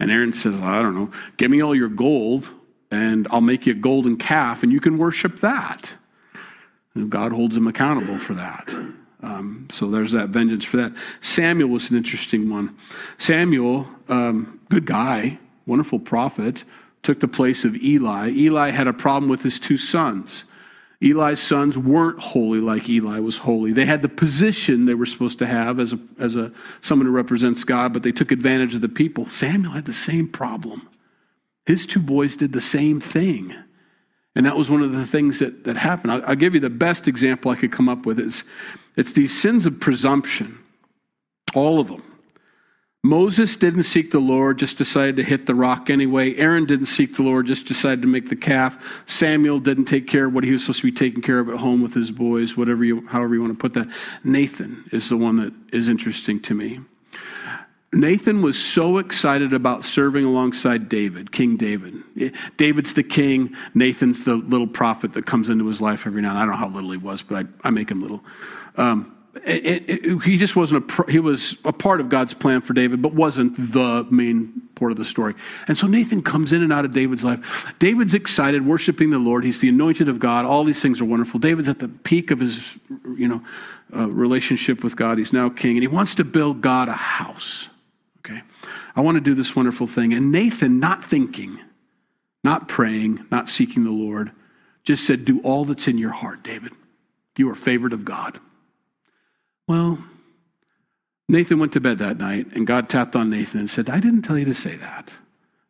And 0.00 0.10
Aaron 0.10 0.32
says, 0.32 0.58
I 0.58 0.82
don't 0.82 0.96
know, 0.96 1.12
give 1.36 1.50
me 1.50 1.62
all 1.62 1.76
your 1.76 1.88
gold 1.88 2.50
and 2.90 3.28
I'll 3.30 3.40
make 3.40 3.66
you 3.66 3.72
a 3.72 3.76
golden 3.76 4.16
calf 4.16 4.64
and 4.64 4.72
you 4.72 4.80
can 4.80 4.98
worship 4.98 5.40
that. 5.40 5.92
God 7.08 7.32
holds 7.32 7.56
him 7.56 7.66
accountable 7.66 8.18
for 8.18 8.34
that. 8.34 8.68
Um, 9.22 9.68
so 9.70 9.88
there's 9.88 10.12
that 10.12 10.28
vengeance 10.28 10.64
for 10.64 10.76
that. 10.78 10.92
Samuel 11.20 11.68
was 11.68 11.90
an 11.90 11.96
interesting 11.96 12.50
one. 12.50 12.76
Samuel, 13.18 13.88
um, 14.08 14.60
good 14.68 14.84
guy, 14.84 15.38
wonderful 15.64 15.98
prophet, 15.98 16.64
took 17.02 17.20
the 17.20 17.28
place 17.28 17.64
of 17.64 17.76
Eli. 17.76 18.30
Eli 18.30 18.70
had 18.70 18.88
a 18.88 18.92
problem 18.92 19.30
with 19.30 19.42
his 19.42 19.58
two 19.58 19.78
sons. 19.78 20.44
Eli's 21.02 21.40
sons 21.40 21.76
weren't 21.76 22.20
holy 22.20 22.60
like 22.60 22.88
Eli 22.88 23.18
was 23.18 23.38
holy. 23.38 23.72
They 23.72 23.86
had 23.86 24.02
the 24.02 24.08
position 24.08 24.86
they 24.86 24.94
were 24.94 25.06
supposed 25.06 25.38
to 25.40 25.46
have 25.46 25.80
as 25.80 25.92
a, 25.92 25.98
as 26.18 26.36
a 26.36 26.52
someone 26.80 27.06
who 27.06 27.12
represents 27.12 27.64
God, 27.64 27.92
but 27.92 28.04
they 28.04 28.12
took 28.12 28.30
advantage 28.30 28.76
of 28.76 28.82
the 28.82 28.88
people. 28.88 29.28
Samuel 29.28 29.72
had 29.72 29.86
the 29.86 29.92
same 29.92 30.28
problem. 30.28 30.88
His 31.66 31.88
two 31.88 32.00
boys 32.00 32.36
did 32.36 32.52
the 32.52 32.60
same 32.60 33.00
thing. 33.00 33.54
And 34.34 34.46
that 34.46 34.56
was 34.56 34.70
one 34.70 34.82
of 34.82 34.92
the 34.92 35.06
things 35.06 35.40
that, 35.40 35.64
that 35.64 35.76
happened. 35.76 36.12
I'll, 36.12 36.26
I'll 36.26 36.36
give 36.36 36.54
you 36.54 36.60
the 36.60 36.70
best 36.70 37.06
example 37.06 37.50
I 37.50 37.56
could 37.56 37.72
come 37.72 37.88
up 37.88 38.06
with. 38.06 38.18
It's, 38.18 38.44
it's 38.96 39.12
these 39.12 39.38
sins 39.38 39.66
of 39.66 39.78
presumption, 39.80 40.58
all 41.54 41.80
of 41.80 41.88
them. 41.88 42.02
Moses 43.04 43.56
didn't 43.56 43.82
seek 43.82 44.12
the 44.12 44.20
Lord, 44.20 44.60
just 44.60 44.78
decided 44.78 45.16
to 45.16 45.24
hit 45.24 45.46
the 45.46 45.56
rock 45.56 45.90
anyway. 45.90 46.36
Aaron 46.36 46.66
didn't 46.66 46.86
seek 46.86 47.16
the 47.16 47.24
Lord, 47.24 47.46
just 47.46 47.66
decided 47.66 48.00
to 48.02 48.08
make 48.08 48.28
the 48.28 48.36
calf. 48.36 49.02
Samuel 49.06 49.58
didn't 49.58 49.86
take 49.86 50.06
care 50.06 50.26
of 50.26 50.34
what 50.34 50.44
he 50.44 50.52
was 50.52 50.62
supposed 50.62 50.82
to 50.82 50.86
be 50.86 50.92
taking 50.92 51.20
care 51.20 51.40
of 51.40 51.48
at 51.48 51.56
home 51.56 51.82
with 51.82 51.94
his 51.94 52.12
boys, 52.12 52.56
whatever 52.56 52.84
you, 52.84 53.04
however 53.08 53.34
you 53.34 53.40
want 53.40 53.52
to 53.52 53.58
put 53.58 53.72
that. 53.72 53.88
Nathan 54.22 54.84
is 54.92 55.08
the 55.08 55.16
one 55.16 55.36
that 55.36 55.52
is 55.72 55.88
interesting 55.88 56.40
to 56.42 56.54
me. 56.54 56.78
Nathan 57.94 58.40
was 58.40 58.58
so 58.58 58.96
excited 58.96 59.52
about 59.52 59.84
serving 59.84 60.24
alongside 60.24 60.88
David, 60.88 61.30
King 61.30 61.56
David. 61.56 62.02
David's 62.56 62.94
the 62.94 63.02
king, 63.02 63.54
Nathan's 63.74 64.24
the 64.24 64.36
little 64.36 64.66
prophet 64.66 65.12
that 65.12 65.26
comes 65.26 65.50
into 65.50 65.66
his 65.66 65.80
life 65.82 66.06
every 66.06 66.22
now 66.22 66.30
and 66.30 66.36
then. 66.36 66.42
I 66.42 66.46
don't 66.46 66.52
know 66.52 66.68
how 66.68 66.74
little 66.74 66.90
he 66.90 66.96
was, 66.96 67.20
but 67.22 67.44
I, 67.44 67.68
I 67.68 67.70
make 67.70 67.90
him 67.90 68.00
little. 68.00 68.24
Um, 68.76 69.14
it, 69.44 69.84
it, 69.88 70.22
he 70.22 70.36
just 70.36 70.56
wasn't 70.56 70.90
a 70.90 71.10
he 71.10 71.18
was 71.18 71.56
a 71.64 71.72
part 71.72 72.00
of 72.00 72.08
God's 72.08 72.34
plan 72.34 72.60
for 72.60 72.74
David, 72.74 73.00
but 73.00 73.14
wasn't 73.14 73.56
the 73.56 74.06
main 74.10 74.68
part 74.74 74.92
of 74.92 74.98
the 74.98 75.04
story. 75.04 75.34
And 75.68 75.76
so 75.76 75.86
Nathan 75.86 76.22
comes 76.22 76.52
in 76.52 76.62
and 76.62 76.72
out 76.72 76.84
of 76.84 76.92
David's 76.92 77.24
life. 77.24 77.72
David's 77.78 78.12
excited, 78.12 78.66
worshiping 78.66 79.10
the 79.10 79.18
Lord. 79.18 79.44
He's 79.44 79.60
the 79.60 79.70
anointed 79.70 80.08
of 80.08 80.18
God. 80.18 80.44
All 80.44 80.64
these 80.64 80.82
things 80.82 81.00
are 81.00 81.06
wonderful. 81.06 81.40
David's 81.40 81.68
at 81.68 81.78
the 81.78 81.88
peak 81.88 82.30
of 82.30 82.40
his 82.40 82.76
you 83.16 83.26
know 83.26 83.42
uh, 83.94 84.08
relationship 84.08 84.84
with 84.84 84.96
God. 84.96 85.16
He's 85.16 85.32
now 85.32 85.48
king, 85.48 85.76
and 85.76 85.82
he 85.82 85.88
wants 85.88 86.14
to 86.16 86.24
build 86.24 86.60
God 86.60 86.88
a 86.88 86.92
house. 86.92 87.68
I 88.94 89.00
want 89.00 89.16
to 89.16 89.20
do 89.20 89.34
this 89.34 89.56
wonderful 89.56 89.86
thing. 89.86 90.12
And 90.12 90.30
Nathan, 90.30 90.78
not 90.78 91.04
thinking, 91.04 91.58
not 92.44 92.68
praying, 92.68 93.26
not 93.30 93.48
seeking 93.48 93.84
the 93.84 93.90
Lord, 93.90 94.32
just 94.84 95.06
said, 95.06 95.24
"Do 95.24 95.40
all 95.40 95.64
that's 95.64 95.88
in 95.88 95.98
your 95.98 96.10
heart, 96.10 96.42
David. 96.42 96.72
You 97.38 97.48
are 97.50 97.54
favored 97.54 97.92
of 97.92 98.04
God." 98.04 98.40
Well, 99.66 100.04
Nathan 101.28 101.58
went 101.58 101.72
to 101.72 101.80
bed 101.80 101.98
that 101.98 102.18
night, 102.18 102.48
and 102.54 102.66
God 102.66 102.88
tapped 102.88 103.16
on 103.16 103.30
Nathan 103.30 103.60
and 103.60 103.70
said, 103.70 103.88
I 103.88 104.00
didn't 104.00 104.22
tell 104.22 104.36
you 104.36 104.44
to 104.44 104.54
say 104.54 104.76
that. 104.76 105.10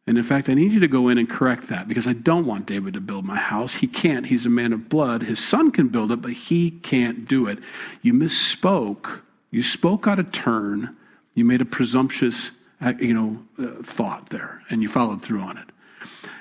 And 0.09 0.19
in 0.19 0.25
fact, 0.25 0.49
I 0.49 0.55
need 0.55 0.73
you 0.73 0.81
to 0.81 0.89
go 0.89 1.09
in 1.09 1.19
and 1.19 1.31
correct 1.31 1.69
that 1.69 1.87
because 1.87 2.09
I 2.09 2.15
don't 2.15 2.47
want 2.47 2.67
David 2.67 2.95
to 2.95 3.01
build 3.01 3.25
my 3.25 3.37
house. 3.37 3.77
He 3.77 3.87
can't. 3.87 4.27
He's 4.27 4.45
a 4.45 4.51
man 4.51 4.73
of 4.73 4.89
blood. 4.89 5.23
His 5.23 5.39
son 5.39 5.71
can 5.71 5.89
build 5.89 6.11
it, 6.11 6.21
but 6.21 6.33
he 6.33 6.73
can't 6.73 7.29
do 7.29 7.47
it. 7.47 7.61
You 8.01 8.13
misspoke. 8.13 9.21
You 9.53 9.63
spoke 9.63 10.09
out 10.09 10.19
of 10.19 10.33
turn. 10.33 10.97
You 11.35 11.45
made 11.45 11.61
a 11.61 11.65
presumptuous, 11.65 12.51
you 12.99 13.15
know, 13.15 13.43
uh, 13.59 13.83
thought 13.83 14.31
there, 14.31 14.63
and 14.71 14.83
you 14.83 14.89
followed 14.89 15.23
through 15.23 15.41
on 15.41 15.59
it. 15.59 15.67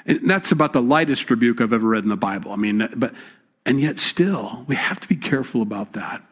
And 0.06 0.30
that's 0.30 0.52
about 0.52 0.74
the 0.74 0.82
lightest 0.82 1.30
rebuke 1.30 1.62
I've 1.62 1.74
ever 1.74 1.88
read 1.88 2.04
in 2.04 2.10
the 2.10 2.18
Bible. 2.18 2.52
I 2.52 2.56
mean, 2.56 2.90
but 2.96 3.14
and 3.66 3.80
yet 3.80 4.00
still, 4.00 4.66
we 4.68 4.76
have 4.76 5.00
to 5.00 5.08
be 5.08 5.16
careful 5.16 5.62
about 5.62 5.94
that 5.94 6.24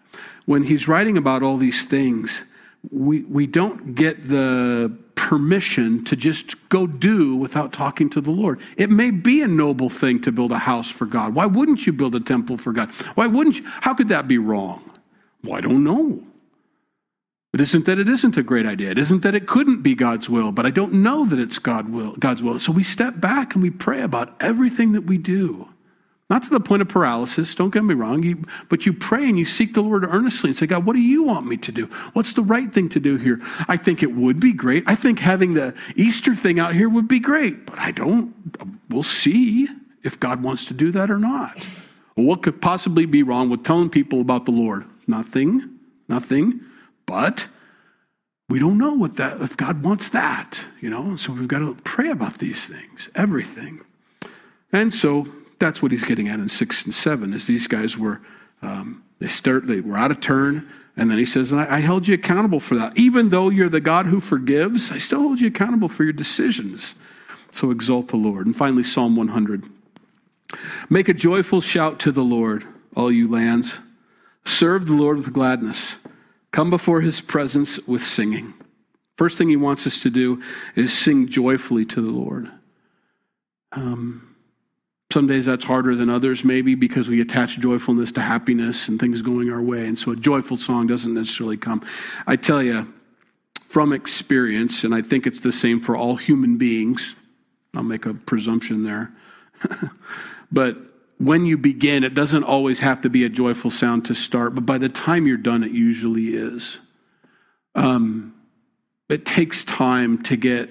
when 0.49 0.63
he's 0.63 0.87
writing 0.87 1.15
about 1.15 1.43
all 1.43 1.57
these 1.57 1.85
things, 1.85 2.41
we, 2.89 3.21
we 3.21 3.45
don't 3.45 3.93
get 3.93 4.29
the 4.29 4.91
permission 5.13 6.03
to 6.05 6.15
just 6.15 6.55
go 6.69 6.87
do 6.87 7.35
without 7.35 7.71
talking 7.71 8.09
to 8.09 8.19
the 8.19 8.31
Lord. 8.31 8.59
It 8.75 8.89
may 8.89 9.11
be 9.11 9.43
a 9.43 9.47
noble 9.47 9.91
thing 9.91 10.19
to 10.23 10.31
build 10.31 10.51
a 10.51 10.57
house 10.57 10.89
for 10.89 11.05
God. 11.05 11.35
Why 11.35 11.45
wouldn't 11.45 11.85
you 11.85 11.93
build 11.93 12.15
a 12.15 12.19
temple 12.19 12.57
for 12.57 12.73
God? 12.73 12.89
Why 13.13 13.27
wouldn't 13.27 13.59
you? 13.59 13.65
How 13.81 13.93
could 13.93 14.09
that 14.09 14.27
be 14.27 14.39
wrong? 14.39 14.89
Well, 15.43 15.55
I 15.55 15.61
don't 15.61 15.83
know. 15.83 16.23
It 17.51 17.61
isn't 17.61 17.85
that 17.85 17.97
it 17.97 18.07
isn't 18.07 18.37
a 18.37 18.43
great 18.43 18.67
idea. 18.67 18.91
It 18.91 18.99
isn't 18.99 19.23
that 19.23 19.33
it 19.33 19.47
couldn't 19.47 19.81
be 19.81 19.95
God's 19.95 20.29
will, 20.29 20.51
but 20.51 20.67
I 20.67 20.69
don't 20.69 20.93
know 20.93 21.25
that 21.25 21.39
it's 21.39 21.57
God 21.57 21.89
will, 21.89 22.15
God's 22.17 22.43
will. 22.43 22.59
So 22.59 22.71
we 22.71 22.83
step 22.83 23.19
back 23.19 23.55
and 23.55 23.63
we 23.63 23.71
pray 23.71 24.01
about 24.01 24.35
everything 24.39 24.91
that 24.91 25.05
we 25.05 25.17
do. 25.17 25.67
Not 26.29 26.43
to 26.43 26.49
the 26.51 26.59
point 26.59 26.83
of 26.83 26.87
paralysis, 26.87 27.55
don't 27.55 27.73
get 27.73 27.83
me 27.83 27.95
wrong, 27.95 28.21
you, 28.21 28.45
but 28.69 28.85
you 28.85 28.93
pray 28.93 29.27
and 29.27 29.39
you 29.39 29.45
seek 29.45 29.73
the 29.73 29.81
Lord 29.81 30.03
earnestly 30.03 30.51
and 30.51 30.57
say, 30.57 30.67
God, 30.67 30.85
what 30.85 30.93
do 30.93 30.99
you 30.99 31.23
want 31.23 31.47
me 31.47 31.57
to 31.57 31.71
do? 31.71 31.87
What's 32.13 32.33
the 32.33 32.43
right 32.43 32.71
thing 32.71 32.87
to 32.89 32.99
do 32.99 33.17
here? 33.17 33.41
I 33.67 33.77
think 33.77 34.03
it 34.03 34.13
would 34.13 34.39
be 34.39 34.53
great. 34.53 34.83
I 34.85 34.93
think 34.93 35.17
having 35.17 35.55
the 35.55 35.73
Easter 35.95 36.35
thing 36.35 36.59
out 36.59 36.75
here 36.75 36.87
would 36.87 37.07
be 37.07 37.19
great, 37.19 37.65
but 37.65 37.79
I 37.79 37.89
don't. 37.89 38.31
We'll 38.89 39.01
see 39.01 39.67
if 40.03 40.19
God 40.19 40.43
wants 40.43 40.65
to 40.65 40.75
do 40.75 40.91
that 40.91 41.09
or 41.09 41.17
not. 41.17 41.65
What 42.13 42.43
could 42.43 42.61
possibly 42.61 43.07
be 43.07 43.23
wrong 43.23 43.49
with 43.49 43.63
telling 43.63 43.89
people 43.89 44.21
about 44.21 44.45
the 44.45 44.51
Lord? 44.51 44.85
Nothing, 45.07 45.79
nothing, 46.07 46.61
but 47.09 47.47
we 48.49 48.59
don't 48.59 48.77
know 48.77 48.93
what 48.93 49.15
that, 49.15 49.41
if 49.41 49.57
God 49.57 49.81
wants 49.83 50.09
that, 50.09 50.65
you 50.79 50.91
know, 50.91 51.15
so 51.15 51.33
we've 51.33 51.47
got 51.47 51.59
to 51.59 51.75
pray 51.83 52.11
about 52.11 52.37
these 52.37 52.67
things, 52.67 53.09
everything. 53.15 53.81
And 54.71 54.93
so 54.93 55.27
that's 55.57 55.81
what 55.81 55.91
he's 55.91 56.03
getting 56.03 56.27
at 56.27 56.39
in 56.39 56.49
six 56.49 56.85
and 56.85 56.93
seven. 56.93 57.33
Is 57.33 57.47
these 57.47 57.65
guys 57.65 57.97
were 57.97 58.21
um, 58.61 59.03
they 59.17 59.27
start 59.27 59.65
they 59.65 59.81
were 59.81 59.97
out 59.97 60.11
of 60.11 60.21
turn, 60.21 60.69
and 60.95 61.09
then 61.09 61.17
he 61.17 61.25
says, 61.25 61.51
I, 61.51 61.77
I 61.77 61.79
held 61.79 62.07
you 62.07 62.13
accountable 62.13 62.59
for 62.59 62.75
that. 62.75 62.95
Even 62.95 63.29
though 63.29 63.49
you're 63.49 63.69
the 63.69 63.81
God 63.81 64.05
who 64.05 64.19
forgives, 64.19 64.91
I 64.91 64.99
still 64.99 65.21
hold 65.21 65.39
you 65.39 65.47
accountable 65.47 65.89
for 65.89 66.03
your 66.03 66.13
decisions. 66.13 66.93
So 67.51 67.71
exalt 67.71 68.09
the 68.09 68.17
Lord. 68.17 68.45
And 68.45 68.55
finally, 68.55 68.83
Psalm 68.83 69.15
100. 69.15 69.63
Make 70.89 71.09
a 71.09 71.15
joyful 71.15 71.61
shout 71.61 71.99
to 72.01 72.11
the 72.11 72.23
Lord, 72.23 72.67
all 72.95 73.11
you 73.11 73.27
lands. 73.27 73.79
Serve 74.45 74.85
the 74.85 74.93
Lord 74.93 75.17
with 75.17 75.33
gladness. 75.33 75.95
Come 76.51 76.69
before 76.69 77.01
his 77.01 77.21
presence 77.21 77.79
with 77.87 78.03
singing. 78.03 78.53
First 79.17 79.37
thing 79.37 79.49
he 79.49 79.55
wants 79.55 79.85
us 79.85 80.01
to 80.01 80.09
do 80.09 80.41
is 80.75 80.97
sing 80.97 81.27
joyfully 81.27 81.85
to 81.85 82.01
the 82.01 82.11
Lord. 82.11 82.49
Um, 83.71 84.35
some 85.11 85.27
days 85.27 85.45
that's 85.45 85.65
harder 85.65 85.95
than 85.95 86.09
others, 86.09 86.43
maybe 86.43 86.75
because 86.75 87.09
we 87.09 87.19
attach 87.19 87.59
joyfulness 87.59 88.11
to 88.13 88.21
happiness 88.21 88.87
and 88.87 88.99
things 88.99 89.21
going 89.21 89.51
our 89.51 89.61
way. 89.61 89.87
And 89.87 89.97
so 89.97 90.11
a 90.11 90.15
joyful 90.15 90.55
song 90.55 90.87
doesn't 90.87 91.13
necessarily 91.13 91.57
come. 91.57 91.83
I 92.27 92.35
tell 92.35 92.61
you 92.61 92.93
from 93.67 93.93
experience, 93.93 94.83
and 94.83 94.95
I 94.95 95.01
think 95.01 95.27
it's 95.27 95.39
the 95.39 95.51
same 95.51 95.79
for 95.79 95.95
all 95.95 96.15
human 96.15 96.57
beings, 96.57 97.15
I'll 97.75 97.83
make 97.83 98.05
a 98.05 98.13
presumption 98.13 98.83
there. 98.83 99.11
but 100.51 100.77
when 101.19 101.45
you 101.45 101.57
begin, 101.57 102.03
it 102.03 102.15
doesn't 102.15 102.43
always 102.43 102.79
have 102.79 103.01
to 103.01 103.09
be 103.09 103.23
a 103.23 103.29
joyful 103.29 103.69
sound 103.69 104.05
to 104.05 104.15
start, 104.15 104.55
but 104.55 104.65
by 104.65 104.77
the 104.77 104.89
time 104.89 105.27
you're 105.27 105.37
done, 105.37 105.63
it 105.63 105.71
usually 105.71 106.29
is. 106.29 106.79
Um, 107.75 108.33
it 109.07 109.25
takes 109.25 109.63
time 109.63 110.23
to 110.23 110.35
get 110.35 110.69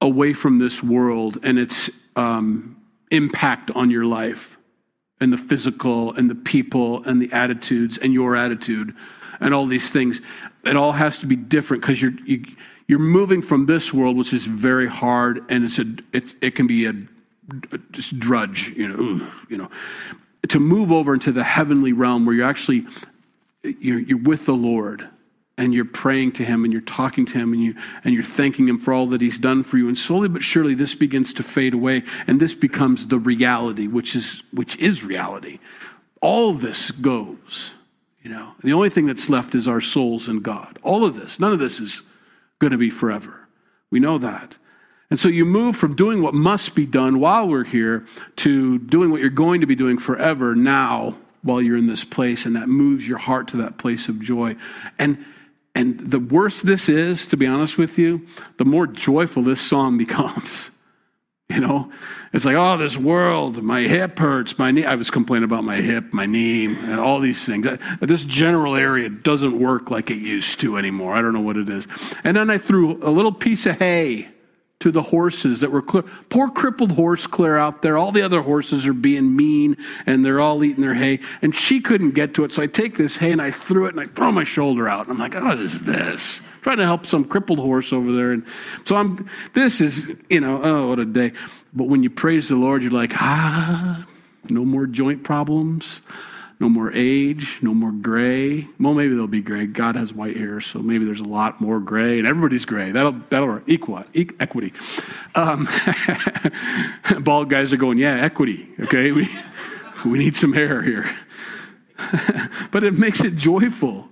away 0.00 0.32
from 0.32 0.58
this 0.60 0.82
world, 0.82 1.38
and 1.42 1.58
it's. 1.58 1.90
Um, 2.14 2.74
impact 3.14 3.70
on 3.72 3.90
your 3.90 4.04
life 4.04 4.56
and 5.20 5.32
the 5.32 5.38
physical 5.38 6.12
and 6.14 6.28
the 6.28 6.34
people 6.34 7.02
and 7.04 7.22
the 7.22 7.32
attitudes 7.32 7.96
and 7.98 8.12
your 8.12 8.36
attitude 8.36 8.94
and 9.40 9.54
all 9.54 9.66
these 9.66 9.90
things. 9.90 10.20
It 10.64 10.76
all 10.76 10.92
has 10.92 11.18
to 11.18 11.26
be 11.26 11.36
different 11.36 11.82
because 11.82 12.02
you're 12.02 12.12
you, 12.24 12.38
are 12.38 12.52
you 12.86 12.96
are 12.96 13.00
moving 13.00 13.40
from 13.40 13.66
this 13.66 13.94
world, 13.94 14.16
which 14.16 14.32
is 14.32 14.46
very 14.46 14.88
hard, 14.88 15.44
and 15.48 15.64
it's 15.64 15.78
a 15.78 15.84
it's, 16.12 16.34
it 16.40 16.54
can 16.54 16.66
be 16.66 16.86
a 16.86 16.92
just 17.92 18.18
drudge, 18.18 18.70
you 18.70 18.88
know, 18.88 19.28
you 19.48 19.56
know, 19.56 19.70
to 20.48 20.60
move 20.60 20.92
over 20.92 21.14
into 21.14 21.32
the 21.32 21.44
heavenly 21.44 21.92
realm 21.92 22.26
where 22.26 22.34
you're 22.34 22.48
actually 22.48 22.86
you're, 23.62 23.98
you're 23.98 24.18
with 24.18 24.46
the 24.46 24.54
Lord 24.54 25.08
and 25.56 25.72
you're 25.72 25.84
praying 25.84 26.32
to 26.32 26.44
him 26.44 26.64
and 26.64 26.72
you're 26.72 26.82
talking 26.82 27.24
to 27.26 27.38
him 27.38 27.52
and 27.52 27.62
you 27.62 27.74
and 28.02 28.14
you're 28.14 28.24
thanking 28.24 28.68
him 28.68 28.78
for 28.78 28.92
all 28.92 29.06
that 29.08 29.20
he's 29.20 29.38
done 29.38 29.62
for 29.62 29.78
you. 29.78 29.88
And 29.88 29.96
slowly 29.96 30.28
but 30.28 30.42
surely 30.42 30.74
this 30.74 30.94
begins 30.94 31.32
to 31.34 31.42
fade 31.42 31.74
away 31.74 32.02
and 32.26 32.40
this 32.40 32.54
becomes 32.54 33.06
the 33.06 33.18
reality 33.18 33.86
which 33.86 34.14
is 34.14 34.42
which 34.52 34.76
is 34.76 35.04
reality. 35.04 35.60
All 36.20 36.54
this 36.54 36.90
goes 36.90 37.72
you 38.22 38.30
know. 38.30 38.52
The 38.62 38.72
only 38.72 38.88
thing 38.88 39.06
that's 39.06 39.28
left 39.28 39.54
is 39.54 39.68
our 39.68 39.82
souls 39.82 40.28
and 40.28 40.42
god. 40.42 40.78
All 40.82 41.04
of 41.04 41.16
this 41.16 41.38
none 41.38 41.52
of 41.52 41.58
this 41.58 41.80
is 41.80 42.02
going 42.58 42.72
to 42.72 42.78
be 42.78 42.90
forever. 42.90 43.48
We 43.90 44.00
know 44.00 44.18
that 44.18 44.56
and 45.10 45.20
so 45.20 45.28
you 45.28 45.44
move 45.44 45.76
from 45.76 45.94
doing 45.94 46.22
what 46.22 46.34
must 46.34 46.74
be 46.74 46.86
done 46.86 47.20
while 47.20 47.46
we're 47.46 47.64
here 47.64 48.04
to 48.36 48.78
doing 48.78 49.10
what 49.10 49.20
you're 49.20 49.30
going 49.30 49.60
to 49.60 49.66
be 49.66 49.74
doing 49.74 49.98
forever 49.98 50.54
now 50.54 51.14
while 51.42 51.60
you're 51.60 51.76
in 51.76 51.86
this 51.86 52.04
place, 52.04 52.46
and 52.46 52.56
that 52.56 52.68
moves 52.68 53.06
your 53.06 53.18
heart 53.18 53.48
to 53.48 53.56
that 53.58 53.76
place 53.78 54.08
of 54.08 54.20
joy. 54.20 54.56
And 54.98 55.24
and 55.74 55.98
the 55.98 56.20
worse 56.20 56.62
this 56.62 56.88
is, 56.88 57.26
to 57.26 57.36
be 57.36 57.46
honest 57.46 57.76
with 57.76 57.98
you, 57.98 58.24
the 58.58 58.64
more 58.64 58.86
joyful 58.86 59.42
this 59.42 59.60
song 59.60 59.98
becomes. 59.98 60.70
You 61.50 61.60
know, 61.60 61.92
it's 62.32 62.46
like, 62.46 62.56
oh, 62.56 62.78
this 62.78 62.96
world, 62.96 63.62
my 63.62 63.82
hip 63.82 64.18
hurts, 64.18 64.58
my 64.58 64.70
knee. 64.70 64.86
I 64.86 64.94
was 64.94 65.10
complaining 65.10 65.44
about 65.44 65.62
my 65.62 65.76
hip, 65.76 66.12
my 66.12 66.24
knee, 66.24 66.64
and 66.64 66.98
all 66.98 67.20
these 67.20 67.44
things. 67.44 67.66
Uh, 67.66 67.76
this 68.00 68.24
general 68.24 68.74
area 68.74 69.10
doesn't 69.10 69.60
work 69.60 69.90
like 69.90 70.10
it 70.10 70.18
used 70.18 70.58
to 70.60 70.78
anymore. 70.78 71.12
I 71.12 71.20
don't 71.20 71.34
know 71.34 71.42
what 71.42 71.58
it 71.58 71.68
is. 71.68 71.86
And 72.24 72.36
then 72.36 72.48
I 72.48 72.56
threw 72.56 72.92
a 73.06 73.10
little 73.10 73.30
piece 73.30 73.66
of 73.66 73.78
hay 73.78 74.28
to 74.84 74.90
the 74.90 75.00
horses 75.00 75.60
that 75.60 75.70
were 75.70 75.80
clear. 75.80 76.02
Poor 76.28 76.50
crippled 76.50 76.92
horse 76.92 77.26
clear 77.26 77.56
out 77.56 77.80
there. 77.80 77.96
All 77.96 78.12
the 78.12 78.20
other 78.20 78.42
horses 78.42 78.84
are 78.84 78.92
being 78.92 79.34
mean 79.34 79.78
and 80.04 80.22
they're 80.22 80.40
all 80.40 80.62
eating 80.62 80.82
their 80.82 80.92
hay. 80.92 81.20
And 81.40 81.56
she 81.56 81.80
couldn't 81.80 82.10
get 82.10 82.34
to 82.34 82.44
it. 82.44 82.52
So 82.52 82.62
I 82.62 82.66
take 82.66 82.98
this 82.98 83.16
hay 83.16 83.32
and 83.32 83.40
I 83.40 83.50
threw 83.50 83.86
it 83.86 83.94
and 83.94 84.00
I 84.00 84.08
throw 84.08 84.30
my 84.30 84.44
shoulder 84.44 84.86
out. 84.86 85.08
I'm 85.08 85.18
like, 85.18 85.34
oh, 85.36 85.42
what 85.42 85.58
is 85.58 85.80
this? 85.84 86.40
I'm 86.40 86.60
trying 86.60 86.76
to 86.76 86.84
help 86.84 87.06
some 87.06 87.24
crippled 87.24 87.60
horse 87.60 87.94
over 87.94 88.12
there. 88.12 88.32
And 88.32 88.44
so 88.84 88.96
I'm, 88.96 89.26
this 89.54 89.80
is, 89.80 90.12
you 90.28 90.42
know, 90.42 90.60
oh, 90.62 90.88
what 90.88 90.98
a 90.98 91.06
day. 91.06 91.32
But 91.72 91.84
when 91.84 92.02
you 92.02 92.10
praise 92.10 92.50
the 92.50 92.56
Lord, 92.56 92.82
you're 92.82 92.92
like, 92.92 93.14
ah, 93.14 94.06
no 94.50 94.66
more 94.66 94.86
joint 94.86 95.24
problems, 95.24 96.02
no 96.64 96.70
more 96.70 96.90
age, 96.94 97.58
no 97.60 97.74
more 97.74 97.92
gray. 97.92 98.66
Well, 98.80 98.94
maybe 98.94 99.14
they'll 99.14 99.26
be 99.26 99.42
gray. 99.42 99.66
God 99.66 99.96
has 99.96 100.14
white 100.14 100.34
hair, 100.34 100.62
so 100.62 100.78
maybe 100.78 101.04
there's 101.04 101.20
a 101.20 101.24
lot 101.24 101.60
more 101.60 101.78
gray, 101.78 102.16
and 102.18 102.26
everybody's 102.26 102.64
gray. 102.64 102.90
That'll, 102.90 103.12
that'll 103.28 103.60
equal 103.66 104.02
equity. 104.14 104.72
Um, 105.34 105.68
bald 107.20 107.50
guys 107.50 107.70
are 107.74 107.76
going, 107.76 107.98
yeah, 107.98 108.14
equity, 108.14 108.66
okay? 108.80 109.12
We, 109.12 109.28
we 110.06 110.18
need 110.18 110.36
some 110.36 110.54
hair 110.54 110.80
here. 110.80 111.14
but 112.70 112.82
it 112.82 112.94
makes 112.94 113.22
it 113.22 113.36
joyful. 113.36 114.08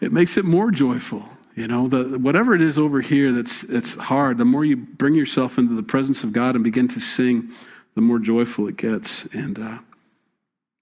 It 0.00 0.12
makes 0.12 0.36
it 0.36 0.44
more 0.44 0.72
joyful. 0.72 1.28
You 1.54 1.68
know, 1.68 1.86
the, 1.86 2.18
whatever 2.18 2.52
it 2.52 2.62
is 2.62 2.80
over 2.80 3.00
here 3.00 3.32
that's, 3.32 3.60
that's 3.62 3.94
hard, 3.94 4.38
the 4.38 4.44
more 4.44 4.64
you 4.64 4.74
bring 4.76 5.14
yourself 5.14 5.56
into 5.56 5.76
the 5.76 5.84
presence 5.84 6.24
of 6.24 6.32
God 6.32 6.56
and 6.56 6.64
begin 6.64 6.88
to 6.88 6.98
sing, 6.98 7.52
the 7.94 8.00
more 8.00 8.18
joyful 8.18 8.66
it 8.66 8.76
gets. 8.76 9.24
And 9.26 9.56
uh, 9.56 9.78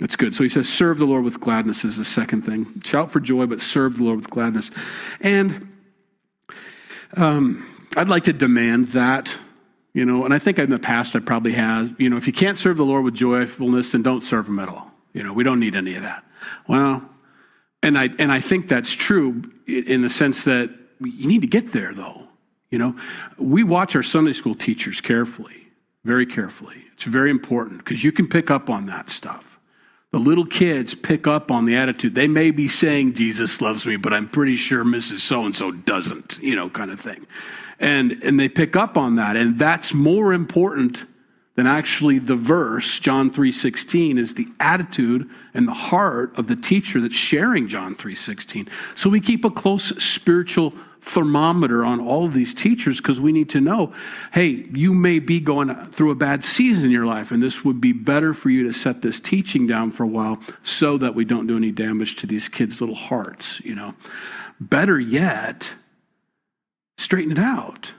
that's 0.01 0.16
good. 0.16 0.34
So 0.34 0.42
he 0.42 0.48
says, 0.48 0.66
serve 0.66 0.98
the 0.98 1.05
Lord 1.05 1.24
with 1.24 1.40
gladness 1.40 1.84
is 1.84 1.98
the 1.98 2.07
second 2.07 2.42
thing. 2.42 2.80
Shout 2.82 3.12
for 3.12 3.20
joy, 3.20 3.44
but 3.44 3.61
serve 3.61 3.98
the 3.98 4.05
Lord 4.05 4.16
with 4.16 4.30
gladness. 4.30 4.70
And 5.20 5.70
um, 7.18 7.66
I'd 7.96 8.09
like 8.09 8.24
to 8.24 8.32
demand 8.32 8.88
that, 8.88 9.36
you 9.92 10.07
know, 10.07 10.24
and 10.24 10.32
I 10.32 10.38
think 10.38 10.59
in 10.59 10.70
the 10.70 10.78
past 10.78 11.14
I 11.14 11.18
probably 11.18 11.53
have, 11.53 12.01
you 12.01 12.09
know, 12.09 12.16
if 12.16 12.26
you 12.26 12.32
can't 12.32 12.57
serve 12.57 12.78
the 12.78 12.84
Lord 12.84 13.05
with 13.05 13.14
joyfulness, 13.14 13.92
then 13.92 14.03
don't 14.03 14.22
serve 14.22 14.48
him 14.48 14.59
at 14.59 14.70
all. 14.70 14.90
You 15.12 15.22
know, 15.22 15.34
we 15.34 15.44
don't 15.44 15.61
need 15.61 15.76
any 15.76 15.96
of 15.96 16.03
that. 16.03 16.24
Well, 16.66 17.03
and 17.82 17.98
I, 17.98 18.09
and 18.18 18.32
I 18.32 18.40
think 18.40 18.68
that's 18.68 18.92
true 18.92 19.42
in 19.66 20.01
the 20.01 20.11
sense 20.11 20.44
that 20.44 20.70
you 21.01 21.26
need 21.28 21.42
to 21.42 21.48
get 21.48 21.72
there, 21.72 21.92
though. 21.92 22.28
You 22.70 22.78
know, 22.78 22.96
we 23.36 23.64
watch 23.64 23.94
our 23.96 24.03
Sunday 24.03 24.32
school 24.32 24.55
teachers 24.55 25.01
carefully, 25.03 25.66
very 26.05 26.24
carefully. 26.24 26.84
It's 26.94 27.05
very 27.05 27.30
important 27.30 27.84
because 27.84 28.03
you 28.03 28.12
can 28.12 28.28
pick 28.28 28.51
up 28.51 28.70
on 28.70 28.86
that 28.86 29.11
stuff. 29.11 29.49
The 30.12 30.18
little 30.18 30.46
kids 30.46 30.94
pick 30.94 31.26
up 31.26 31.52
on 31.52 31.66
the 31.66 31.76
attitude. 31.76 32.16
They 32.16 32.26
may 32.26 32.50
be 32.50 32.68
saying, 32.68 33.14
Jesus 33.14 33.61
loves 33.61 33.86
me, 33.86 33.96
but 33.96 34.12
I'm 34.12 34.28
pretty 34.28 34.56
sure 34.56 34.84
Mrs. 34.84 35.20
So 35.20 35.44
and 35.44 35.54
so 35.54 35.70
doesn't, 35.70 36.38
you 36.42 36.56
know, 36.56 36.68
kind 36.68 36.90
of 36.90 36.98
thing. 36.98 37.26
And, 37.78 38.20
and 38.22 38.38
they 38.38 38.48
pick 38.48 38.74
up 38.74 38.96
on 38.96 39.16
that. 39.16 39.36
And 39.36 39.58
that's 39.58 39.94
more 39.94 40.32
important 40.32 41.06
than 41.56 41.66
actually 41.66 42.18
the 42.18 42.36
verse 42.36 42.98
john 43.00 43.30
3.16 43.30 44.18
is 44.18 44.34
the 44.34 44.46
attitude 44.61 45.28
and 45.52 45.68
the 45.68 45.74
heart 45.74 46.32
of 46.38 46.46
the 46.46 46.56
teacher 46.56 47.02
that's 47.02 47.16
sharing 47.16 47.68
john 47.68 47.94
3.16 47.94 48.68
so 48.94 49.11
we 49.11 49.20
keep 49.20 49.44
a 49.44 49.50
close 49.50 49.88
spiritual 50.02 50.72
thermometer 51.01 51.84
on 51.84 52.01
all 52.01 52.26
of 52.26 52.34
these 52.34 52.55
teachers 52.55 52.98
because 52.98 53.20
we 53.20 53.32
need 53.32 53.48
to 53.48 53.61
know 53.61 53.92
hey 54.32 54.66
you 54.72 54.92
may 54.92 55.18
be 55.18 55.40
going 55.40 55.74
through 55.86 56.11
a 56.11 56.14
bad 56.14 56.44
season 56.44 56.84
in 56.84 56.90
your 56.90 57.07
life 57.07 57.30
and 57.30 57.42
this 57.42 57.64
would 57.64 57.80
be 57.80 57.92
better 57.92 58.34
for 58.34 58.51
you 58.51 58.62
to 58.64 58.72
set 58.72 59.01
this 59.01 59.18
teaching 59.18 59.66
down 59.66 59.90
for 59.90 60.05
a 60.05 60.07
while 60.07 60.38
so 60.62 60.98
that 60.98 61.14
we 61.14 61.24
don't 61.24 61.46
do 61.46 61.57
any 61.57 61.70
damage 61.70 62.16
to 62.16 62.26
these 62.26 62.48
kids 62.48 62.80
little 62.80 62.94
hearts 62.94 63.61
you 63.61 63.74
know. 63.74 63.94
Better 64.61 65.01
yet 65.01 65.72
straighten 66.98 67.32
it 67.32 67.38
out. 67.38 67.92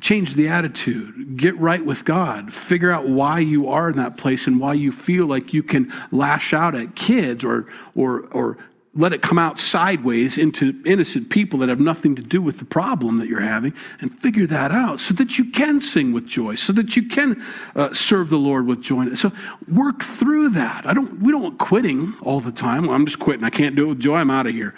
Change 0.00 0.34
the 0.34 0.46
attitude, 0.46 1.36
get 1.36 1.58
right 1.58 1.84
with 1.84 2.04
God, 2.04 2.52
figure 2.52 2.92
out 2.92 3.08
why 3.08 3.40
you 3.40 3.68
are 3.68 3.90
in 3.90 3.96
that 3.96 4.16
place 4.16 4.46
and 4.46 4.60
why 4.60 4.74
you 4.74 4.92
feel 4.92 5.26
like 5.26 5.52
you 5.52 5.64
can 5.64 5.92
lash 6.12 6.52
out 6.52 6.76
at 6.76 6.94
kids 6.94 7.44
or 7.44 7.66
or 7.96 8.20
or 8.30 8.56
let 8.96 9.12
it 9.12 9.22
come 9.22 9.38
out 9.38 9.58
sideways 9.58 10.38
into 10.38 10.80
innocent 10.84 11.30
people 11.30 11.58
that 11.58 11.68
have 11.68 11.80
nothing 11.80 12.14
to 12.14 12.22
do 12.22 12.40
with 12.40 12.58
the 12.58 12.64
problem 12.64 13.18
that 13.18 13.28
you're 13.28 13.40
having 13.40 13.74
and 14.00 14.18
figure 14.20 14.46
that 14.46 14.70
out 14.70 15.00
so 15.00 15.12
that 15.14 15.38
you 15.38 15.50
can 15.50 15.80
sing 15.80 16.12
with 16.12 16.26
joy 16.26 16.54
so 16.54 16.72
that 16.72 16.96
you 16.96 17.08
can 17.08 17.42
uh, 17.74 17.92
serve 17.92 18.30
the 18.30 18.38
lord 18.38 18.66
with 18.66 18.80
joy 18.80 19.14
so 19.14 19.32
work 19.72 20.02
through 20.02 20.48
that 20.48 20.86
i 20.86 20.92
don't 20.92 21.20
we 21.20 21.32
don't 21.32 21.42
want 21.42 21.58
quitting 21.58 22.14
all 22.22 22.40
the 22.40 22.52
time 22.52 22.82
well, 22.82 22.92
i'm 22.92 23.04
just 23.06 23.18
quitting 23.18 23.44
i 23.44 23.50
can't 23.50 23.74
do 23.76 23.84
it 23.84 23.88
with 23.88 24.00
joy 24.00 24.16
i'm 24.16 24.30
out 24.30 24.46
of 24.46 24.52
here 24.52 24.74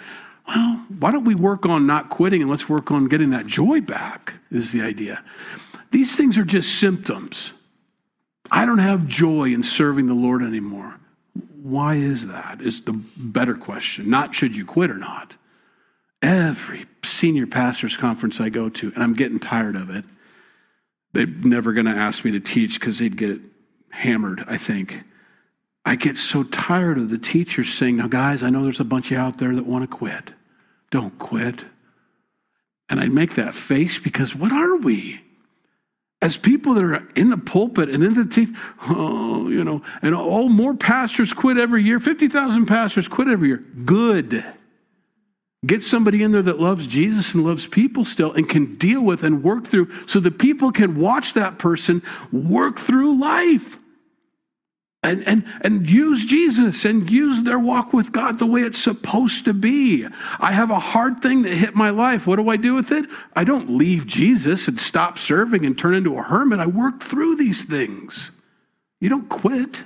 well, 0.47 0.85
why 0.99 1.11
don't 1.11 1.25
we 1.25 1.35
work 1.35 1.65
on 1.65 1.85
not 1.85 2.09
quitting 2.09 2.41
and 2.41 2.49
let's 2.49 2.69
work 2.69 2.89
on 2.89 3.07
getting 3.07 3.31
that 3.31 3.47
joy 3.47 3.81
back, 3.81 4.35
is 4.49 4.71
the 4.71 4.81
idea. 4.81 5.23
These 5.91 6.15
things 6.15 6.37
are 6.37 6.45
just 6.45 6.79
symptoms. 6.79 7.51
I 8.49 8.65
don't 8.65 8.77
have 8.77 9.07
joy 9.07 9.53
in 9.53 9.61
serving 9.61 10.07
the 10.07 10.13
Lord 10.13 10.41
anymore. 10.41 10.95
Why 11.67 11.95
is 11.95 12.27
that? 12.27 12.61
Is 12.61 12.81
the 12.81 12.93
better 13.17 13.53
question. 13.53 14.09
Not 14.09 14.33
should 14.33 14.55
you 14.55 14.65
quit 14.65 14.89
or 14.89 14.97
not. 14.97 15.35
Every 16.21 16.85
senior 17.03 17.45
pastors 17.45 17.97
conference 17.97 18.39
I 18.39 18.47
go 18.47 18.69
to, 18.69 18.93
and 18.95 19.03
I'm 19.03 19.13
getting 19.13 19.37
tired 19.37 19.75
of 19.75 19.89
it, 19.89 20.05
they're 21.11 21.27
never 21.27 21.73
going 21.73 21.85
to 21.85 21.91
ask 21.91 22.23
me 22.23 22.31
to 22.31 22.39
teach 22.39 22.79
because 22.79 22.99
they'd 22.99 23.17
get 23.17 23.41
hammered, 23.89 24.45
I 24.47 24.57
think. 24.57 25.03
I 25.85 25.95
get 25.97 26.17
so 26.17 26.43
tired 26.43 26.97
of 26.97 27.09
the 27.09 27.17
teachers 27.17 27.73
saying, 27.73 27.97
Now, 27.97 28.07
guys, 28.07 28.43
I 28.43 28.49
know 28.49 28.63
there's 28.63 28.79
a 28.79 28.85
bunch 28.85 29.07
of 29.07 29.11
you 29.11 29.17
out 29.17 29.37
there 29.37 29.53
that 29.53 29.65
want 29.65 29.83
to 29.83 29.93
quit. 29.93 30.31
Don't 30.89 31.19
quit. 31.19 31.65
And 32.87 33.01
I 33.01 33.07
make 33.07 33.35
that 33.35 33.53
face 33.53 33.99
because 33.99 34.33
what 34.33 34.53
are 34.53 34.77
we? 34.77 35.19
As 36.21 36.35
people 36.35 36.73
that 36.73 36.83
are 36.83 37.07
in 37.15 37.29
the 37.29 37.37
pulpit 37.37 37.89
and 37.89 38.03
in 38.03 38.15
the 38.15 38.25
team, 38.25 38.57
oh, 38.89 39.49
you 39.49 39.63
know, 39.63 39.83
and 40.01 40.15
oh, 40.15 40.49
more 40.49 40.73
pastors 40.73 41.31
quit 41.31 41.57
every 41.57 41.83
year. 41.83 41.99
50,000 41.99 42.65
pastors 42.65 43.07
quit 43.07 43.27
every 43.27 43.49
year. 43.49 43.63
Good. 43.85 44.43
Get 45.65 45.83
somebody 45.83 46.23
in 46.23 46.31
there 46.31 46.41
that 46.41 46.59
loves 46.59 46.87
Jesus 46.87 47.33
and 47.33 47.43
loves 47.43 47.67
people 47.67 48.05
still 48.05 48.31
and 48.31 48.47
can 48.47 48.75
deal 48.77 49.01
with 49.01 49.23
and 49.23 49.43
work 49.43 49.67
through 49.67 49.91
so 50.07 50.19
the 50.19 50.31
people 50.31 50.71
can 50.71 50.99
watch 50.99 51.33
that 51.33 51.59
person 51.59 52.01
work 52.31 52.79
through 52.79 53.19
life 53.19 53.77
and, 55.03 55.25
and, 55.27 55.45
and 55.61 55.89
use 55.89 56.25
Jesus 56.25 56.83
and 56.83 57.09
use 57.09 57.43
their 57.43 57.59
walk 57.59 57.93
with 57.93 58.11
God 58.11 58.39
the 58.39 58.45
way 58.45 58.61
it's 58.61 58.81
supposed 58.81 59.45
to 59.45 59.53
be. 59.53 60.07
I 60.39 60.51
have 60.51 60.71
a 60.71 60.79
hard 60.79 61.21
thing 61.21 61.43
that 61.43 61.53
hit 61.53 61.75
my 61.75 61.91
life. 61.91 62.25
What 62.25 62.37
do 62.37 62.49
I 62.49 62.57
do 62.57 62.73
with 62.73 62.91
it? 62.91 63.05
I 63.35 63.43
don't 63.43 63.69
leave 63.69 64.07
Jesus 64.07 64.67
and 64.67 64.79
stop 64.79 65.17
serving 65.17 65.65
and 65.65 65.77
turn 65.77 65.93
into 65.93 66.17
a 66.17 66.23
hermit. 66.23 66.59
I 66.59 66.65
work 66.65 67.03
through 67.03 67.35
these 67.35 67.63
things. 67.63 68.31
You 68.99 69.09
don't 69.09 69.29
quit. 69.29 69.83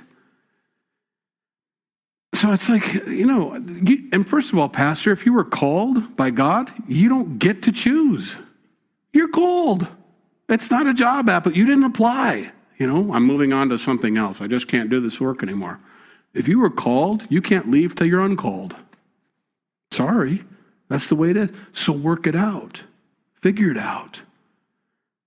So 2.34 2.50
it's 2.52 2.68
like, 2.68 2.94
you 3.06 3.26
know, 3.26 3.56
you, 3.56 4.08
and 4.12 4.26
first 4.26 4.52
of 4.52 4.58
all, 4.58 4.70
Pastor, 4.70 5.12
if 5.12 5.26
you 5.26 5.34
were 5.34 5.44
called 5.44 6.16
by 6.16 6.30
God, 6.30 6.72
you 6.88 7.10
don't 7.10 7.38
get 7.38 7.62
to 7.64 7.72
choose. 7.72 8.36
You're 9.12 9.28
called. 9.28 9.86
It's 10.48 10.70
not 10.70 10.86
a 10.86 10.94
job 10.94 11.28
app, 11.28 11.44
but 11.44 11.54
you 11.54 11.66
didn't 11.66 11.84
apply. 11.84 12.52
You 12.82 12.88
know, 12.88 13.12
I'm 13.12 13.22
moving 13.22 13.52
on 13.52 13.68
to 13.68 13.78
something 13.78 14.16
else. 14.16 14.40
I 14.40 14.48
just 14.48 14.66
can't 14.66 14.90
do 14.90 14.98
this 14.98 15.20
work 15.20 15.40
anymore. 15.40 15.78
If 16.34 16.48
you 16.48 16.58
were 16.58 16.68
called, 16.68 17.22
you 17.28 17.40
can't 17.40 17.70
leave 17.70 17.94
till 17.94 18.08
you're 18.08 18.20
uncalled. 18.20 18.74
Sorry, 19.92 20.42
that's 20.88 21.06
the 21.06 21.14
way 21.14 21.30
it 21.30 21.36
is. 21.36 21.50
So 21.72 21.92
work 21.92 22.26
it 22.26 22.34
out, 22.34 22.82
figure 23.40 23.70
it 23.70 23.78
out. 23.78 24.22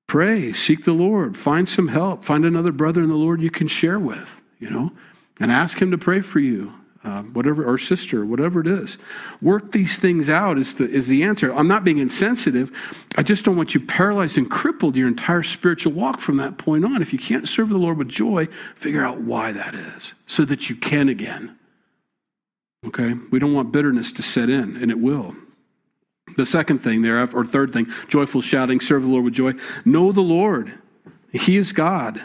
Pray, 0.06 0.52
seek 0.52 0.84
the 0.84 0.92
Lord, 0.92 1.38
find 1.38 1.70
some 1.70 1.88
help, 1.88 2.26
find 2.26 2.44
another 2.44 2.74
brother 2.74 3.02
in 3.02 3.08
the 3.08 3.16
Lord 3.16 3.42
you 3.42 3.50
can 3.50 3.70
share 3.70 4.00
with, 4.00 4.42
you 4.60 4.70
know, 4.70 4.92
and 5.40 5.50
ask 5.50 5.82
him 5.82 5.92
to 5.92 5.98
pray 5.98 6.20
for 6.20 6.42
you 6.42 6.74
uh, 7.06 7.22
whatever, 7.22 7.64
or 7.64 7.78
sister, 7.78 8.26
whatever 8.26 8.60
it 8.60 8.68
is. 8.68 8.98
Work 9.40 9.72
these 9.72 10.00
things 10.00 10.28
out 10.28 10.58
is 10.58 10.74
the, 10.74 10.90
is 10.90 11.08
the 11.08 11.24
answer. 11.24 11.54
I'm 11.54 11.68
not 11.68 11.84
being 11.84 12.00
insensitive. 12.00 12.72
I 13.16 13.22
just 13.22 13.46
don't 13.46 13.56
want 13.56 13.76
you 13.76 13.80
paralyzed 13.80 14.40
and 14.40 14.50
crippled 14.50 14.96
your 14.96 15.08
entire 15.08 15.44
spiritual 15.44 15.94
walk 15.94 16.20
from 16.20 16.38
that 16.38 16.58
point 16.58 16.84
on. 16.84 17.04
If 17.04 17.14
you 17.14 17.20
can't 17.20 17.48
serve 17.48 17.70
the 17.70 17.78
Lord 17.78 18.00
with 18.00 18.10
joy, 18.10 18.48
figure 18.76 19.06
out 19.06 19.22
why 19.22 19.52
that 19.52 19.76
is 19.76 20.16
so 20.26 20.46
that 20.46 20.68
you 20.68 20.76
can 20.76 21.08
again. 21.08 21.56
Okay? 22.88 23.14
We 23.30 23.38
don't 23.38 23.54
want 23.54 23.72
bitterness 23.72 24.12
to 24.14 24.24
set 24.24 24.50
in, 24.50 24.76
and 24.78 24.90
it 24.90 25.00
will. 25.00 25.36
The 26.38 26.46
second 26.46 26.80
thing 26.80 27.04
there, 27.04 27.22
or 27.22 27.46
third 27.46 27.72
thing, 27.72 27.86
joyful 28.08 28.42
shouting, 28.42 28.82
serve 28.82 29.04
the 29.04 29.10
Lord 29.10 29.26
with 29.26 29.36
joy. 29.36 29.54
Know 29.86 30.12
the 30.12 30.22
Lord. 30.22 30.74
He 31.32 31.58
is 31.58 31.72
God. 31.72 32.20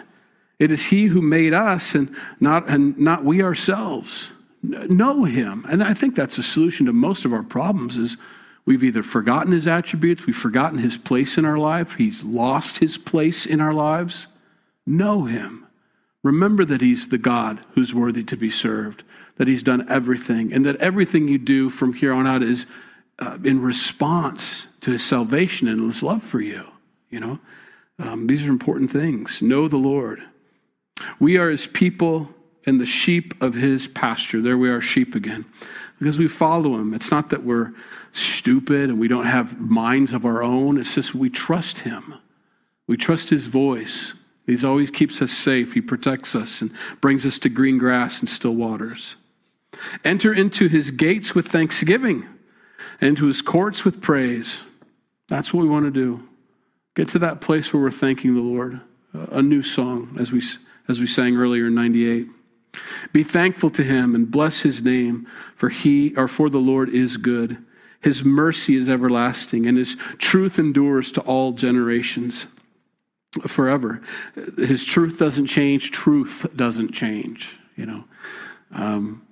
It 0.58 0.70
is 0.70 0.86
He 0.86 1.06
who 1.06 1.20
made 1.20 1.52
us 1.52 1.94
and 1.94 2.14
not, 2.40 2.66
and 2.66 2.96
not 2.98 3.24
we 3.24 3.42
ourselves. 3.42 4.30
Know 4.62 5.24
him. 5.24 5.64
And 5.68 5.82
I 5.82 5.94
think 5.94 6.14
that's 6.14 6.38
a 6.38 6.42
solution 6.42 6.86
to 6.86 6.92
most 6.92 7.24
of 7.24 7.32
our 7.32 7.42
problems 7.42 7.96
is 7.96 8.16
we've 8.64 8.84
either 8.84 9.02
forgotten 9.02 9.52
his 9.52 9.66
attributes, 9.66 10.26
we've 10.26 10.36
forgotten 10.36 10.78
his 10.78 10.96
place 10.96 11.38
in 11.38 11.44
our 11.44 11.58
life, 11.58 11.94
he's 11.94 12.22
lost 12.22 12.78
his 12.78 12.98
place 12.98 13.46
in 13.46 13.60
our 13.60 13.72
lives. 13.72 14.26
Know 14.86 15.24
him. 15.24 15.66
Remember 16.22 16.64
that 16.64 16.80
he's 16.80 17.08
the 17.08 17.18
God 17.18 17.60
who's 17.74 17.94
worthy 17.94 18.22
to 18.24 18.36
be 18.36 18.50
served, 18.50 19.02
that 19.36 19.48
he's 19.48 19.62
done 19.62 19.86
everything, 19.88 20.52
and 20.52 20.66
that 20.66 20.76
everything 20.76 21.28
you 21.28 21.38
do 21.38 21.70
from 21.70 21.94
here 21.94 22.12
on 22.12 22.26
out 22.26 22.42
is 22.42 22.66
uh, 23.18 23.38
in 23.42 23.62
response 23.62 24.66
to 24.82 24.90
his 24.90 25.04
salvation 25.04 25.68
and 25.68 25.80
his 25.80 26.02
love 26.02 26.22
for 26.22 26.40
you. 26.40 26.64
You 27.08 27.20
know, 27.20 27.38
um, 27.98 28.26
these 28.26 28.46
are 28.46 28.50
important 28.50 28.90
things. 28.90 29.40
Know 29.40 29.68
the 29.68 29.76
Lord. 29.76 30.22
We 31.18 31.38
are 31.38 31.50
his 31.50 31.66
people 31.66 32.34
and 32.66 32.80
the 32.80 32.86
sheep 32.86 33.40
of 33.42 33.54
his 33.54 33.88
pasture. 33.88 34.40
There 34.40 34.58
we 34.58 34.70
are, 34.70 34.80
sheep 34.80 35.14
again, 35.14 35.44
because 35.98 36.18
we 36.18 36.28
follow 36.28 36.74
him. 36.76 36.94
It's 36.94 37.10
not 37.10 37.30
that 37.30 37.44
we're 37.44 37.72
stupid 38.12 38.90
and 38.90 38.98
we 38.98 39.08
don't 39.08 39.26
have 39.26 39.60
minds 39.60 40.12
of 40.12 40.24
our 40.24 40.42
own, 40.42 40.78
it's 40.78 40.94
just 40.94 41.14
we 41.14 41.30
trust 41.30 41.80
him. 41.80 42.14
We 42.86 42.96
trust 42.96 43.30
his 43.30 43.46
voice. 43.46 44.14
He 44.46 44.66
always 44.66 44.90
keeps 44.90 45.22
us 45.22 45.30
safe. 45.30 45.74
He 45.74 45.80
protects 45.80 46.34
us 46.34 46.60
and 46.60 46.72
brings 47.00 47.24
us 47.24 47.38
to 47.40 47.48
green 47.48 47.78
grass 47.78 48.18
and 48.18 48.28
still 48.28 48.54
waters. 48.54 49.14
Enter 50.04 50.34
into 50.34 50.66
his 50.66 50.90
gates 50.90 51.34
with 51.34 51.46
thanksgiving 51.46 52.26
and 53.00 53.10
into 53.10 53.26
his 53.26 53.42
courts 53.42 53.84
with 53.84 54.02
praise. 54.02 54.62
That's 55.28 55.54
what 55.54 55.62
we 55.62 55.68
want 55.68 55.84
to 55.84 55.92
do. 55.92 56.28
Get 56.96 57.08
to 57.10 57.20
that 57.20 57.40
place 57.40 57.72
where 57.72 57.80
we're 57.80 57.92
thanking 57.92 58.34
the 58.34 58.40
Lord. 58.40 58.80
A 59.14 59.40
new 59.40 59.62
song, 59.62 60.16
as 60.18 60.32
we, 60.32 60.42
as 60.88 61.00
we 61.00 61.06
sang 61.06 61.36
earlier 61.36 61.68
in 61.68 61.74
98. 61.74 62.28
Be 63.12 63.22
thankful 63.22 63.70
to 63.70 63.82
him 63.82 64.14
and 64.14 64.30
bless 64.30 64.62
his 64.62 64.82
name, 64.82 65.26
for 65.56 65.68
he 65.68 66.14
or 66.16 66.28
for 66.28 66.48
the 66.48 66.58
Lord 66.58 66.88
is 66.88 67.16
good. 67.16 67.58
His 68.00 68.24
mercy 68.24 68.76
is 68.76 68.88
everlasting, 68.88 69.66
and 69.66 69.76
his 69.76 69.96
truth 70.18 70.58
endures 70.58 71.12
to 71.12 71.20
all 71.22 71.52
generations 71.52 72.46
forever. 73.46 74.00
His 74.56 74.84
truth 74.84 75.18
doesn't 75.18 75.46
change, 75.46 75.90
truth 75.90 76.46
doesn't 76.56 76.92
change, 76.92 77.56
you 77.76 77.86
know. 77.86 78.04
Um, 78.72 79.26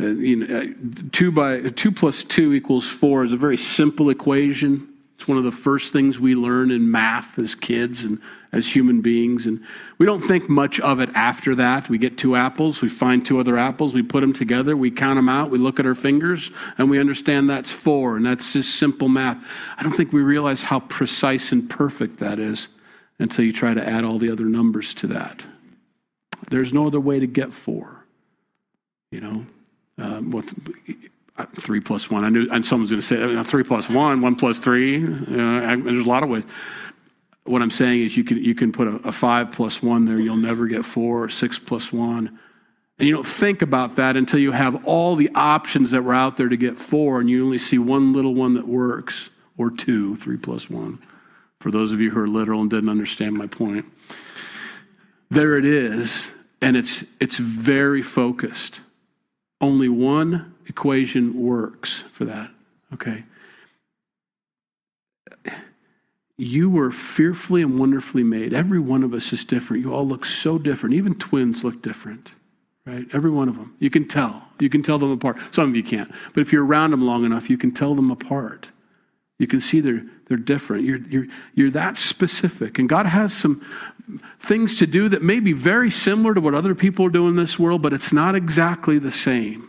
uh, 0.00 0.06
you 0.06 0.36
know, 0.36 0.58
uh, 0.58 0.66
two 1.10 1.32
by 1.32 1.60
two 1.70 1.90
plus 1.90 2.22
two 2.22 2.54
equals 2.54 2.88
four 2.88 3.24
is 3.24 3.32
a 3.32 3.36
very 3.36 3.56
simple 3.56 4.10
equation. 4.10 4.88
It's 5.18 5.26
one 5.26 5.36
of 5.36 5.42
the 5.42 5.50
first 5.50 5.92
things 5.92 6.20
we 6.20 6.36
learn 6.36 6.70
in 6.70 6.92
math 6.92 7.40
as 7.40 7.56
kids 7.56 8.04
and 8.04 8.20
as 8.52 8.72
human 8.72 9.00
beings. 9.00 9.46
And 9.46 9.60
we 9.98 10.06
don't 10.06 10.20
think 10.20 10.48
much 10.48 10.78
of 10.78 11.00
it 11.00 11.10
after 11.12 11.56
that. 11.56 11.88
We 11.88 11.98
get 11.98 12.16
two 12.16 12.36
apples, 12.36 12.80
we 12.80 12.88
find 12.88 13.26
two 13.26 13.40
other 13.40 13.58
apples, 13.58 13.94
we 13.94 14.02
put 14.02 14.20
them 14.20 14.32
together, 14.32 14.76
we 14.76 14.92
count 14.92 15.16
them 15.16 15.28
out, 15.28 15.50
we 15.50 15.58
look 15.58 15.80
at 15.80 15.86
our 15.86 15.96
fingers, 15.96 16.52
and 16.78 16.88
we 16.88 17.00
understand 17.00 17.50
that's 17.50 17.72
four. 17.72 18.16
And 18.16 18.24
that's 18.24 18.52
just 18.52 18.76
simple 18.76 19.08
math. 19.08 19.44
I 19.76 19.82
don't 19.82 19.92
think 19.92 20.12
we 20.12 20.22
realize 20.22 20.62
how 20.62 20.78
precise 20.78 21.50
and 21.50 21.68
perfect 21.68 22.20
that 22.20 22.38
is 22.38 22.68
until 23.18 23.44
you 23.44 23.52
try 23.52 23.74
to 23.74 23.84
add 23.84 24.04
all 24.04 24.20
the 24.20 24.30
other 24.30 24.44
numbers 24.44 24.94
to 24.94 25.08
that. 25.08 25.42
There's 26.48 26.72
no 26.72 26.86
other 26.86 27.00
way 27.00 27.18
to 27.18 27.26
get 27.26 27.52
four. 27.52 28.04
You 29.10 29.20
know, 29.20 29.46
um, 29.98 30.30
with 30.30 30.54
three 31.60 31.80
plus 31.80 32.10
one. 32.10 32.24
I 32.24 32.28
knew, 32.28 32.48
and 32.50 32.64
someone's 32.64 32.90
going 32.90 33.02
to 33.02 33.06
say 33.06 33.36
uh, 33.36 33.44
three 33.44 33.64
plus 33.64 33.88
one, 33.88 34.20
one 34.20 34.36
plus 34.36 34.58
three. 34.58 35.04
Uh, 35.04 35.76
there's 35.76 36.06
a 36.06 36.08
lot 36.08 36.22
of 36.22 36.28
ways. 36.28 36.44
What 37.44 37.62
I'm 37.62 37.70
saying 37.70 38.02
is, 38.02 38.16
you 38.16 38.24
can 38.24 38.38
you 38.38 38.54
can 38.54 38.72
put 38.72 38.88
a, 38.88 38.96
a 39.08 39.12
five 39.12 39.52
plus 39.52 39.82
one 39.82 40.04
there. 40.04 40.18
You'll 40.18 40.36
never 40.36 40.66
get 40.66 40.84
four. 40.84 41.28
Six 41.28 41.58
plus 41.58 41.92
one. 41.92 42.38
And 42.98 43.06
you 43.06 43.14
don't 43.14 43.26
think 43.26 43.62
about 43.62 43.96
that 43.96 44.16
until 44.16 44.40
you 44.40 44.50
have 44.50 44.84
all 44.84 45.14
the 45.14 45.30
options 45.34 45.92
that 45.92 46.02
were 46.02 46.14
out 46.14 46.36
there 46.36 46.48
to 46.48 46.56
get 46.56 46.78
four, 46.78 47.20
and 47.20 47.30
you 47.30 47.44
only 47.44 47.58
see 47.58 47.78
one 47.78 48.12
little 48.12 48.34
one 48.34 48.54
that 48.54 48.66
works, 48.66 49.30
or 49.56 49.70
two, 49.70 50.16
three 50.16 50.36
plus 50.36 50.68
one 50.68 50.98
for 51.60 51.70
those 51.70 51.92
of 51.92 52.00
you 52.00 52.10
who 52.10 52.20
are 52.20 52.28
literal 52.28 52.60
and 52.60 52.70
didn't 52.70 52.88
understand 52.88 53.34
my 53.34 53.46
point. 53.46 53.84
There 55.30 55.58
it 55.58 55.64
is, 55.64 56.30
and 56.62 56.76
it's, 56.76 57.04
it's 57.20 57.38
very 57.38 58.02
focused. 58.02 58.80
Only 59.60 59.88
one 59.88 60.54
equation 60.68 61.42
works 61.42 62.04
for 62.12 62.24
that, 62.26 62.50
okay? 62.94 63.24
You 66.36 66.70
were 66.70 66.92
fearfully 66.92 67.62
and 67.62 67.78
wonderfully 67.78 68.22
made. 68.22 68.54
Every 68.54 68.78
one 68.78 69.02
of 69.02 69.12
us 69.12 69.32
is 69.32 69.44
different. 69.44 69.82
You 69.82 69.92
all 69.92 70.06
look 70.06 70.24
so 70.24 70.56
different. 70.58 70.94
Even 70.94 71.16
twins 71.16 71.64
look 71.64 71.82
different, 71.82 72.32
right? 72.86 73.06
Every 73.12 73.30
one 73.30 73.48
of 73.48 73.56
them. 73.56 73.74
You 73.80 73.90
can 73.90 74.06
tell. 74.06 74.44
You 74.60 74.70
can 74.70 74.82
tell 74.82 74.98
them 74.98 75.10
apart. 75.10 75.36
Some 75.52 75.68
of 75.70 75.76
you 75.76 75.82
can't. 75.82 76.12
But 76.34 76.42
if 76.42 76.52
you're 76.52 76.64
around 76.64 76.92
them 76.92 77.04
long 77.04 77.24
enough, 77.24 77.50
you 77.50 77.58
can 77.58 77.72
tell 77.72 77.94
them 77.94 78.10
apart. 78.10 78.68
You 79.38 79.46
can 79.46 79.60
see 79.60 79.80
they're, 79.80 80.04
they're 80.28 80.36
different. 80.36 80.84
You're, 80.84 80.98
you're, 80.98 81.26
you're 81.54 81.70
that 81.70 81.96
specific. 81.96 82.78
And 82.78 82.88
God 82.88 83.06
has 83.06 83.32
some 83.32 83.64
things 84.40 84.78
to 84.78 84.86
do 84.86 85.08
that 85.08 85.22
may 85.22 85.40
be 85.40 85.52
very 85.52 85.90
similar 85.90 86.34
to 86.34 86.40
what 86.40 86.54
other 86.54 86.74
people 86.74 87.06
are 87.06 87.10
doing 87.10 87.30
in 87.30 87.36
this 87.36 87.58
world, 87.58 87.82
but 87.82 87.92
it's 87.92 88.12
not 88.12 88.34
exactly 88.34 88.98
the 88.98 89.12
same. 89.12 89.67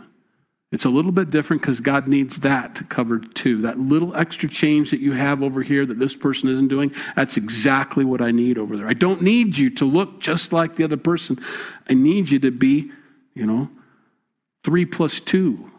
It's 0.71 0.85
a 0.85 0.89
little 0.89 1.11
bit 1.11 1.31
different 1.31 1.63
because 1.63 1.79
God 1.79 2.07
needs 2.07 2.41
that 2.41 2.87
covered 2.89 3.33
too. 3.33 3.61
That 3.61 3.79
little 3.79 4.15
extra 4.15 4.47
change 4.47 4.91
that 4.91 4.99
you 4.99 5.13
have 5.13 5.41
over 5.41 5.63
here 5.63 5.83
that 5.85 5.97
this 5.97 6.15
person 6.15 6.47
isn't 6.47 6.67
doing, 6.67 6.93
that's 7.15 7.37
exactly 7.37 8.05
what 8.05 8.21
I 8.21 8.29
need 8.29 8.59
over 8.59 8.77
there. 8.77 8.87
I 8.87 8.93
don't 8.93 9.21
need 9.23 9.57
you 9.57 9.71
to 9.71 9.85
look 9.85 10.19
just 10.19 10.53
like 10.53 10.75
the 10.75 10.83
other 10.83 10.97
person. 10.97 11.39
I 11.89 11.95
need 11.95 12.29
you 12.29 12.37
to 12.39 12.51
be, 12.51 12.91
you 13.33 13.47
know, 13.47 13.69
three 14.63 14.85
plus 14.85 15.19
two. 15.19 15.71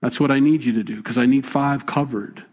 That's 0.00 0.18
what 0.18 0.30
I 0.30 0.40
need 0.40 0.64
you 0.64 0.72
to 0.72 0.82
do 0.82 0.96
because 0.96 1.18
I 1.18 1.26
need 1.26 1.46
five 1.46 1.84
covered. 1.84 2.44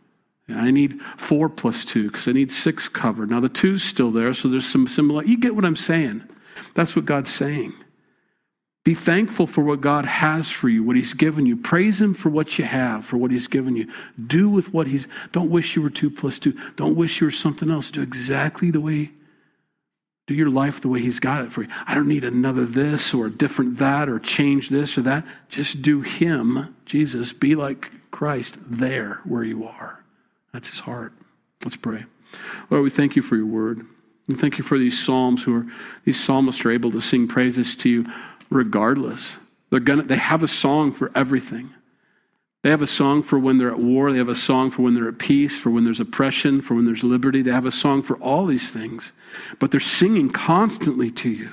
And 0.50 0.60
I 0.60 0.72
need 0.72 1.02
four 1.18 1.48
plus 1.48 1.86
two 1.86 2.10
because 2.10 2.28
I 2.28 2.32
need 2.34 2.52
six 2.52 2.90
covered. 2.90 3.30
Now 3.30 3.40
the 3.40 3.50
two's 3.50 3.84
still 3.84 4.12
there, 4.12 4.34
so 4.34 4.50
there's 4.50 4.68
some 4.68 4.88
similar. 4.88 5.24
You 5.24 5.38
get 5.38 5.56
what 5.56 5.66
I'm 5.66 5.76
saying? 5.76 6.24
That's 6.74 6.96
what 6.96 7.06
God's 7.06 7.34
saying. 7.34 7.74
Be 8.88 8.94
thankful 8.94 9.48
for 9.48 9.66
what 9.66 9.82
God 9.82 10.06
has 10.06 10.50
for 10.50 10.70
you, 10.70 10.82
what 10.82 10.96
He's 10.96 11.14
given 11.14 11.46
you. 11.46 11.58
Praise 11.58 12.00
Him 12.00 12.14
for 12.14 12.30
what 12.30 12.58
you 12.58 12.64
have, 12.64 13.04
for 13.06 13.18
what 13.18 13.32
He's 13.32 13.50
given 13.50 13.76
you. 13.76 13.86
Do 14.28 14.48
with 14.48 14.74
what 14.74 14.88
He's. 14.88 15.10
Don't 15.34 15.52
wish 15.52 15.76
you 15.76 15.82
were 15.82 15.90
two 15.90 16.10
plus 16.10 16.40
two. 16.40 16.58
Don't 16.78 16.96
wish 16.96 17.20
you 17.20 17.28
were 17.28 17.32
something 17.32 17.70
else. 17.70 17.92
Do 17.92 18.02
exactly 18.02 18.72
the 18.72 18.80
way. 18.80 19.12
Do 20.26 20.34
your 20.34 20.50
life 20.50 20.80
the 20.80 20.88
way 20.88 21.02
He's 21.02 21.20
got 21.20 21.44
it 21.44 21.52
for 21.52 21.64
you. 21.64 21.68
I 21.86 21.96
don't 21.96 22.08
need 22.08 22.24
another 22.24 22.64
this 22.64 23.14
or 23.14 23.26
a 23.26 23.30
different 23.30 23.78
that 23.80 24.08
or 24.08 24.20
change 24.20 24.70
this 24.70 24.98
or 24.98 25.02
that. 25.02 25.26
Just 25.50 25.82
do 25.82 26.00
Him, 26.00 26.74
Jesus. 26.86 27.34
Be 27.34 27.56
like 27.56 27.92
Christ 28.10 28.56
there 28.66 29.20
where 29.26 29.44
you 29.44 29.68
are. 29.68 30.02
That's 30.54 30.70
his 30.70 30.80
heart. 30.80 31.12
Let's 31.62 31.76
pray. 31.76 32.06
Lord, 32.70 32.84
we 32.84 32.90
thank 32.90 33.18
you 33.18 33.22
for 33.22 33.36
your 33.36 33.48
word. 33.48 33.86
We 34.30 34.36
thank 34.36 34.58
you 34.58 34.64
for 34.64 34.78
these 34.78 34.98
psalms 34.98 35.44
who 35.44 35.56
are 35.58 35.66
these 36.06 36.24
psalmists 36.24 36.64
are 36.64 36.72
able 36.72 36.92
to 36.92 37.02
sing 37.02 37.28
praises 37.28 37.76
to 37.78 37.90
you 37.90 38.06
regardless. 38.50 39.38
They're 39.70 39.80
gonna 39.80 40.04
they 40.04 40.18
have 40.18 40.44
a 40.44 40.48
song 40.48 40.92
for 40.92 41.12
everything. 41.16 41.72
They 42.64 42.72
have 42.72 42.82
a 42.82 42.88
song 42.88 43.24
for 43.24 43.40
when 43.40 43.58
they're 43.58 43.72
at 43.72 43.80
war. 43.80 44.12
They 44.12 44.18
have 44.18 44.30
a 44.30 44.36
song 44.36 44.72
for 44.72 44.82
when 44.82 44.94
they're 44.94 45.08
at 45.08 45.20
peace, 45.20 45.58
for 45.58 45.70
when 45.70 45.84
there's 45.84 46.00
oppression, 46.00 46.62
for 46.62 46.76
when 46.76 46.86
there's 46.86 47.04
liberty. 47.04 47.42
They 47.42 47.52
have 47.52 47.66
a 47.66 47.72
song 47.72 48.04
for 48.04 48.18
all 48.18 48.46
these 48.46 48.72
things. 48.72 49.12
But 49.60 49.72
they're 49.72 49.80
singing 49.80 50.32
constantly 50.32 51.12
to 51.12 51.30
you. 51.30 51.52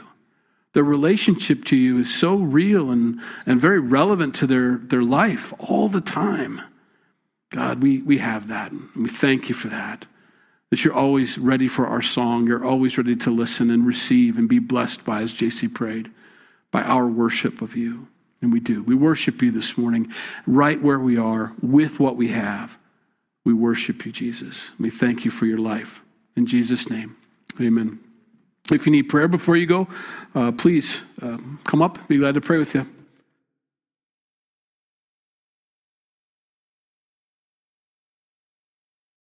Their 0.73 0.83
relationship 0.83 1.65
to 1.67 1.77
you 1.77 1.99
is 1.99 2.13
so 2.13 2.35
real 2.35 2.91
and, 2.91 3.21
and 3.47 3.61
very 3.61 3.79
relevant 3.79 4.35
to 4.37 4.47
their, 4.47 4.77
their 4.77 5.03
life 5.03 5.55
all 5.61 5.89
the 5.89 6.01
time. 6.01 6.63
God, 7.51 7.81
we, 7.81 8.03
we 8.03 8.19
have 8.19 8.49
that. 8.49 8.73
We 8.97 9.09
thank 9.09 9.49
you 9.49 9.55
for 9.55 9.69
that. 9.69 10.07
That 10.71 10.85
you're 10.85 10.95
always 10.95 11.39
ready 11.39 11.69
for 11.69 11.87
our 11.87 12.03
song. 12.03 12.49
You're 12.49 12.65
always 12.65 12.99
ready 12.99 13.15
to 13.15 13.31
listen 13.31 13.71
and 13.71 13.87
receive 13.87 14.37
and 14.37 14.49
be 14.49 14.59
blessed 14.59 15.05
by, 15.05 15.23
as 15.23 15.33
JC 15.33 15.73
prayed, 15.73 16.11
by 16.75 16.83
our 16.83 17.07
worship 17.07 17.63
of 17.63 17.77
you. 17.77 18.09
And 18.43 18.53
we 18.53 18.59
do. 18.59 18.83
We 18.83 18.97
worship 18.97 19.41
you 19.41 19.53
this 19.53 19.79
morning 19.79 20.13
right 20.45 20.83
where 20.83 20.99
we 20.99 21.17
are 21.17 21.53
with 21.63 22.01
what 22.01 22.17
we 22.17 22.29
have. 22.29 22.77
We 23.45 23.55
worship 23.55 24.05
you, 24.05 24.11
Jesus. 24.11 24.71
We 24.81 24.91
thank 24.91 25.25
you 25.25 25.31
for 25.31 25.47
your 25.47 25.59
life. 25.59 26.01
In 26.35 26.47
Jesus' 26.47 26.91
name, 26.91 27.17
amen. 27.61 28.01
If 28.73 28.87
you 28.87 28.93
need 28.93 29.05
prayer 29.05 29.29
before 29.29 29.57
you 29.57 29.67
go, 29.67 29.87
uh, 30.35 30.51
please 30.51 31.01
uh, 31.23 31.39
come 31.63 31.81
up. 31.81 32.09
Be 32.09 32.19
glad 32.19 32.35
to 32.35 32.41
pray 32.41 32.59
with 32.59 32.75
you. 32.75 32.85